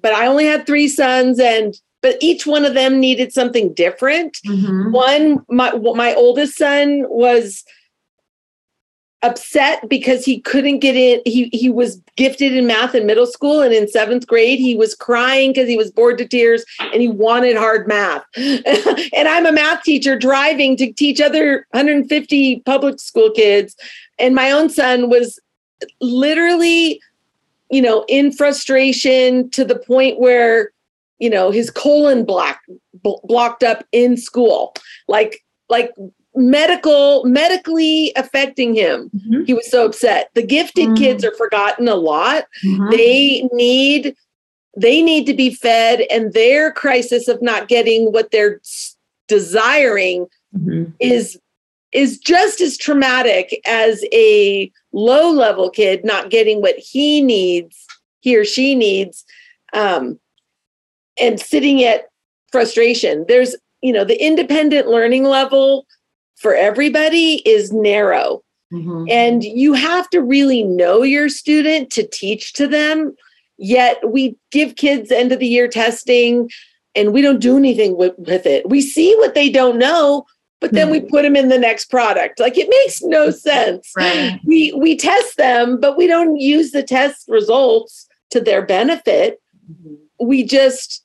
but 0.00 0.14
I 0.14 0.26
only 0.26 0.46
had 0.46 0.66
three 0.66 0.88
sons 0.88 1.38
and 1.38 1.74
but 2.04 2.18
each 2.20 2.46
one 2.46 2.66
of 2.66 2.74
them 2.74 3.00
needed 3.00 3.32
something 3.32 3.72
different. 3.72 4.36
Mm-hmm. 4.46 4.92
One, 4.92 5.42
my 5.48 5.72
my 5.72 6.12
oldest 6.12 6.58
son 6.58 7.06
was 7.08 7.64
upset 9.22 9.88
because 9.88 10.22
he 10.22 10.38
couldn't 10.38 10.80
get 10.80 10.96
in 10.96 11.22
he 11.24 11.48
he 11.50 11.70
was 11.70 12.02
gifted 12.16 12.54
in 12.54 12.66
math 12.66 12.94
in 12.94 13.06
middle 13.06 13.26
school 13.26 13.62
and 13.62 13.72
in 13.72 13.86
7th 13.86 14.26
grade 14.26 14.58
he 14.58 14.76
was 14.76 14.94
crying 14.94 15.50
because 15.50 15.66
he 15.66 15.78
was 15.78 15.90
bored 15.90 16.18
to 16.18 16.28
tears 16.28 16.62
and 16.92 17.00
he 17.00 17.08
wanted 17.08 17.56
hard 17.56 17.88
math 17.88 18.22
and 18.36 19.26
I'm 19.26 19.46
a 19.46 19.52
math 19.52 19.82
teacher 19.82 20.18
driving 20.18 20.76
to 20.76 20.92
teach 20.92 21.22
other 21.22 21.66
150 21.70 22.60
public 22.66 23.00
school 23.00 23.30
kids 23.30 23.74
and 24.18 24.34
my 24.34 24.50
own 24.50 24.68
son 24.68 25.08
was 25.08 25.40
literally 26.02 27.00
you 27.70 27.80
know 27.80 28.04
in 28.08 28.30
frustration 28.30 29.48
to 29.52 29.64
the 29.64 29.78
point 29.78 30.20
where 30.20 30.73
you 31.18 31.30
know 31.30 31.50
his 31.50 31.70
colon 31.70 32.24
block 32.24 32.60
blocked 33.24 33.62
up 33.62 33.84
in 33.92 34.16
school 34.16 34.74
like 35.08 35.44
like 35.68 35.90
medical 36.34 37.24
medically 37.24 38.12
affecting 38.16 38.74
him 38.74 39.10
mm-hmm. 39.14 39.44
he 39.44 39.54
was 39.54 39.70
so 39.70 39.86
upset 39.86 40.30
the 40.34 40.42
gifted 40.42 40.86
mm-hmm. 40.86 40.94
kids 40.94 41.24
are 41.24 41.34
forgotten 41.36 41.86
a 41.86 41.94
lot 41.94 42.44
mm-hmm. 42.64 42.90
they 42.90 43.48
need 43.52 44.16
they 44.76 45.00
need 45.02 45.26
to 45.26 45.34
be 45.34 45.54
fed 45.54 46.00
and 46.10 46.32
their 46.32 46.72
crisis 46.72 47.28
of 47.28 47.40
not 47.40 47.68
getting 47.68 48.10
what 48.10 48.32
they're 48.32 48.60
desiring 49.28 50.26
mm-hmm. 50.56 50.90
is 50.98 51.38
is 51.92 52.18
just 52.18 52.60
as 52.60 52.76
traumatic 52.76 53.60
as 53.64 54.04
a 54.12 54.70
low 54.92 55.30
level 55.30 55.70
kid 55.70 56.04
not 56.04 56.30
getting 56.30 56.60
what 56.60 56.76
he 56.76 57.20
needs 57.20 57.86
he 58.20 58.36
or 58.36 58.44
she 58.44 58.74
needs 58.74 59.24
um, 59.72 60.18
and 61.20 61.40
sitting 61.40 61.82
at 61.84 62.06
frustration 62.50 63.24
there's 63.28 63.56
you 63.82 63.92
know 63.92 64.04
the 64.04 64.22
independent 64.22 64.88
learning 64.88 65.24
level 65.24 65.86
for 66.36 66.54
everybody 66.54 67.36
is 67.48 67.72
narrow. 67.72 68.42
Mm-hmm. 68.72 69.06
And 69.10 69.44
you 69.44 69.72
have 69.72 70.08
to 70.10 70.20
really 70.20 70.62
know 70.62 71.02
your 71.02 71.28
student 71.28 71.90
to 71.92 72.06
teach 72.06 72.52
to 72.54 72.66
them. 72.66 73.14
Yet 73.56 73.98
we 74.06 74.36
give 74.50 74.76
kids 74.76 75.10
end 75.10 75.32
of 75.32 75.38
the 75.38 75.46
year 75.46 75.68
testing 75.68 76.50
and 76.94 77.12
we 77.12 77.22
don't 77.22 77.40
do 77.40 77.56
anything 77.56 77.96
with, 77.96 78.12
with 78.18 78.46
it. 78.46 78.68
We 78.68 78.80
see 78.80 79.14
what 79.16 79.34
they 79.34 79.48
don't 79.48 79.78
know, 79.78 80.26
but 80.60 80.72
then 80.72 80.90
we 80.90 81.00
mm-hmm. 81.00 81.08
put 81.08 81.22
them 81.22 81.36
in 81.36 81.48
the 81.48 81.58
next 81.58 81.86
product. 81.86 82.40
Like 82.40 82.58
it 82.58 82.68
makes 82.68 83.00
no 83.02 83.30
sense. 83.30 83.90
Right. 83.96 84.40
We 84.44 84.72
we 84.72 84.96
test 84.96 85.36
them, 85.36 85.80
but 85.80 85.96
we 85.96 86.06
don't 86.06 86.36
use 86.36 86.72
the 86.72 86.82
test 86.82 87.24
results 87.28 88.08
to 88.30 88.40
their 88.40 88.64
benefit. 88.64 89.40
Mm-hmm. 89.70 90.26
We 90.26 90.44
just 90.44 91.03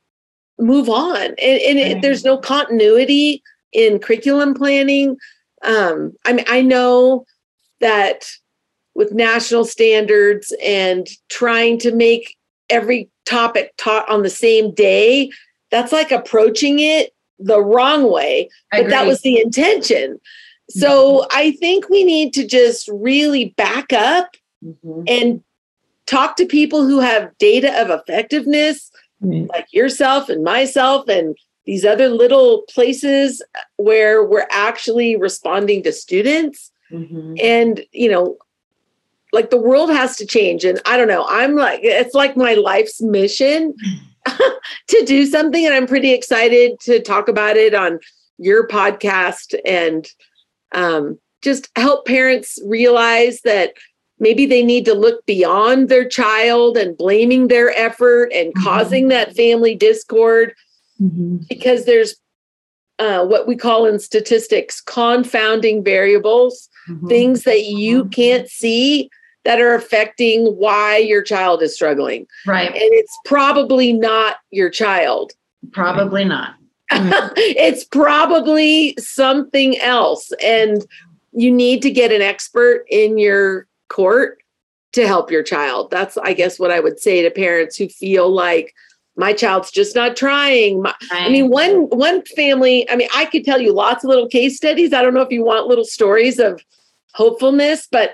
move 0.59 0.89
on, 0.89 1.21
and, 1.21 1.37
and 1.39 1.79
it, 1.79 2.01
there's 2.01 2.23
no 2.25 2.37
continuity 2.37 3.41
in 3.73 3.99
curriculum 3.99 4.53
planning. 4.53 5.17
Um, 5.63 6.13
I 6.25 6.33
mean, 6.33 6.45
I 6.47 6.61
know 6.61 7.25
that 7.81 8.25
with 8.95 9.13
national 9.13 9.65
standards 9.65 10.53
and 10.63 11.07
trying 11.29 11.77
to 11.79 11.93
make 11.93 12.35
every 12.69 13.09
topic 13.25 13.73
taught 13.77 14.09
on 14.09 14.23
the 14.23 14.29
same 14.29 14.73
day, 14.73 15.31
that's 15.71 15.91
like 15.91 16.11
approaching 16.11 16.79
it 16.79 17.13
the 17.37 17.61
wrong 17.61 18.11
way. 18.11 18.49
But 18.71 18.89
that 18.89 19.07
was 19.07 19.21
the 19.21 19.39
intention. 19.39 20.19
So 20.69 21.25
I 21.31 21.51
think 21.53 21.89
we 21.89 22.03
need 22.03 22.33
to 22.33 22.45
just 22.45 22.87
really 22.91 23.53
back 23.57 23.93
up 23.93 24.35
Mhm. 24.63 25.03
and 25.07 25.43
talk 26.05 26.35
to 26.35 26.45
people 26.45 26.85
who 26.85 26.99
have 26.99 27.37
data 27.37 27.81
of 27.81 27.89
effectiveness, 27.89 28.91
Right. 29.21 29.49
like 29.49 29.67
yourself 29.71 30.29
and 30.29 30.43
myself, 30.43 31.07
and 31.09 31.35
these 31.65 31.85
other 31.85 32.09
little 32.09 32.63
places 32.69 33.43
where 33.75 34.23
we're 34.23 34.47
actually 34.49 35.15
responding 35.15 35.83
to 35.83 35.91
students. 35.91 36.71
Mhm. 36.91 37.39
And, 37.41 37.85
you 37.91 38.09
know, 38.09 38.37
like 39.31 39.49
the 39.51 39.57
world 39.61 39.91
has 39.91 40.15
to 40.17 40.25
change. 40.25 40.65
And 40.65 40.81
I 40.85 40.97
don't 40.97 41.07
know, 41.07 41.25
I'm 41.29 41.55
like, 41.55 41.81
it's 41.83 42.15
like 42.15 42.35
my 42.35 42.55
life's 42.55 43.01
mission 43.01 43.75
to 44.25 45.05
do 45.05 45.25
something. 45.25 45.65
And 45.65 45.75
I'm 45.75 45.85
pretty 45.85 46.11
excited 46.11 46.79
to 46.81 46.99
talk 47.01 47.27
about 47.27 47.57
it 47.57 47.75
on 47.75 47.99
your 48.37 48.67
podcast 48.67 49.53
and 49.65 50.07
um, 50.71 51.19
just 51.41 51.69
help 51.75 52.07
parents 52.07 52.57
realize 52.65 53.41
that 53.41 53.73
maybe 54.19 54.45
they 54.45 54.63
need 54.63 54.85
to 54.85 54.93
look 54.93 55.25
beyond 55.25 55.89
their 55.89 56.07
child 56.07 56.77
and 56.77 56.97
blaming 56.97 57.47
their 57.47 57.71
effort 57.77 58.31
and 58.33 58.53
Mhm. 58.53 58.63
causing 58.63 59.07
that 59.07 59.35
family 59.35 59.75
discord 59.75 60.53
Mhm. 61.01 61.47
because 61.47 61.85
there's 61.85 62.15
uh, 62.99 63.25
what 63.25 63.47
we 63.47 63.55
call 63.55 63.85
in 63.85 63.97
statistics 63.97 64.81
confounding 64.81 65.81
variables 65.81 66.67
Mhm. 66.89 67.07
things 67.07 67.43
that 67.43 67.63
you 67.63 68.03
can't 68.09 68.49
see 68.49 69.09
that 69.45 69.61
are 69.61 69.73
affecting 69.73 70.47
why 70.57 70.97
your 70.97 71.21
child 71.21 71.63
is 71.63 71.73
struggling. 71.73 72.27
Right. 72.45 72.67
And 72.67 72.75
it's 72.93 73.17
probably 73.23 73.93
not 73.93 74.35
your 74.51 74.69
child. 74.69 75.31
Probably 75.71 76.25
not. 76.25 76.55
it's 77.37 77.85
probably 77.85 78.95
something 78.99 79.79
else. 79.79 80.33
And 80.43 80.85
you 81.31 81.51
need 81.51 81.81
to 81.83 81.91
get 81.91 82.11
an 82.11 82.21
expert 82.21 82.83
in 82.89 83.17
your 83.17 83.65
court 83.89 84.39
to 84.93 85.05
help 85.05 85.29
your 85.29 85.43
child. 85.43 85.91
That's, 85.91 86.17
I 86.17 86.33
guess, 86.33 86.59
what 86.59 86.71
I 86.71 86.79
would 86.79 86.99
say 86.99 87.21
to 87.21 87.29
parents 87.29 87.77
who 87.77 87.87
feel 87.89 88.29
like 88.29 88.73
my 89.15 89.33
child's 89.33 89.69
just 89.69 89.95
not 89.95 90.15
trying. 90.15 90.81
My, 90.81 90.95
I 91.11 91.29
mean, 91.29 91.49
one 91.49 91.89
one 91.89 92.23
family. 92.37 92.89
I 92.89 92.95
mean, 92.95 93.09
I 93.13 93.25
could 93.25 93.43
tell 93.43 93.59
you 93.59 93.73
lots 93.73 94.03
of 94.03 94.09
little 94.09 94.29
case 94.29 94.55
studies. 94.55 94.93
I 94.93 95.01
don't 95.01 95.13
know 95.13 95.21
if 95.21 95.31
you 95.31 95.43
want 95.43 95.67
little 95.67 95.83
stories 95.83 96.39
of 96.39 96.63
hopefulness, 97.15 97.87
but 97.91 98.13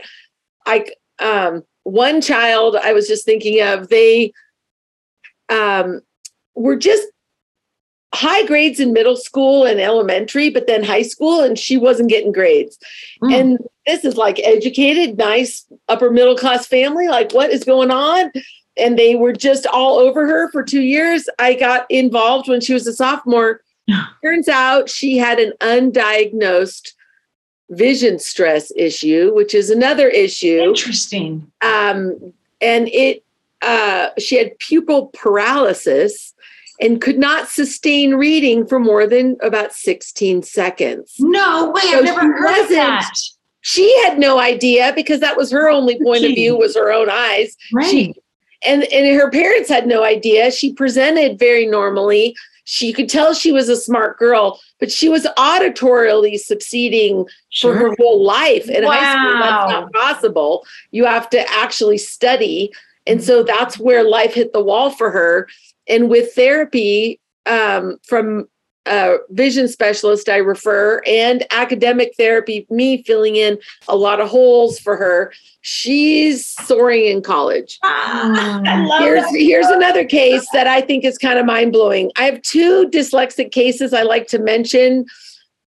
I 0.66 0.88
um, 1.20 1.64
one 1.84 2.22
child 2.22 2.76
I 2.76 2.94
was 2.94 3.08
just 3.08 3.24
thinking 3.24 3.62
of. 3.62 3.90
They 3.90 4.34
um, 5.50 6.02
were 6.56 6.76
just 6.76 7.08
high 8.16 8.46
grades 8.46 8.80
in 8.80 8.92
middle 8.92 9.18
school 9.18 9.66
and 9.66 9.80
elementary, 9.80 10.50
but 10.50 10.66
then 10.66 10.84
high 10.84 11.04
school, 11.04 11.42
and 11.42 11.60
she 11.60 11.78
wasn't 11.78 12.10
getting 12.10 12.32
grades. 12.32 12.80
Mm. 13.22 13.40
And 13.40 13.60
this 13.86 14.04
is 14.04 14.18
like 14.18 14.40
educated, 14.44 15.18
nice 15.18 15.66
upper 15.88 16.10
middle 16.10 16.36
class 16.36 16.66
family. 16.66 17.08
Like, 17.08 17.34
what 17.34 17.52
is 17.52 17.64
going 17.64 17.92
on? 17.92 18.32
And 18.78 19.00
they 19.00 19.16
were 19.16 19.34
just 19.34 19.66
all 19.68 19.98
over 19.98 20.28
her 20.28 20.52
for 20.52 20.64
two 20.64 20.82
years. 20.82 21.30
I 21.40 21.54
got 21.54 21.86
involved 21.90 22.48
when 22.50 22.62
she 22.62 22.74
was 22.74 22.88
a 22.88 22.94
sophomore. 22.94 23.62
Turns 24.24 24.48
out 24.48 24.90
she 24.90 25.18
had 25.18 25.40
an 25.40 25.54
undiagnosed 25.62 26.94
vision 27.70 28.20
stress 28.20 28.72
issue, 28.76 29.34
which 29.34 29.54
is 29.54 29.70
another 29.70 30.08
issue. 30.08 30.60
Interesting. 30.62 31.52
Um, 31.62 32.34
and 32.62 32.88
it, 32.90 33.24
uh, 33.62 34.10
she 34.18 34.38
had 34.38 34.58
pupil 34.60 35.08
paralysis 35.14 36.34
and 36.80 37.02
could 37.02 37.18
not 37.18 37.48
sustain 37.48 38.16
reading 38.16 38.68
for 38.68 38.80
more 38.80 39.08
than 39.08 39.38
about 39.42 39.74
16 39.74 40.44
seconds. 40.44 41.16
No 41.20 41.72
way. 41.72 41.82
So 41.84 41.98
I've 42.00 42.04
never 42.04 42.34
heard 42.34 42.64
of 42.64 42.70
that. 42.70 43.12
She 43.68 43.92
had 44.04 44.20
no 44.20 44.38
idea 44.40 44.94
because 44.96 45.22
that 45.22 45.38
was 45.38 45.50
her 45.50 45.68
only 45.72 46.00
point 46.00 46.24
of 46.24 46.36
view 46.36 46.56
was 46.56 46.76
her 46.76 46.92
own 46.92 47.10
eyes. 47.10 47.58
Right. 47.74 47.90
She 47.90 48.14
and 48.64 48.84
and 48.84 49.20
her 49.20 49.32
parents 49.32 49.70
had 49.70 49.88
no 49.88 50.04
idea. 50.04 50.52
She 50.52 50.72
presented 50.72 51.40
very 51.40 51.66
normally. 51.66 52.36
She 52.66 52.94
could 52.94 53.10
tell 53.10 53.34
she 53.34 53.52
was 53.52 53.68
a 53.68 53.76
smart 53.76 54.20
girl, 54.20 54.60
but 54.80 54.92
she 54.92 55.10
was 55.10 55.26
auditorially 55.36 56.38
succeeding 56.38 57.26
for 57.60 57.74
her 57.74 57.96
whole 57.98 58.24
life. 58.24 58.70
In 58.70 58.84
high 58.84 59.14
school, 59.14 59.40
that's 59.40 59.72
not 59.72 59.94
possible. 59.94 60.64
You 60.92 61.06
have 61.06 61.28
to 61.32 61.52
actually 61.52 61.98
study. 61.98 62.72
And 63.08 63.24
so 63.24 63.42
that's 63.42 63.80
where 63.80 64.08
life 64.08 64.36
hit 64.36 64.54
the 64.54 64.64
wall 64.64 64.92
for 64.92 65.10
her. 65.10 65.48
And 65.88 66.08
with 66.08 66.34
therapy 66.34 67.20
um, 67.48 67.98
from 68.04 68.48
a 68.86 69.18
vision 69.30 69.68
specialist, 69.68 70.30
I 70.30 70.38
refer, 70.38 71.02
and 71.06 71.46
academic 71.52 72.14
therapy, 72.18 72.66
me 72.70 73.04
filling 73.04 73.36
in 73.36 73.58
a 73.88 73.96
lot 73.96 74.20
of 74.20 74.30
holes 74.30 74.80
for 74.80 74.96
her, 74.96 75.34
she's 75.62 76.46
soaring 76.46 77.06
in 77.06 77.22
college. 77.22 77.80
Ah, 78.28 78.98
Here's 79.00 79.26
here's 79.32 79.68
another 79.68 80.06
case 80.06 80.46
that 80.54 80.68
I 80.68 80.82
think 80.82 81.06
is 81.06 81.18
kind 81.18 81.38
of 81.40 81.46
mind 81.46 81.72
blowing. 81.74 82.12
I 82.16 82.24
have 82.24 82.42
two 82.42 82.90
dyslexic 82.90 83.52
cases 83.52 83.94
I 83.94 84.04
like 84.04 84.28
to 84.28 84.40
mention 84.40 85.06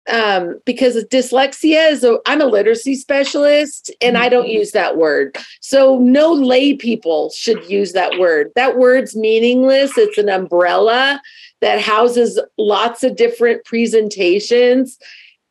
um, 0.09 0.61
because 0.65 1.05
dyslexia 1.05 1.91
is 1.91 2.05
a 2.05 2.19
I'm 2.27 2.41
a 2.41 2.47
literacy 2.47 2.95
specialist 2.95 3.91
and 4.01 4.17
I 4.17 4.29
don't 4.29 4.49
use 4.49 4.73
that 4.73 4.97
word. 4.97 5.37
So 5.61 5.99
no 5.99 6.33
lay 6.33 6.75
people 6.75 7.31
should 7.31 7.69
use 7.69 7.93
that 7.93 8.19
word. 8.19 8.51
That 8.57 8.79
word's 8.79 9.15
meaningless. 9.15 9.97
It's 9.97 10.19
an 10.19 10.29
umbrella 10.29 11.21
that 11.61 11.81
houses 11.81 12.41
lots 12.57 13.03
of 13.03 13.17
different 13.17 13.65
presentations. 13.65 14.99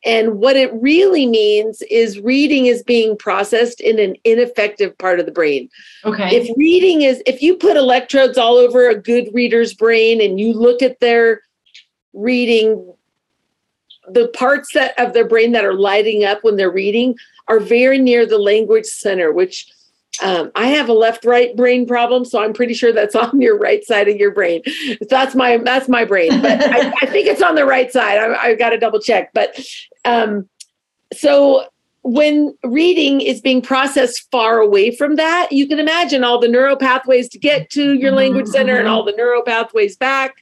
And 0.06 0.36
what 0.36 0.56
it 0.56 0.72
really 0.74 1.26
means 1.26 1.82
is 1.90 2.20
reading 2.20 2.68
is 2.68 2.84
being 2.84 3.18
processed 3.18 3.82
in 3.82 4.00
an 4.00 4.16
ineffective 4.24 4.98
part 4.98 5.20
of 5.20 5.26
the 5.26 5.32
brain 5.32 5.70
Okay. 6.06 6.36
if 6.36 6.56
reading 6.56 7.02
is 7.02 7.22
if 7.26 7.42
you 7.42 7.56
put 7.56 7.76
electrodes 7.76 8.38
all 8.38 8.56
over 8.56 8.88
a 8.88 8.96
good 8.96 9.28
reader's 9.34 9.74
brain 9.74 10.22
and 10.22 10.40
you 10.40 10.54
look 10.54 10.82
at 10.82 11.00
their 11.00 11.42
reading 12.14 12.94
the 14.10 14.28
parts 14.30 14.74
that 14.74 14.98
of 15.00 15.14
their 15.14 15.28
brain 15.28 15.52
that 15.52 15.66
are 15.66 15.74
lighting 15.74 16.24
up 16.24 16.44
when 16.44 16.56
they're 16.56 16.72
reading 16.72 17.16
are 17.48 17.60
very 17.60 17.98
near 17.98 18.26
the 18.26 18.38
language 18.38 18.86
center 18.86 19.32
which 19.32 19.68
um, 20.24 20.52
i 20.56 20.68
have 20.68 20.90
a 20.90 20.94
left 20.94 21.26
right 21.26 21.56
brain 21.56 21.86
problem 21.86 22.26
so 22.26 22.42
i'm 22.42 22.54
pretty 22.54 22.74
sure 22.74 22.92
that's 22.92 23.16
on 23.24 23.42
your 23.42 23.58
right 23.58 23.84
side 23.84 24.08
of 24.08 24.18
your 24.18 24.32
brain. 24.32 24.62
That's 25.10 25.36
my 25.36 25.58
that's 25.58 25.88
my 25.88 26.06
brain 26.06 26.42
but 26.42 26.64
I, 26.74 26.94
I 27.02 27.06
think 27.06 27.28
it's 27.28 27.42
on 27.42 27.56
the 27.56 27.66
right 27.66 27.92
side. 27.92 28.18
I, 28.18 28.36
I 28.36 28.56
got 28.56 28.70
to 28.70 28.78
double 28.78 29.00
check 29.00 29.32
but 29.34 29.60
um, 30.06 30.48
so 31.14 31.68
when 32.08 32.58
reading 32.64 33.20
is 33.20 33.42
being 33.42 33.62
processed 33.62 34.32
far 34.32 34.60
away 34.60 34.96
from 34.96 35.18
that, 35.18 35.52
you 35.52 35.68
can 35.68 35.78
imagine 35.78 36.24
all 36.24 36.40
the 36.40 36.48
neural 36.48 36.78
pathways 36.78 37.28
to 37.30 37.38
get 37.38 37.70
to 37.72 37.94
your 37.96 38.14
language 38.14 38.48
center 38.48 38.78
and 38.78 38.88
all 38.88 39.04
the 39.04 39.12
neural 39.12 39.42
pathways 39.42 39.98
back. 39.98 40.36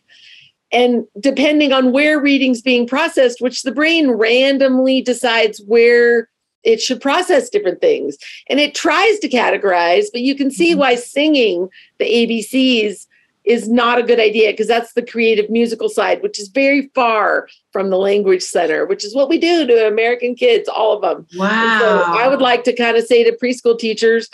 And 0.72 1.06
depending 1.20 1.72
on 1.72 1.92
where 1.92 2.20
reading's 2.20 2.62
being 2.62 2.88
processed, 2.88 3.42
which 3.42 3.64
the 3.64 3.72
brain 3.72 4.12
randomly 4.12 5.02
decides 5.02 5.62
where 5.66 6.30
it 6.66 6.82
should 6.82 7.00
process 7.00 7.50
different 7.50 7.80
things. 7.80 8.18
And 8.50 8.60
it 8.60 8.76
tries 8.76 9.20
to 9.20 9.30
categorize, 9.30 10.06
but 10.12 10.22
you 10.22 10.36
can 10.36 10.52
see 10.52 10.76
why 10.76 10.96
singing 10.96 11.70
the 12.00 12.06
ABCs 12.06 13.06
is 13.46 13.70
not 13.70 14.00
a 14.00 14.04
good 14.04 14.20
idea 14.20 14.52
because 14.52 14.68
that's 14.68 14.94
the 14.94 15.06
creative 15.06 15.50
musical 15.52 15.88
side, 15.88 16.24
which 16.24 16.40
is 16.40 16.48
very 16.48 16.90
far 16.96 17.48
from 17.72 17.92
the 17.92 17.98
language 17.98 18.42
center, 18.42 18.88
which 18.88 19.06
is 19.06 19.16
what 19.16 19.30
we 19.30 19.38
do 19.38 19.68
to 19.68 19.88
American 19.88 20.34
kids, 20.34 20.68
all 20.68 20.94
of 20.94 21.02
them. 21.02 21.28
Wow. 21.36 21.80
So 21.80 22.20
I 22.20 22.28
would 22.28 22.42
like 22.42 22.64
to 22.64 22.76
kind 22.76 22.98
of 22.98 23.06
say 23.06 23.24
to 23.24 23.38
preschool 23.38 23.78
teachers, 23.78 24.28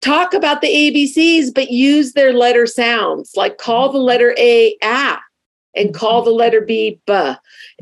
talk 0.00 0.32
about 0.32 0.62
the 0.62 0.68
ABCs, 0.68 1.54
but 1.54 1.70
use 1.70 2.14
their 2.14 2.32
letter 2.32 2.66
sounds. 2.66 3.32
Like 3.36 3.58
call 3.58 3.92
the 3.92 3.98
letter 3.98 4.34
A 4.38 4.76
ah 4.82 5.20
and 5.74 5.94
call 5.94 6.22
the 6.22 6.30
letter 6.30 6.60
B 6.60 7.00
buh. 7.06 7.36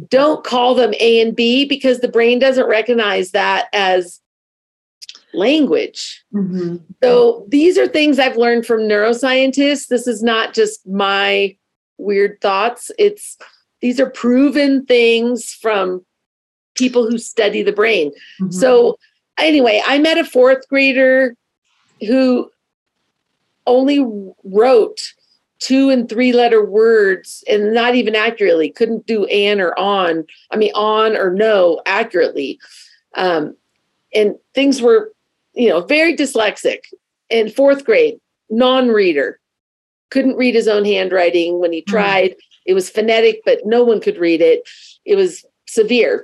Don't 0.09 0.45
call 0.45 0.75
them 0.75 0.95
A 0.99 1.21
and 1.21 1.35
B 1.37 1.65
because 1.65 2.01
the 2.01 2.09
brain 2.09 2.39
doesn't 2.39 2.67
recognize 2.69 3.31
that 3.33 3.69
as 3.73 4.21
language. 5.35 6.23
Mhm. 6.35 6.83
So 7.03 7.47
these 7.49 7.79
are 7.79 7.89
things 7.89 8.19
I've 8.19 8.37
learned 8.37 8.67
from 8.67 8.81
neuroscientists. 8.81 9.89
This 9.89 10.07
is 10.07 10.23
not 10.23 10.55
just 10.55 10.87
my 10.87 11.57
weird 11.99 12.41
thoughts. 12.41 12.91
It's 12.99 13.39
these 13.81 13.99
are 13.99 14.11
proven 14.11 14.85
things 14.85 15.57
from 15.61 16.05
people 16.75 17.09
who 17.09 17.19
study 17.19 17.63
the 17.63 17.73
brain. 17.73 18.13
Mhm. 18.41 18.53
So 18.53 18.99
anyway, 19.39 19.83
I 19.87 19.99
met 19.99 20.19
a 20.19 20.25
fourth 20.25 20.69
grader 20.69 21.35
who 22.07 22.51
only 23.67 24.05
wrote 24.45 25.01
two 25.63 25.91
and 25.91 26.09
three 26.09 26.33
letter 26.33 26.65
words 26.65 27.45
and 27.49 27.73
not 27.73 27.95
even 27.95 28.17
accurately 28.17 28.69
couldn't 28.69 29.07
do 29.07 29.25
an 29.27 29.61
or 29.61 29.79
on 29.79 30.25
i 30.51 30.57
mean 30.57 30.73
on 30.75 31.17
or 31.17 31.33
no 31.33 31.81
accurately 31.87 32.59
um, 33.15 33.55
and 34.15 34.35
things 34.55 34.83
were 34.83 35.13
you 35.53 35.69
know 35.69 35.81
very 35.81 36.17
dyslexic 36.17 36.81
in 37.31 37.49
fourth 37.49 37.85
grade 37.85 38.19
non-reader 38.51 39.39
couldn't 40.13 40.37
read 40.37 40.55
his 40.55 40.69
own 40.69 40.85
handwriting 40.85 41.59
when 41.59 41.73
he 41.73 41.81
tried. 41.83 42.33
Mm. 42.33 42.37
It 42.67 42.75
was 42.75 42.91
phonetic, 42.91 43.41
but 43.45 43.61
no 43.65 43.83
one 43.83 43.99
could 43.99 44.19
read 44.19 44.43
it. 44.43 44.69
It 45.05 45.17
was 45.17 45.45
severe. 45.67 46.23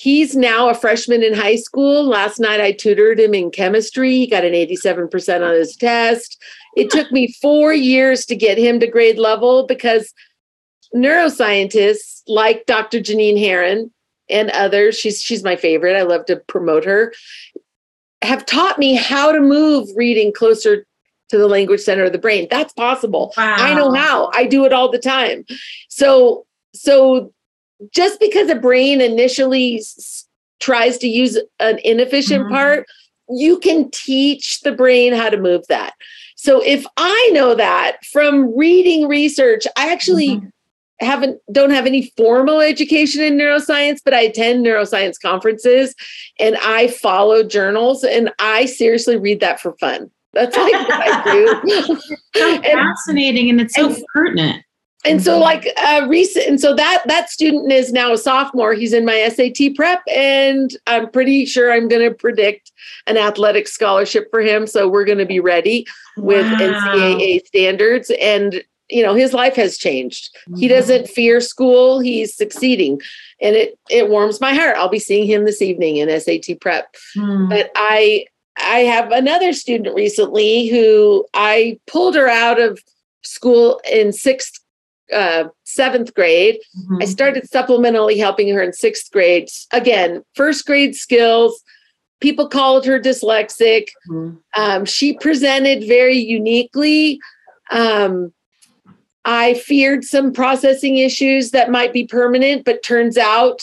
He's 0.00 0.36
now 0.36 0.68
a 0.68 0.74
freshman 0.74 1.24
in 1.24 1.34
high 1.34 1.56
school. 1.56 2.04
Last 2.06 2.38
night 2.38 2.60
I 2.60 2.70
tutored 2.70 3.18
him 3.18 3.34
in 3.34 3.50
chemistry. 3.50 4.12
He 4.12 4.28
got 4.28 4.44
an 4.44 4.52
87% 4.52 5.44
on 5.44 5.54
his 5.54 5.74
test. 5.74 6.40
It 6.76 6.88
took 6.88 7.10
me 7.10 7.34
four 7.42 7.72
years 7.72 8.24
to 8.26 8.36
get 8.36 8.58
him 8.58 8.78
to 8.78 8.86
grade 8.86 9.18
level 9.18 9.66
because 9.66 10.14
neuroscientists 10.94 12.22
like 12.28 12.64
Dr. 12.66 13.00
Jeannine 13.00 13.36
Herron 13.36 13.92
and 14.30 14.50
others, 14.50 14.96
she's 14.96 15.20
she's 15.20 15.42
my 15.42 15.56
favorite. 15.56 15.96
I 15.96 16.02
love 16.02 16.26
to 16.26 16.36
promote 16.36 16.84
her, 16.84 17.12
have 18.22 18.46
taught 18.46 18.78
me 18.78 18.94
how 18.94 19.32
to 19.32 19.40
move 19.40 19.88
reading 19.96 20.32
closer 20.32 20.86
to 21.30 21.38
the 21.38 21.48
language 21.48 21.80
center 21.80 22.04
of 22.04 22.12
the 22.12 22.18
brain. 22.18 22.46
That's 22.48 22.72
possible. 22.72 23.32
Wow. 23.36 23.56
I 23.58 23.74
know 23.74 23.92
how. 23.92 24.30
I 24.32 24.46
do 24.46 24.64
it 24.64 24.72
all 24.72 24.92
the 24.92 25.00
time. 25.00 25.44
So 25.88 26.46
so 26.72 27.32
just 27.92 28.20
because 28.20 28.48
a 28.48 28.54
brain 28.54 29.00
initially 29.00 29.78
s- 29.78 30.26
tries 30.60 30.98
to 30.98 31.08
use 31.08 31.38
an 31.60 31.78
inefficient 31.84 32.44
mm-hmm. 32.44 32.54
part, 32.54 32.86
you 33.30 33.58
can 33.58 33.90
teach 33.90 34.60
the 34.60 34.72
brain 34.72 35.12
how 35.12 35.28
to 35.28 35.36
move 35.36 35.66
that. 35.68 35.94
So 36.36 36.62
if 36.64 36.86
I 36.96 37.30
know 37.32 37.54
that 37.54 38.04
from 38.06 38.56
reading 38.56 39.08
research, 39.08 39.66
I 39.76 39.92
actually 39.92 40.28
mm-hmm 40.28 40.48
haven't 41.00 41.40
don't 41.52 41.70
have 41.70 41.86
any 41.86 42.12
formal 42.16 42.60
education 42.60 43.22
in 43.22 43.36
neuroscience 43.36 43.98
but 44.04 44.14
i 44.14 44.20
attend 44.20 44.64
neuroscience 44.64 45.14
conferences 45.20 45.94
and 46.40 46.56
i 46.56 46.88
follow 46.88 47.42
journals 47.42 48.02
and 48.04 48.30
i 48.38 48.66
seriously 48.66 49.16
read 49.16 49.40
that 49.40 49.60
for 49.60 49.76
fun 49.78 50.10
that's 50.32 50.56
like 50.56 50.72
what 50.72 50.92
i 50.92 51.32
do 51.32 52.00
so 52.34 52.54
and, 52.54 52.64
fascinating 52.64 53.48
and 53.50 53.60
it's 53.60 53.74
so 53.74 53.86
and, 53.86 54.04
pertinent 54.12 54.64
and 55.08 55.22
so 55.22 55.32
mm-hmm. 55.32 55.42
like 55.42 55.68
uh 55.76 56.06
recent 56.08 56.46
and 56.46 56.60
so 56.60 56.74
that 56.74 57.02
that 57.06 57.30
student 57.30 57.72
is 57.72 57.92
now 57.92 58.12
a 58.12 58.18
sophomore 58.18 58.74
he's 58.74 58.92
in 58.92 59.04
my 59.04 59.28
sat 59.28 59.58
prep 59.74 60.02
and 60.12 60.76
i'm 60.86 61.10
pretty 61.10 61.44
sure 61.44 61.72
i'm 61.72 61.88
going 61.88 62.06
to 62.06 62.14
predict 62.14 62.72
an 63.06 63.16
athletic 63.16 63.66
scholarship 63.66 64.28
for 64.30 64.40
him 64.40 64.66
so 64.66 64.88
we're 64.88 65.04
going 65.04 65.18
to 65.18 65.26
be 65.26 65.40
ready 65.40 65.86
with 66.16 66.46
wow. 66.46 66.58
ncaa 66.58 67.44
standards 67.46 68.10
and 68.20 68.62
you 68.88 69.02
know 69.02 69.14
his 69.14 69.32
life 69.32 69.56
has 69.56 69.76
changed 69.76 70.30
mm-hmm. 70.48 70.60
he 70.60 70.68
doesn't 70.68 71.08
fear 71.08 71.40
school 71.40 72.00
he's 72.00 72.34
succeeding 72.34 73.00
and 73.40 73.56
it 73.56 73.78
it 73.90 74.08
warms 74.08 74.40
my 74.40 74.54
heart 74.54 74.76
i'll 74.76 74.88
be 74.88 74.98
seeing 74.98 75.26
him 75.26 75.44
this 75.44 75.62
evening 75.62 75.96
in 75.96 76.20
sat 76.20 76.60
prep 76.60 76.94
mm. 77.16 77.48
but 77.48 77.70
i 77.76 78.24
i 78.58 78.78
have 78.78 79.10
another 79.12 79.52
student 79.52 79.94
recently 79.94 80.68
who 80.68 81.24
i 81.34 81.78
pulled 81.86 82.14
her 82.14 82.28
out 82.28 82.60
of 82.60 82.78
school 83.22 83.80
in 83.90 84.12
sixth 84.12 84.60
uh, 85.12 85.44
seventh 85.64 86.14
grade 86.14 86.58
mm-hmm. 86.78 86.98
i 87.00 87.04
started 87.04 87.44
supplementally 87.44 88.16
helping 88.16 88.48
her 88.48 88.62
in 88.62 88.72
sixth 88.72 89.10
grade 89.10 89.48
again 89.72 90.22
first 90.34 90.66
grade 90.66 90.94
skills 90.94 91.62
people 92.20 92.48
called 92.48 92.84
her 92.84 92.98
dyslexic 93.00 93.88
mm-hmm. 94.10 94.36
um, 94.60 94.84
she 94.84 95.14
presented 95.18 95.86
very 95.86 96.18
uniquely 96.18 97.18
um, 97.70 98.32
I 99.24 99.54
feared 99.54 100.04
some 100.04 100.32
processing 100.32 100.96
issues 100.96 101.50
that 101.50 101.70
might 101.70 101.92
be 101.92 102.06
permanent, 102.06 102.64
but 102.64 102.82
turns 102.82 103.18
out 103.18 103.60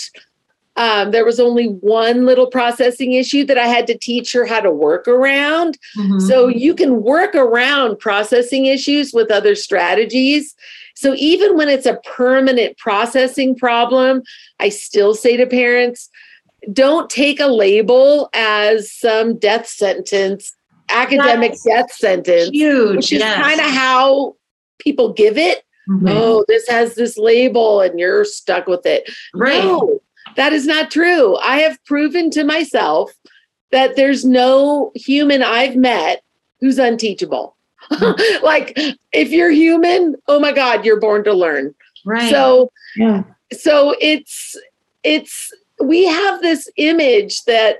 um, 0.75 1.09
there 1.09 1.25
was 1.25 1.39
only 1.39 1.65
one 1.65 2.25
little 2.25 2.47
processing 2.47 3.13
issue 3.13 3.45
that 3.45 3.57
I 3.57 3.65
had 3.65 3.87
to 3.87 3.97
teach 3.97 4.31
her 4.33 4.45
how 4.45 4.59
to 4.59 4.71
work 4.71 5.07
around. 5.07 5.79
Mm-hmm. 5.97 6.19
So 6.19 6.47
you 6.47 6.75
can 6.75 7.01
work 7.01 7.33
around 7.33 7.97
processing 7.97 8.65
issues 8.65 9.11
with 9.11 9.31
other 9.31 9.55
strategies. 9.55 10.53
So 10.95 11.13
even 11.17 11.57
when 11.57 11.69
it's 11.69 11.85
a 11.85 11.99
permanent 12.05 12.77
processing 12.77 13.55
problem, 13.55 14.23
I 14.59 14.69
still 14.69 15.13
say 15.13 15.37
to 15.37 15.45
parents, 15.45 16.09
don't 16.71 17.09
take 17.09 17.39
a 17.39 17.47
label 17.47 18.29
as 18.33 18.91
some 18.91 19.37
death 19.37 19.67
sentence, 19.67 20.53
academic 20.89 21.51
That's 21.51 21.63
death 21.63 21.91
sentence, 21.91 22.49
huge, 22.49 22.95
which 22.95 23.13
is 23.13 23.19
yes. 23.19 23.41
kind 23.41 23.59
of 23.59 23.67
how 23.67 24.35
people 24.79 25.13
give 25.13 25.37
it. 25.37 25.63
Mm-hmm. 25.89 26.07
Oh, 26.09 26.45
this 26.47 26.67
has 26.67 26.95
this 26.95 27.17
label 27.17 27.81
and 27.81 27.99
you're 27.99 28.25
stuck 28.25 28.65
with 28.65 28.85
it. 28.85 29.09
Right. 29.33 29.63
No, 29.63 29.99
that 30.35 30.53
is 30.53 30.65
not 30.65 30.89
true. 30.89 31.37
I 31.37 31.59
have 31.59 31.83
proven 31.85 32.31
to 32.31 32.43
myself 32.43 33.11
that 33.71 33.95
there's 33.95 34.25
no 34.25 34.91
human 34.95 35.43
I've 35.43 35.75
met 35.75 36.23
who's 36.59 36.79
unteachable. 36.79 37.54
Like 38.43 38.77
if 39.11 39.29
you're 39.29 39.51
human, 39.51 40.15
oh 40.27 40.39
my 40.39 40.51
God, 40.51 40.85
you're 40.85 40.99
born 40.99 41.23
to 41.23 41.33
learn. 41.33 41.73
Right. 42.05 42.29
So 42.29 42.71
yeah. 42.95 43.23
So 43.53 43.95
it's 43.99 44.57
it's 45.03 45.51
we 45.83 46.05
have 46.05 46.41
this 46.41 46.69
image 46.77 47.43
that, 47.45 47.77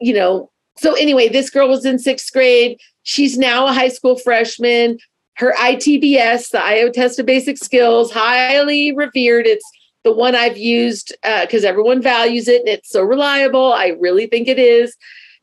you 0.00 0.14
know, 0.14 0.50
so 0.76 0.94
anyway, 0.94 1.28
this 1.28 1.50
girl 1.50 1.68
was 1.68 1.84
in 1.84 1.98
sixth 1.98 2.32
grade. 2.32 2.78
She's 3.02 3.38
now 3.38 3.66
a 3.66 3.72
high 3.72 3.88
school 3.88 4.16
freshman 4.16 4.98
her 5.36 5.54
ITBS, 5.58 6.50
the 6.50 6.62
Iowa 6.62 6.90
Test 6.90 7.18
of 7.18 7.26
Basic 7.26 7.58
Skills, 7.58 8.12
highly 8.12 8.94
revered. 8.94 9.46
It's 9.46 9.64
the 10.04 10.12
one 10.12 10.34
I've 10.34 10.58
used 10.58 11.14
because 11.22 11.64
uh, 11.64 11.68
everyone 11.68 12.02
values 12.02 12.48
it 12.48 12.60
and 12.60 12.68
it's 12.68 12.90
so 12.90 13.02
reliable. 13.02 13.72
I 13.72 13.88
really 13.98 14.26
think 14.26 14.48
it 14.48 14.58
is. 14.58 14.96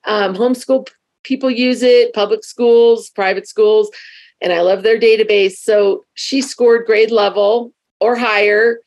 Um, 0.05 0.35
homeschool 0.35 0.87
people 1.29 1.51
use 1.51 1.83
it, 1.83 2.11
public 2.13 2.43
schools, 2.43 3.11
private 3.11 3.47
schools, 3.47 3.91
and 4.41 4.51
I 4.51 4.61
love 4.61 4.81
their 4.81 4.99
database. 4.99 5.57
So 5.57 6.05
she 6.15 6.41
scored 6.41 6.87
grade 6.87 7.11
level 7.11 7.71
or 7.99 8.15
higher 8.15 8.79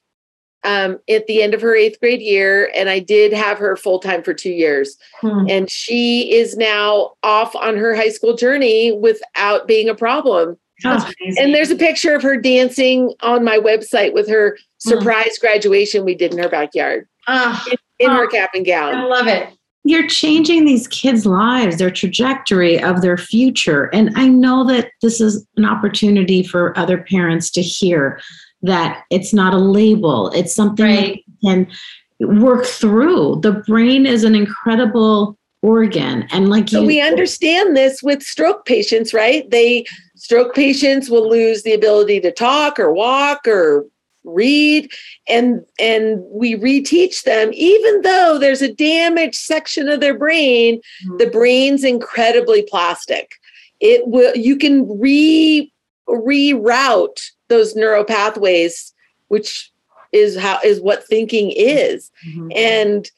um, 0.64 0.98
at 1.08 1.26
the 1.28 1.40
end 1.40 1.54
of 1.54 1.60
her 1.60 1.74
eighth 1.74 2.00
grade 2.00 2.20
year, 2.20 2.70
and 2.74 2.90
I 2.90 2.98
did 2.98 3.32
have 3.32 3.58
her 3.58 3.76
full 3.76 4.00
time 4.00 4.24
for 4.24 4.34
two 4.34 4.50
years. 4.50 4.96
Hmm. 5.20 5.46
And 5.48 5.70
she 5.70 6.32
is 6.32 6.56
now 6.56 7.12
off 7.22 7.54
on 7.54 7.76
her 7.76 7.94
high 7.94 8.10
school 8.10 8.36
journey 8.36 8.92
without 8.92 9.68
being 9.68 9.88
a 9.88 9.94
problem. 9.94 10.58
Oh, 10.84 11.10
and 11.38 11.54
there's 11.54 11.70
a 11.70 11.76
picture 11.76 12.16
of 12.16 12.22
her 12.24 12.36
dancing 12.36 13.14
on 13.20 13.44
my 13.44 13.56
website 13.56 14.14
with 14.14 14.28
her 14.28 14.56
mm. 14.56 14.58
surprise 14.78 15.38
graduation 15.40 16.04
we 16.04 16.16
did 16.16 16.32
in 16.32 16.42
her 16.42 16.48
backyard 16.48 17.06
oh, 17.28 17.64
in, 17.70 17.76
in 18.00 18.10
oh, 18.10 18.16
her 18.16 18.26
cap 18.26 18.50
and 18.52 18.66
gown. 18.66 18.96
I 18.96 19.04
love 19.04 19.28
it. 19.28 19.56
You're 19.84 20.06
changing 20.06 20.64
these 20.64 20.86
kids' 20.88 21.26
lives, 21.26 21.78
their 21.78 21.90
trajectory 21.90 22.80
of 22.80 23.02
their 23.02 23.16
future. 23.16 23.84
And 23.92 24.10
I 24.16 24.28
know 24.28 24.64
that 24.68 24.90
this 25.02 25.20
is 25.20 25.44
an 25.56 25.64
opportunity 25.64 26.42
for 26.42 26.76
other 26.78 26.98
parents 26.98 27.50
to 27.52 27.62
hear 27.62 28.20
that 28.62 29.02
it's 29.10 29.34
not 29.34 29.54
a 29.54 29.58
label, 29.58 30.30
it's 30.30 30.54
something 30.54 30.86
right. 30.86 31.24
that 31.42 31.48
can 31.48 32.40
work 32.40 32.64
through. 32.64 33.40
The 33.42 33.52
brain 33.66 34.06
is 34.06 34.22
an 34.22 34.36
incredible 34.36 35.36
organ. 35.62 36.26
And 36.30 36.48
like 36.48 36.68
so 36.68 36.80
you, 36.80 36.86
we 36.86 37.00
understand 37.00 37.76
this 37.76 38.02
with 38.02 38.22
stroke 38.22 38.64
patients, 38.64 39.14
right? 39.14 39.48
They 39.50 39.84
stroke 40.16 40.54
patients 40.54 41.08
will 41.08 41.28
lose 41.28 41.62
the 41.62 41.72
ability 41.72 42.20
to 42.20 42.32
talk 42.32 42.78
or 42.78 42.92
walk 42.92 43.46
or 43.46 43.86
read 44.24 44.90
and 45.28 45.64
and 45.78 46.20
we 46.30 46.54
reteach 46.54 47.24
them 47.24 47.50
even 47.54 48.02
though 48.02 48.38
there's 48.38 48.62
a 48.62 48.72
damaged 48.72 49.34
section 49.34 49.88
of 49.88 50.00
their 50.00 50.16
brain 50.16 50.76
mm-hmm. 50.78 51.16
the 51.18 51.26
brain's 51.26 51.82
incredibly 51.82 52.62
plastic 52.62 53.32
it 53.80 54.06
will 54.06 54.34
you 54.36 54.56
can 54.56 54.86
re 55.00 55.72
reroute 56.08 57.30
those 57.48 57.74
neural 57.74 58.04
pathways 58.04 58.92
which 59.28 59.70
is 60.12 60.38
how 60.38 60.58
is 60.62 60.80
what 60.80 61.04
thinking 61.04 61.50
is 61.50 62.10
mm-hmm. 62.26 62.48
and 62.54 63.10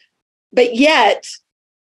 but 0.52 0.74
yet 0.74 1.26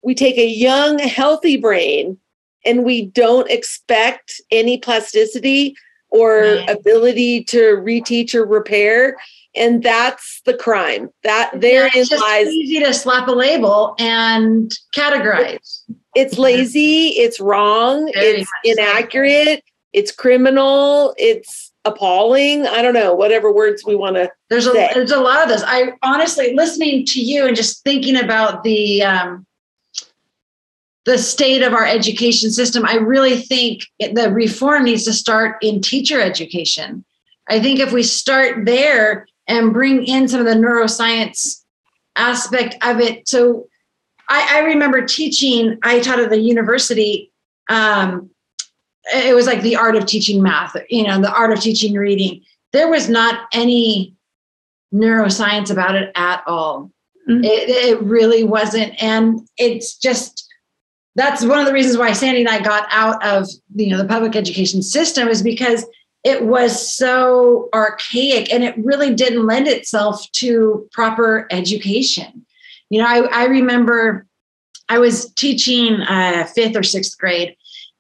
we 0.03 0.15
take 0.15 0.39
a 0.39 0.47
young 0.47 0.99
healthy 0.99 1.57
brain 1.57 2.19
and 2.65 2.85
we 2.85 3.07
don't 3.07 3.51
expect 3.51 4.41
any 4.51 4.79
plasticity 4.79 5.77
or 6.15 6.61
ability 6.69 7.45
to 7.45 7.77
reteach 7.77 8.35
or 8.35 8.47
repair. 8.47 9.17
And 9.57 9.83
that's 9.83 10.41
the 10.47 10.55
crime. 10.55 11.11
That 11.23 11.51
there 11.61 11.89
is 11.95 12.11
lies 12.11 12.47
It's 12.47 12.55
easy 12.55 12.81
to 12.81 12.95
slap 12.95 13.29
a 13.29 13.33
label 13.33 13.95
and 13.99 14.73
categorize. 14.95 15.83
It's 16.15 16.39
lazy 16.39 17.09
it's 17.09 17.41
wrong 17.41 18.11
Very 18.15 18.41
it's 18.41 18.51
inaccurate 18.65 19.65
it's 19.93 20.13
criminal 20.13 21.15
it's 21.17 21.73
appalling. 21.85 22.67
I 22.67 22.81
don't 22.83 22.95
know 22.95 23.15
whatever 23.15 23.53
words 23.53 23.85
we 23.85 23.95
want 23.95 24.17
to 24.17 24.31
there's 24.49 24.71
say. 24.71 24.89
a 24.91 24.95
there's 24.95 25.11
a 25.11 25.21
lot 25.21 25.43
of 25.43 25.49
this 25.49 25.63
i 25.67 25.93
honestly 26.03 26.55
listening 26.55 27.05
to 27.07 27.21
you 27.21 27.47
and 27.47 27.55
just 27.55 27.83
thinking 27.85 28.17
about 28.17 28.63
the 28.63 29.03
um 29.03 29.47
the 31.05 31.19
state 31.19 31.63
of 31.63 31.75
our 31.75 31.85
education 31.85 32.51
system, 32.51 32.85
I 32.87 32.95
really 32.95 33.37
think 33.37 33.87
the 33.99 34.31
reform 34.33 34.85
needs 34.85 35.05
to 35.05 35.13
start 35.13 35.57
in 35.63 35.81
teacher 35.81 36.21
education. 36.21 37.05
I 37.49 37.61
think 37.61 37.79
if 37.79 37.93
we 37.93 38.03
start 38.03 38.65
there 38.65 39.27
and 39.47 39.73
bring 39.73 40.05
in 40.05 40.29
some 40.29 40.41
of 40.41 40.47
the 40.47 40.55
neuroscience 40.55 41.63
aspect 42.17 42.77
of 42.83 43.01
it. 43.01 43.29
So 43.29 43.69
I, 44.29 44.57
I 44.57 44.59
remember 44.61 45.05
teaching, 45.05 45.79
I 45.83 46.01
taught 46.01 46.21
at 46.21 46.31
the 46.31 46.41
university 46.41 47.31
um, 47.69 48.31
it 49.13 49.35
was 49.35 49.47
like 49.47 49.61
the 49.61 49.77
art 49.77 49.97
of 49.97 50.07
teaching 50.07 50.43
math, 50.43 50.75
you 50.89 51.03
know, 51.03 51.21
the 51.21 51.33
art 51.33 51.53
of 51.53 51.61
teaching 51.61 51.95
reading. 51.95 52.43
There 52.73 52.89
was 52.89 53.11
not 53.11 53.47
any 53.53 54.15
neuroscience 54.95 55.71
about 55.71 55.95
it 55.95 56.11
at 56.15 56.43
all. 56.47 56.91
Mm-hmm. 57.29 57.45
It, 57.45 57.69
it 57.69 58.03
really 58.03 58.45
wasn't. 58.45 58.95
And 59.03 59.47
it's 59.59 59.99
just, 59.99 60.44
that's 61.17 61.45
one 61.45 61.61
of 61.61 61.67
the 61.67 61.73
reasons 61.73 61.97
why 61.97 62.13
Sandy 62.13 62.41
and 62.41 62.49
I 62.49 62.61
got 62.61 62.87
out 62.91 63.25
of 63.25 63.49
you 63.75 63.91
know 63.91 63.99
the 63.99 64.09
public 64.09 64.37
education 64.37 64.83
system 64.83 65.29
is 65.29 65.43
because 65.43 65.85
it 66.25 66.45
was 66.47 66.95
so 66.95 67.69
archaic 67.75 68.53
and 68.53 68.65
it 68.65 68.75
really 68.79 69.15
didn't 69.15 69.47
lend 69.47 69.69
itself 69.69 70.27
to 70.33 70.89
proper 70.91 71.47
education. 71.51 72.47
You 72.89 73.01
know, 73.01 73.07
I, 73.07 73.43
I 73.43 73.45
remember 73.45 74.27
I 74.89 74.99
was 74.99 75.33
teaching 75.35 76.01
uh, 76.01 76.47
fifth 76.55 76.77
or 76.77 76.83
sixth 76.83 77.19
grade, 77.19 77.57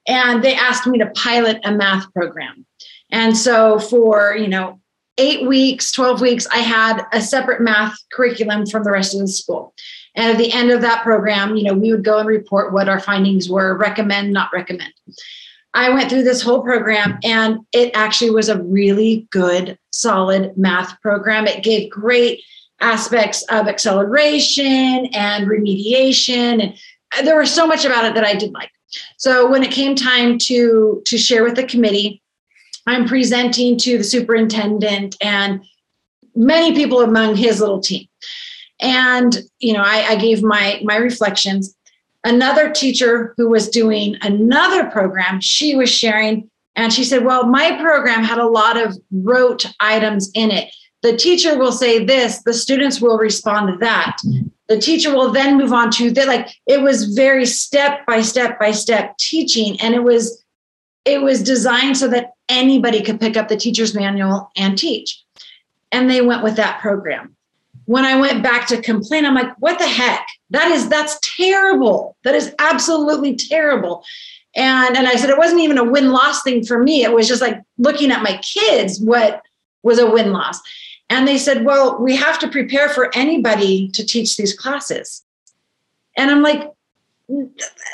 and 0.06 0.42
they 0.42 0.54
asked 0.54 0.86
me 0.86 0.98
to 0.98 1.10
pilot 1.10 1.60
a 1.64 1.72
math 1.72 2.12
program. 2.12 2.66
And 3.10 3.36
so 3.36 3.78
for, 3.78 4.34
you 4.36 4.48
know, 4.48 4.80
eight 5.18 5.46
weeks, 5.46 5.92
12 5.92 6.20
weeks, 6.20 6.46
I 6.48 6.58
had 6.58 7.04
a 7.12 7.20
separate 7.20 7.60
math 7.60 7.96
curriculum 8.12 8.66
from 8.66 8.84
the 8.84 8.90
rest 8.90 9.14
of 9.14 9.20
the 9.20 9.28
school. 9.28 9.74
And 10.16 10.30
at 10.30 10.38
the 10.38 10.52
end 10.52 10.70
of 10.70 10.80
that 10.82 11.02
program, 11.02 11.56
you 11.56 11.64
know, 11.64 11.74
we 11.74 11.90
would 11.90 12.04
go 12.04 12.18
and 12.18 12.28
report 12.28 12.72
what 12.72 12.88
our 12.88 13.00
findings 13.00 13.48
were, 13.48 13.76
recommend, 13.76 14.32
not 14.32 14.52
recommend. 14.52 14.92
I 15.74 15.90
went 15.90 16.08
through 16.08 16.22
this 16.22 16.40
whole 16.40 16.62
program 16.62 17.18
and 17.24 17.58
it 17.72 17.90
actually 17.94 18.30
was 18.30 18.48
a 18.48 18.62
really 18.62 19.26
good, 19.30 19.76
solid 19.90 20.56
math 20.56 21.00
program. 21.02 21.48
It 21.48 21.64
gave 21.64 21.90
great 21.90 22.42
aspects 22.80 23.42
of 23.44 23.66
acceleration 23.66 25.06
and 25.12 25.48
remediation. 25.48 26.62
And 26.62 26.74
uh, 27.18 27.22
there 27.22 27.38
was 27.38 27.52
so 27.52 27.66
much 27.66 27.84
about 27.84 28.04
it 28.04 28.14
that 28.14 28.24
I 28.24 28.34
did 28.34 28.52
like. 28.52 28.70
So 29.16 29.50
when 29.50 29.64
it 29.64 29.72
came 29.72 29.96
time 29.96 30.38
to, 30.38 31.02
to 31.06 31.18
share 31.18 31.42
with 31.42 31.56
the 31.56 31.64
committee, 31.64 32.22
I'm 32.86 33.08
presenting 33.08 33.76
to 33.78 33.98
the 33.98 34.04
superintendent 34.04 35.16
and 35.20 35.64
many 36.36 36.74
people 36.74 37.00
among 37.00 37.34
his 37.34 37.60
little 37.60 37.80
team. 37.80 38.06
And, 38.81 39.37
you 39.59 39.72
know, 39.72 39.83
I, 39.83 40.07
I 40.11 40.16
gave 40.16 40.43
my, 40.43 40.81
my 40.83 40.97
reflections. 40.97 41.77
Another 42.25 42.70
teacher 42.70 43.35
who 43.37 43.49
was 43.49 43.68
doing 43.68 44.16
another 44.22 44.91
program, 44.91 45.41
she 45.41 45.75
was 45.75 45.91
sharing, 45.91 46.51
and 46.75 46.93
she 46.93 47.05
said, 47.05 47.25
Well, 47.25 47.47
my 47.47 47.77
program 47.81 48.25
had 48.25 48.39
a 48.39 48.47
lot 48.47 48.77
of 48.77 48.97
rote 49.12 49.66
items 49.81 50.31
in 50.35 50.51
it. 50.51 50.75
The 51.03 51.16
teacher 51.16 51.59
will 51.59 51.70
say 51.70 52.05
this, 52.05 52.43
the 52.43 52.55
students 52.55 53.01
will 53.01 53.18
respond 53.18 53.68
to 53.68 53.79
that. 53.79 54.16
Mm-hmm. 54.27 54.49
The 54.68 54.79
teacher 54.79 55.14
will 55.14 55.31
then 55.31 55.59
move 55.59 55.72
on 55.72 55.91
to 55.93 56.11
that. 56.12 56.27
Like 56.27 56.49
it 56.66 56.81
was 56.81 57.14
very 57.14 57.45
step 57.45 58.07
by 58.07 58.22
step 58.22 58.59
by 58.59 58.70
step 58.70 59.16
teaching, 59.18 59.79
and 59.81 59.95
it 59.95 60.03
was 60.03 60.43
it 61.05 61.20
was 61.20 61.43
designed 61.43 61.99
so 61.99 62.09
that 62.09 62.31
anybody 62.49 63.03
could 63.03 63.20
pick 63.20 63.37
up 63.37 63.49
the 63.49 63.57
teacher's 63.57 63.95
manual 63.95 64.51
and 64.57 64.79
teach. 64.79 65.22
And 65.93 66.09
they 66.09 66.22
went 66.22 66.43
with 66.43 66.57
that 66.57 66.81
program 66.81 67.37
when 67.87 68.05
I 68.05 68.18
went 68.18 68.43
back 68.43 68.66
to 68.68 68.80
complain, 68.80 69.24
I'm 69.24 69.35
like, 69.35 69.55
what 69.59 69.78
the 69.78 69.87
heck? 69.87 70.26
That 70.51 70.70
is, 70.70 70.89
that's 70.89 71.18
terrible. 71.22 72.16
That 72.24 72.35
is 72.35 72.55
absolutely 72.59 73.37
terrible. 73.37 74.05
And, 74.57 74.97
and 74.97 75.07
I 75.07 75.16
said, 75.16 75.30
it 75.30 75.39
wasn't 75.39 75.61
even 75.61 75.78
a 75.78 75.85
win 75.85 76.11
loss 76.11 76.43
thing 76.43 76.64
for 76.64 76.82
me. 76.82 77.03
It 77.03 77.12
was 77.12 77.28
just 77.28 77.43
like 77.43 77.61
looking 77.76 78.11
at 78.11 78.22
my 78.22 78.39
kids, 78.39 79.01
what 79.01 79.43
was 79.82 79.99
a 79.99 80.11
win 80.11 80.32
loss. 80.32 80.61
And 81.11 81.28
they 81.28 81.37
said, 81.37 81.64
well, 81.64 82.01
we 82.01 82.16
have 82.16 82.39
to 82.39 82.49
prepare 82.49 82.89
for 82.89 83.14
anybody 83.14 83.89
to 83.89 84.07
teach 84.07 84.37
these 84.37 84.55
classes. 84.55 85.22
And 86.16 86.30
I'm 86.30 86.43
like, 86.43 86.70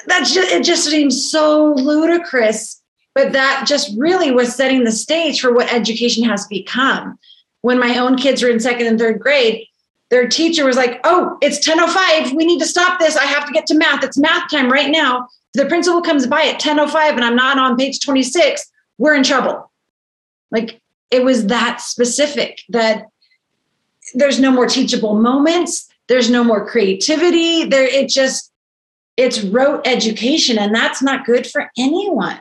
that's 0.07 0.33
just, 0.35 0.53
it 0.53 0.65
just 0.65 0.85
seems 0.85 1.31
so 1.31 1.73
ludicrous. 1.75 2.81
But 3.15 3.33
that 3.33 3.65
just 3.67 3.97
really 3.99 4.31
was 4.31 4.55
setting 4.55 4.85
the 4.85 4.93
stage 4.93 5.41
for 5.41 5.53
what 5.53 5.73
education 5.73 6.23
has 6.25 6.47
become. 6.47 7.19
When 7.63 7.79
my 7.79 7.99
own 7.99 8.17
kids 8.17 8.43
were 8.43 8.51
in 8.51 8.61
second 8.61 8.87
and 8.87 8.99
third 8.99 9.19
grade, 9.19 9.67
their 10.11 10.29
teacher 10.29 10.65
was 10.65 10.77
like, 10.77 11.01
"Oh, 11.05 11.39
it's 11.41 11.59
10:05. 11.59 12.33
We 12.33 12.45
need 12.45 12.59
to 12.59 12.67
stop 12.67 12.99
this. 12.99 13.17
I 13.17 13.25
have 13.25 13.47
to 13.47 13.53
get 13.53 13.67
to 13.67 13.75
math. 13.75 14.05
It's 14.05 14.19
math 14.19 14.51
time 14.51 14.71
right 14.71 14.91
now." 14.91 15.29
The 15.55 15.67
principal 15.67 16.03
comes 16.03 16.27
by 16.27 16.45
at 16.45 16.61
10:05 16.61 17.15
and 17.15 17.25
I'm 17.25 17.37
not 17.37 17.59
on 17.59 17.77
page 17.77 18.01
26. 18.01 18.71
We're 18.99 19.15
in 19.15 19.23
trouble. 19.23 19.71
Like 20.51 20.81
it 21.11 21.25
was 21.25 21.47
that 21.47 21.81
specific 21.81 22.61
that 22.69 23.07
there's 24.15 24.41
no 24.41 24.51
more 24.51 24.67
teachable 24.67 25.15
moments, 25.15 25.89
there's 26.09 26.31
no 26.31 26.43
more 26.43 26.67
creativity. 26.67 27.65
There 27.65 27.85
it 27.85 28.09
just 28.09 28.53
it's 29.17 29.43
rote 29.43 29.87
education 29.87 30.59
and 30.59 30.75
that's 30.75 31.03
not 31.03 31.25
good 31.25 31.47
for 31.47 31.71
anyone. 31.77 32.39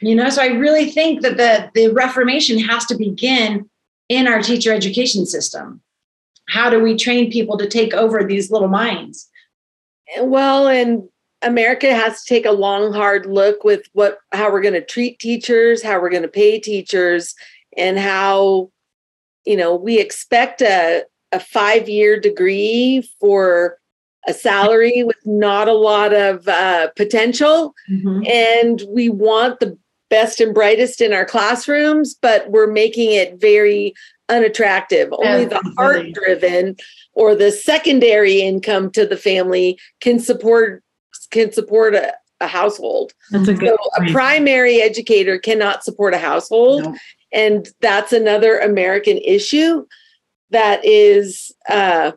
You 0.00 0.14
know, 0.14 0.30
so 0.30 0.42
I 0.42 0.46
really 0.46 0.90
think 0.90 1.22
that 1.22 1.36
the 1.36 1.70
the 1.74 1.92
reformation 1.92 2.58
has 2.58 2.84
to 2.86 2.96
begin 2.96 3.68
in 4.08 4.26
our 4.26 4.42
teacher 4.42 4.72
education 4.72 5.26
system 5.26 5.82
how 6.50 6.68
do 6.68 6.80
we 6.80 6.96
train 6.96 7.30
people 7.30 7.56
to 7.58 7.68
take 7.68 7.94
over 7.94 8.24
these 8.24 8.50
little 8.50 8.68
minds? 8.68 9.28
Well, 10.20 10.68
and 10.68 11.08
America 11.42 11.94
has 11.94 12.22
to 12.22 12.28
take 12.28 12.44
a 12.44 12.52
long, 12.52 12.92
hard 12.92 13.26
look 13.26 13.64
with 13.64 13.82
what 13.92 14.18
how 14.32 14.50
we're 14.50 14.60
going 14.60 14.74
to 14.74 14.84
treat 14.84 15.18
teachers, 15.18 15.82
how 15.82 16.00
we're 16.00 16.10
going 16.10 16.22
to 16.22 16.28
pay 16.28 16.58
teachers, 16.58 17.34
and 17.76 17.98
how 17.98 18.70
you 19.46 19.56
know 19.56 19.74
we 19.74 19.98
expect 19.98 20.60
a 20.60 21.04
a 21.32 21.40
five 21.40 21.88
year 21.88 22.18
degree 22.18 23.08
for 23.20 23.78
a 24.26 24.34
salary 24.34 25.02
with 25.04 25.16
not 25.24 25.68
a 25.68 25.72
lot 25.72 26.12
of 26.12 26.46
uh, 26.48 26.88
potential, 26.96 27.74
mm-hmm. 27.90 28.22
and 28.28 28.82
we 28.88 29.08
want 29.08 29.60
the 29.60 29.78
best 30.10 30.40
and 30.40 30.52
brightest 30.52 31.00
in 31.00 31.12
our 31.12 31.24
classrooms, 31.24 32.14
but 32.20 32.50
we're 32.50 32.70
making 32.70 33.12
it 33.12 33.40
very 33.40 33.94
unattractive. 34.30 35.12
Only 35.12 35.44
the 35.44 35.60
heart 35.76 36.06
driven 36.12 36.76
or 37.12 37.34
the 37.34 37.50
secondary 37.50 38.40
income 38.40 38.90
to 38.92 39.06
the 39.06 39.16
family 39.16 39.78
can 40.00 40.18
support 40.18 40.82
can 41.30 41.52
support 41.52 41.94
a, 41.94 42.14
a 42.40 42.46
household. 42.46 43.12
That's 43.30 43.48
a 43.48 43.54
good 43.54 43.76
so 43.82 44.04
a 44.04 44.10
primary 44.12 44.80
educator 44.80 45.38
cannot 45.38 45.84
support 45.84 46.14
a 46.14 46.18
household. 46.18 46.84
No. 46.84 46.96
And 47.32 47.68
that's 47.80 48.12
another 48.12 48.58
American 48.58 49.18
issue 49.18 49.86
that 50.50 50.84
is 50.84 51.52
uh, 51.68 52.12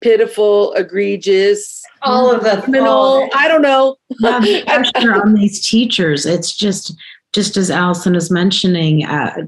pitiful, 0.00 0.72
egregious, 0.74 1.82
all 2.02 2.30
of 2.34 2.42
the 2.42 2.60
criminal. 2.62 3.28
I 3.34 3.48
don't 3.48 3.62
know. 3.62 3.96
The 4.10 4.62
pressure 4.92 5.14
on 5.14 5.34
these 5.34 5.66
teachers. 5.66 6.26
It's 6.26 6.54
just 6.54 6.94
just 7.32 7.56
as 7.56 7.70
Allison 7.70 8.14
is 8.14 8.30
mentioning, 8.30 9.04
uh, 9.04 9.44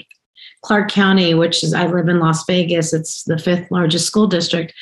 Clark 0.62 0.90
County, 0.90 1.34
which 1.34 1.64
is 1.64 1.72
I 1.72 1.86
live 1.86 2.08
in 2.08 2.20
Las 2.20 2.44
Vegas, 2.46 2.92
it's 2.92 3.24
the 3.24 3.38
fifth 3.38 3.70
largest 3.70 4.06
school 4.06 4.26
district. 4.26 4.74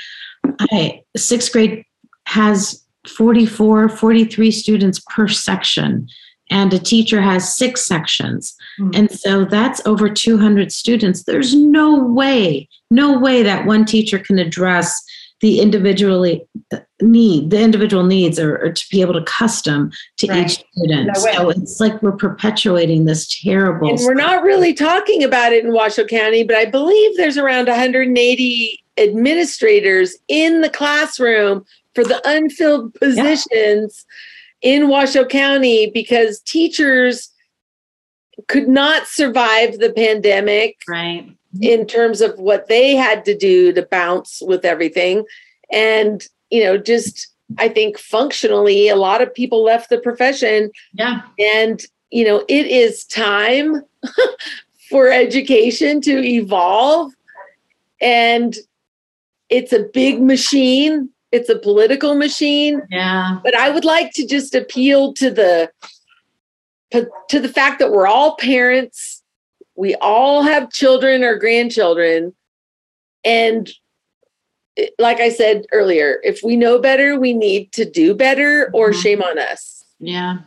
I, 0.61 1.03
sixth 1.17 1.53
grade 1.53 1.85
has 2.27 2.85
44, 3.09 3.89
43 3.89 4.51
students 4.51 5.01
per 5.09 5.29
section, 5.29 6.09
and 6.51 6.73
a 6.73 6.79
teacher 6.79 7.21
has 7.21 7.55
six 7.55 7.87
sections. 7.87 8.55
Mm-hmm. 8.81 8.91
And 8.95 9.11
so 9.11 9.45
that's 9.45 9.85
over 9.87 10.09
200 10.09 10.73
students. 10.73 11.25
There's 11.25 11.55
no 11.55 12.03
way, 12.03 12.69
no 12.91 13.19
way 13.19 13.43
that 13.43 13.67
one 13.67 13.85
teacher 13.85 14.19
can 14.19 14.39
address 14.39 15.03
the 15.41 15.61
individually 15.61 16.47
need 17.01 17.51
the 17.51 17.61
individual 17.61 18.05
needs 18.05 18.39
or, 18.39 18.59
or, 18.59 18.73
to 18.73 18.87
be 18.91 19.01
able 19.01 19.15
to 19.15 19.23
custom 19.23 19.91
to 20.17 20.27
right. 20.27 20.47
each 20.47 20.65
student. 20.73 21.11
No 21.15 21.21
so 21.21 21.51
it's 21.51 21.81
like 21.81 22.03
we're 22.03 22.13
perpetuating 22.13 23.05
this 23.05 23.41
terrible 23.41 23.91
and 23.91 23.99
we're 24.01 24.15
not 24.15 24.43
really 24.43 24.75
talking 24.75 25.23
about 25.23 25.53
it 25.53 25.65
in 25.65 25.73
washoe 25.73 26.05
county 26.05 26.43
but 26.43 26.57
i 26.57 26.65
believe 26.65 27.17
there's 27.17 27.39
around 27.39 27.69
180 27.69 28.85
administrators 28.99 30.17
in 30.27 30.61
the 30.61 30.71
classroom 30.71 31.65
for 31.95 32.03
the 32.03 32.21
unfilled 32.25 32.93
positions 32.95 34.05
yeah. 34.63 34.73
in 34.75 34.89
washoe 34.89 35.25
county 35.25 35.91
because 35.91 36.41
teachers 36.41 37.31
could 38.47 38.69
not 38.69 39.09
survive 39.09 39.79
the 39.79 39.93
pandemic. 39.93 40.77
Right 40.89 41.29
in 41.61 41.87
terms 41.87 42.21
of 42.21 42.39
what 42.39 42.69
they 42.69 42.95
had 42.95 43.25
to 43.25 43.37
do 43.37 43.73
to 43.73 43.83
bounce 43.83 44.43
with 44.47 44.65
everything. 44.65 45.25
And, 45.71 46.25
you 46.51 46.65
know, 46.65 46.77
just 46.77 47.29
I 47.57 47.69
think 47.69 47.99
functionally, 47.99 48.89
a 48.89 48.97
lot 48.97 49.23
of 49.23 49.35
people 49.35 49.65
left 49.65 49.89
the 49.89 49.99
profession. 49.99 50.71
Yeah. 50.93 51.23
And, 51.39 51.83
you 52.11 52.25
know, 52.25 52.45
it 52.49 52.67
is 52.67 53.05
time 53.05 53.83
for 54.91 55.11
education 55.11 56.01
to 56.03 56.23
evolve. 56.23 57.13
And 58.01 58.57
it's 59.49 59.73
a 59.73 59.85
big 59.95 60.21
machine, 60.21 61.11
it's 61.33 61.49
a 61.49 61.59
political 61.59 62.15
machine. 62.15 62.83
Yeah. 62.91 63.39
But 63.43 63.57
I 63.57 63.71
would 63.71 63.85
like 63.85 64.13
to 64.15 64.27
just 64.27 64.55
appeal 64.55 65.15
to 65.15 65.31
the 65.31 65.71
to 66.91 67.39
the 67.39 67.49
fact 67.49 67.79
that 67.81 67.93
we're 67.93 68.07
all 68.07 68.37
parents 68.37 69.18
we 69.79 69.95
all 69.97 70.43
have 70.43 70.71
children 70.71 71.23
or 71.23 71.37
grandchildren. 71.37 72.35
And 73.25 73.71
like 74.99 75.21
I 75.21 75.29
said 75.29 75.67
earlier, 75.73 76.19
if 76.25 76.41
we 76.43 76.57
know 76.57 76.81
better, 76.81 77.19
we 77.19 77.33
need 77.33 77.73
to 77.73 77.89
do 77.89 78.13
better 78.13 78.71
or 78.75 78.91
mm-hmm. 78.91 79.01
shame 79.01 79.23
on 79.23 79.39
us. 79.39 79.85
Yeah. 80.01 80.39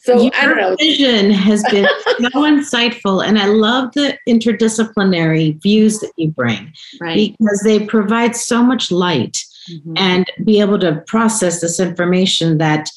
So 0.00 0.20
Your 0.20 0.32
I 0.34 0.46
don't 0.46 0.56
know. 0.56 0.76
Vision 0.78 1.30
has 1.30 1.62
been 1.70 1.86
so 2.18 2.42
insightful, 2.42 3.24
and 3.24 3.38
I 3.38 3.46
love 3.46 3.92
the 3.92 4.18
interdisciplinary 4.28 5.62
views 5.62 6.00
that 6.00 6.12
you 6.16 6.30
bring 6.30 6.72
right. 7.00 7.14
because 7.14 7.60
they 7.64 7.86
provide 7.86 8.34
so 8.34 8.64
much 8.64 8.90
light 8.90 9.38
mm-hmm. 9.70 9.94
and 9.96 10.26
be 10.44 10.60
able 10.60 10.78
to 10.80 11.02
process 11.06 11.60
this 11.60 11.78
information 11.78 12.58
that 12.58 12.90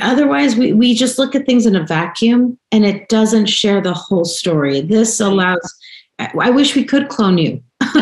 otherwise 0.00 0.56
we, 0.56 0.72
we 0.72 0.94
just 0.94 1.18
look 1.18 1.34
at 1.34 1.46
things 1.46 1.66
in 1.66 1.76
a 1.76 1.84
vacuum 1.84 2.58
and 2.70 2.84
it 2.84 3.08
doesn't 3.08 3.46
share 3.46 3.80
the 3.80 3.94
whole 3.94 4.24
story. 4.24 4.80
This 4.80 5.20
allows. 5.20 5.78
I 6.18 6.50
wish 6.50 6.76
we 6.76 6.84
could 6.84 7.08
clone 7.08 7.38
you. 7.38 7.62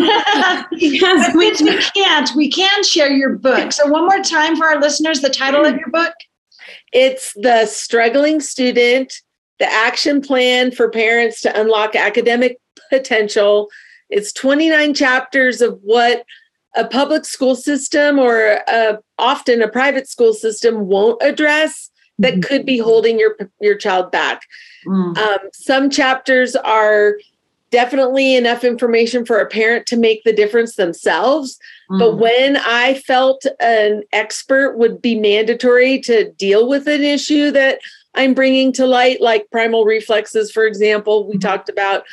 because 0.79 1.35
we, 1.35 1.53
we 1.63 1.79
can't, 1.95 2.31
we 2.37 2.51
can 2.51 2.85
share 2.85 3.11
your 3.11 3.37
book. 3.37 3.73
So, 3.73 3.87
one 3.87 4.05
more 4.05 4.23
time 4.23 4.57
for 4.57 4.67
our 4.67 4.79
listeners, 4.79 5.21
the 5.21 5.31
title 5.31 5.65
of 5.65 5.75
mm. 5.75 5.79
your 5.79 5.91
book 5.91 6.13
it's 6.93 7.33
the 7.35 7.67
struggling 7.67 8.41
student, 8.41 9.15
the 9.59 9.71
action 9.71 10.21
plan 10.21 10.73
for 10.73 10.91
parents 10.91 11.41
to 11.43 11.61
unlock 11.61 11.95
academic 11.95 12.59
potential. 12.91 13.69
It's 14.09 14.33
29 14.33 14.95
chapters 14.95 15.61
of 15.61 15.79
what 15.83 16.25
a 16.77 16.87
public 16.87 17.25
school 17.25 17.57
system 17.57 18.19
or 18.19 18.61
a, 18.69 18.99
often 19.19 19.63
a 19.63 19.69
private 19.69 20.09
school 20.09 20.33
system 20.33 20.87
won't 20.87 21.21
address 21.23 21.91
that 22.19 22.35
mm-hmm. 22.35 22.41
could 22.43 22.67
be 22.67 22.79
holding 22.79 23.19
your 23.19 23.37
your 23.61 23.77
child 23.77 24.13
back. 24.13 24.43
Mm. 24.87 25.17
Um, 25.17 25.39
some 25.53 25.91
chapters 25.91 26.55
are 26.55 27.15
definitely 27.71 28.35
enough 28.35 28.65
information 28.65 29.25
for 29.25 29.39
a 29.39 29.47
parent 29.47 29.87
to 29.87 29.97
make 29.97 30.25
the 30.25 30.33
difference 30.33 30.77
themselves. 30.77 31.59
Mm-hmm. 31.91 31.99
But 31.99 32.17
when 32.19 32.57
I 32.57 32.95
felt 32.95 33.47
an 33.61 34.03
expert 34.13 34.77
would 34.77 35.01
be 35.01 35.19
mandatory 35.19 36.01
to 36.01 36.31
deal 36.33 36.69
with 36.69 36.87
an 36.89 37.03
issue 37.03 37.51
that 37.53 37.81
I'm 38.15 38.35
bringing 38.35 38.73
to 38.73 38.87
light, 38.87 39.21
like 39.21 39.51
primal 39.51 39.85
reflexes, 39.85 40.51
for 40.51 40.67
example, 40.67 41.27
we 41.27 41.35
mm-hmm. 41.35 41.41
talked 41.41 41.69
about. 41.69 42.05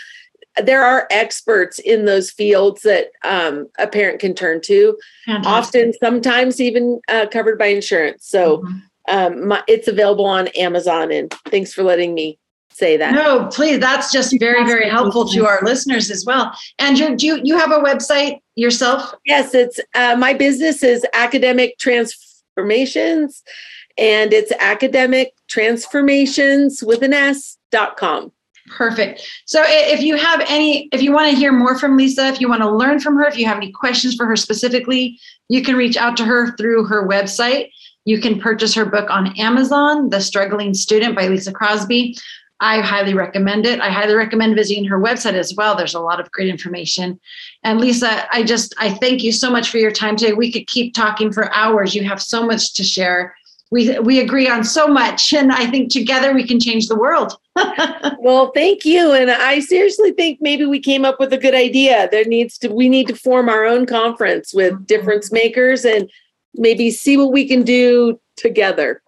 There 0.64 0.84
are 0.84 1.08
experts 1.10 1.80
in 1.80 2.06
those 2.06 2.32
fields 2.32 2.82
that 2.82 3.12
um, 3.24 3.68
a 3.78 3.88
parent 3.88 4.20
can 4.20 4.34
turn 4.34 4.62
to, 4.62 4.98
Fantastic. 5.26 5.52
often, 5.52 5.94
sometimes 6.02 6.60
even 6.60 7.00
uh, 7.08 7.28
covered 7.32 7.58
by 7.58 7.68
insurance. 7.68 8.28
So 8.28 8.60
mm-hmm. 8.60 8.78
um, 9.08 9.48
my, 9.48 9.64
it's 9.68 9.88
available 9.88 10.26
on 10.26 10.48
Amazon. 10.50 11.12
And 11.12 11.32
thanks 11.48 11.74
for 11.74 11.84
letting 11.84 12.14
me 12.14 12.40
say 12.72 12.98
that. 12.98 13.14
No, 13.14 13.48
please. 13.48 13.80
That's 13.80 14.12
just 14.12 14.40
very, 14.40 14.64
very 14.64 14.88
helpful 14.88 15.28
to 15.30 15.46
our 15.48 15.60
listeners 15.64 16.12
as 16.12 16.26
well. 16.26 16.56
And 16.78 17.00
you, 17.00 17.16
do 17.16 17.26
you, 17.26 17.40
you 17.44 17.58
have 17.58 17.72
a 17.72 17.80
website 17.80 18.40
yourself? 18.56 19.14
Yes, 19.26 19.56
it's 19.56 19.80
uh, 19.96 20.16
my 20.18 20.34
business 20.34 20.84
is 20.84 21.04
Academic 21.14 21.80
Transformations, 21.80 23.42
and 23.98 24.32
it's 24.32 24.52
Academic 24.60 25.34
Transformations 25.48 26.84
with 26.84 27.02
an 27.02 27.14
S 27.14 27.58
dot 27.72 27.98
com. 27.98 28.32
Perfect. 28.68 29.22
So 29.46 29.64
if 29.66 30.02
you 30.02 30.18
have 30.18 30.44
any, 30.48 30.90
if 30.92 31.02
you 31.02 31.14
want 31.14 31.32
to 31.32 31.38
hear 31.38 31.52
more 31.52 31.80
from 31.80 31.96
Lisa, 31.96 32.28
if 32.28 32.42
you 32.42 32.50
want 32.50 32.62
to 32.62 32.70
learn 32.70 33.00
from 33.00 33.16
her, 33.16 33.26
if 33.26 33.38
you 33.38 33.46
have 33.46 33.58
any 33.58 33.72
questions 33.72 34.16
for 34.16 34.26
her 34.26 34.36
specifically, 34.36 35.20
you 35.50 35.64
can 35.64 35.76
reach 35.76 35.96
out 35.96 36.18
to 36.18 36.26
her 36.26 36.56
through 36.58 36.86
her 36.86 37.08
website. 37.08 37.72
You 38.06 38.20
can 38.20 38.40
purchase 38.40 38.74
her 38.76 38.86
book 38.86 39.10
on 39.10 39.38
Amazon, 39.38 40.10
The 40.10 40.20
Struggling 40.20 40.74
Student 40.74 41.16
by 41.16 41.28
Lisa 41.28 41.52
Crosby. 41.52 42.18
I 42.60 42.82
highly 42.82 43.14
recommend 43.14 43.66
it. 43.66 43.80
I 43.80 43.90
highly 43.90 44.16
recommend 44.16 44.56
visiting 44.56 44.86
her 44.86 45.00
website 45.00 45.34
as 45.34 45.54
well. 45.56 45.76
There's 45.76 45.94
a 45.94 46.00
lot 46.00 46.20
of 46.20 46.32
great 46.32 46.50
information. 46.50 47.20
And 47.64 47.80
Lisa, 47.80 48.28
I 48.34 48.44
just 48.44 48.74
I 48.80 48.90
thank 48.90 49.24
you 49.24 49.32
so 49.32 49.52
much 49.52 49.70
for 49.70 49.78
your 49.78 49.92
time 49.92 50.16
today. 50.16 50.34
We 50.34 50.52
could 50.52 50.68
keep 50.68 50.94
talking 50.94 51.32
for 51.32 51.54
hours. 51.54 51.94
You 51.94 52.04
have 52.06 52.22
so 52.22 52.46
much 52.46 52.74
to 52.74 52.84
share. 52.84 53.36
We 53.70 54.00
we 54.00 54.20
agree 54.20 54.48
on 54.48 54.64
so 54.64 54.88
much 54.88 55.34
and 55.34 55.52
I 55.52 55.66
think 55.68 55.92
together 55.92 56.34
we 56.34 56.46
can 56.48 56.60
change 56.60 56.88
the 56.88 56.96
world. 56.96 57.34
well, 58.20 58.52
thank 58.54 58.86
you. 58.86 59.12
And 59.12 59.30
I 59.30 59.60
seriously 59.60 60.12
think 60.12 60.40
maybe 60.42 60.66
we 60.66 60.80
came 60.80 61.04
up 61.04 61.20
with 61.20 61.34
a 61.34 61.38
good 61.38 61.56
idea. 61.56 62.08
There 62.10 62.24
needs 62.26 62.58
to 62.60 62.70
we 62.70 62.88
need 62.88 63.08
to 63.08 63.16
form 63.16 63.50
our 63.50 63.66
own 63.66 63.86
conference 63.86 64.54
with 64.54 64.74
mm-hmm. 64.74 64.84
difference 64.84 65.32
makers 65.32 65.84
and 65.84 66.10
maybe 66.54 66.92
see 66.92 67.18
what 67.18 67.32
we 67.32 67.48
can 67.48 67.64
do 67.64 68.20
together. 68.38 69.02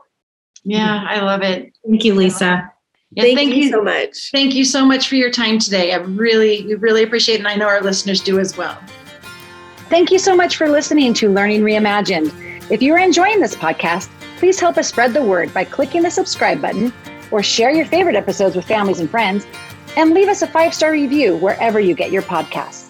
Yeah, 0.64 1.06
I 1.08 1.22
love 1.22 1.42
it. 1.42 1.74
Thank 1.88 2.04
you, 2.04 2.14
Lisa. 2.16 2.72
Yeah, 3.12 3.24
thank, 3.24 3.38
thank 3.38 3.56
you, 3.56 3.64
you, 3.64 3.72
so 3.72 3.82
much. 3.82 4.30
Thank 4.32 4.54
you 4.54 4.64
so 4.64 4.86
much 4.86 5.08
for 5.08 5.16
your 5.16 5.32
time 5.32 5.58
today. 5.58 5.94
I 5.94 5.98
really, 5.98 6.66
we 6.66 6.76
really 6.76 7.02
appreciate 7.02 7.36
it, 7.36 7.40
and 7.40 7.48
I 7.48 7.56
know 7.56 7.68
our 7.68 7.82
listeners 7.82 8.22
do 8.22 8.40
as 8.40 8.56
well. 8.56 8.78
Thank 9.90 10.12
you 10.12 10.20
so 10.20 10.36
much 10.36 10.58
for 10.58 10.70
listening 10.70 11.16
to 11.16 11.30
Learning 11.30 11.62
Reimagined. 11.62 12.32
If 12.70 12.84
you're 12.84 13.00
enjoying 13.00 13.40
this 13.40 13.56
podcast, 13.56 14.10
please 14.40 14.60
help 14.60 14.78
us 14.78 14.88
spread 14.88 15.14
the 15.14 15.22
word 15.22 15.54
by 15.54 15.66
clicking 15.66 16.02
the 16.02 16.10
subscribe 16.10 16.62
button 16.62 16.94
or 17.30 17.44
share 17.44 17.72
your 17.72 17.86
favorite 17.86 18.16
episodes 18.16 18.56
with 18.56 18.66
families 18.66 19.02
and 19.02 19.10
friends 19.10 19.46
and 19.98 20.12
leave 20.12 20.30
us 20.30 20.42
a 20.42 20.48
five 20.48 20.74
star 20.74 20.92
review 20.92 21.36
wherever 21.36 21.80
you 21.80 21.94
get 21.94 22.10
your 22.10 22.22
podcasts. 22.22 22.89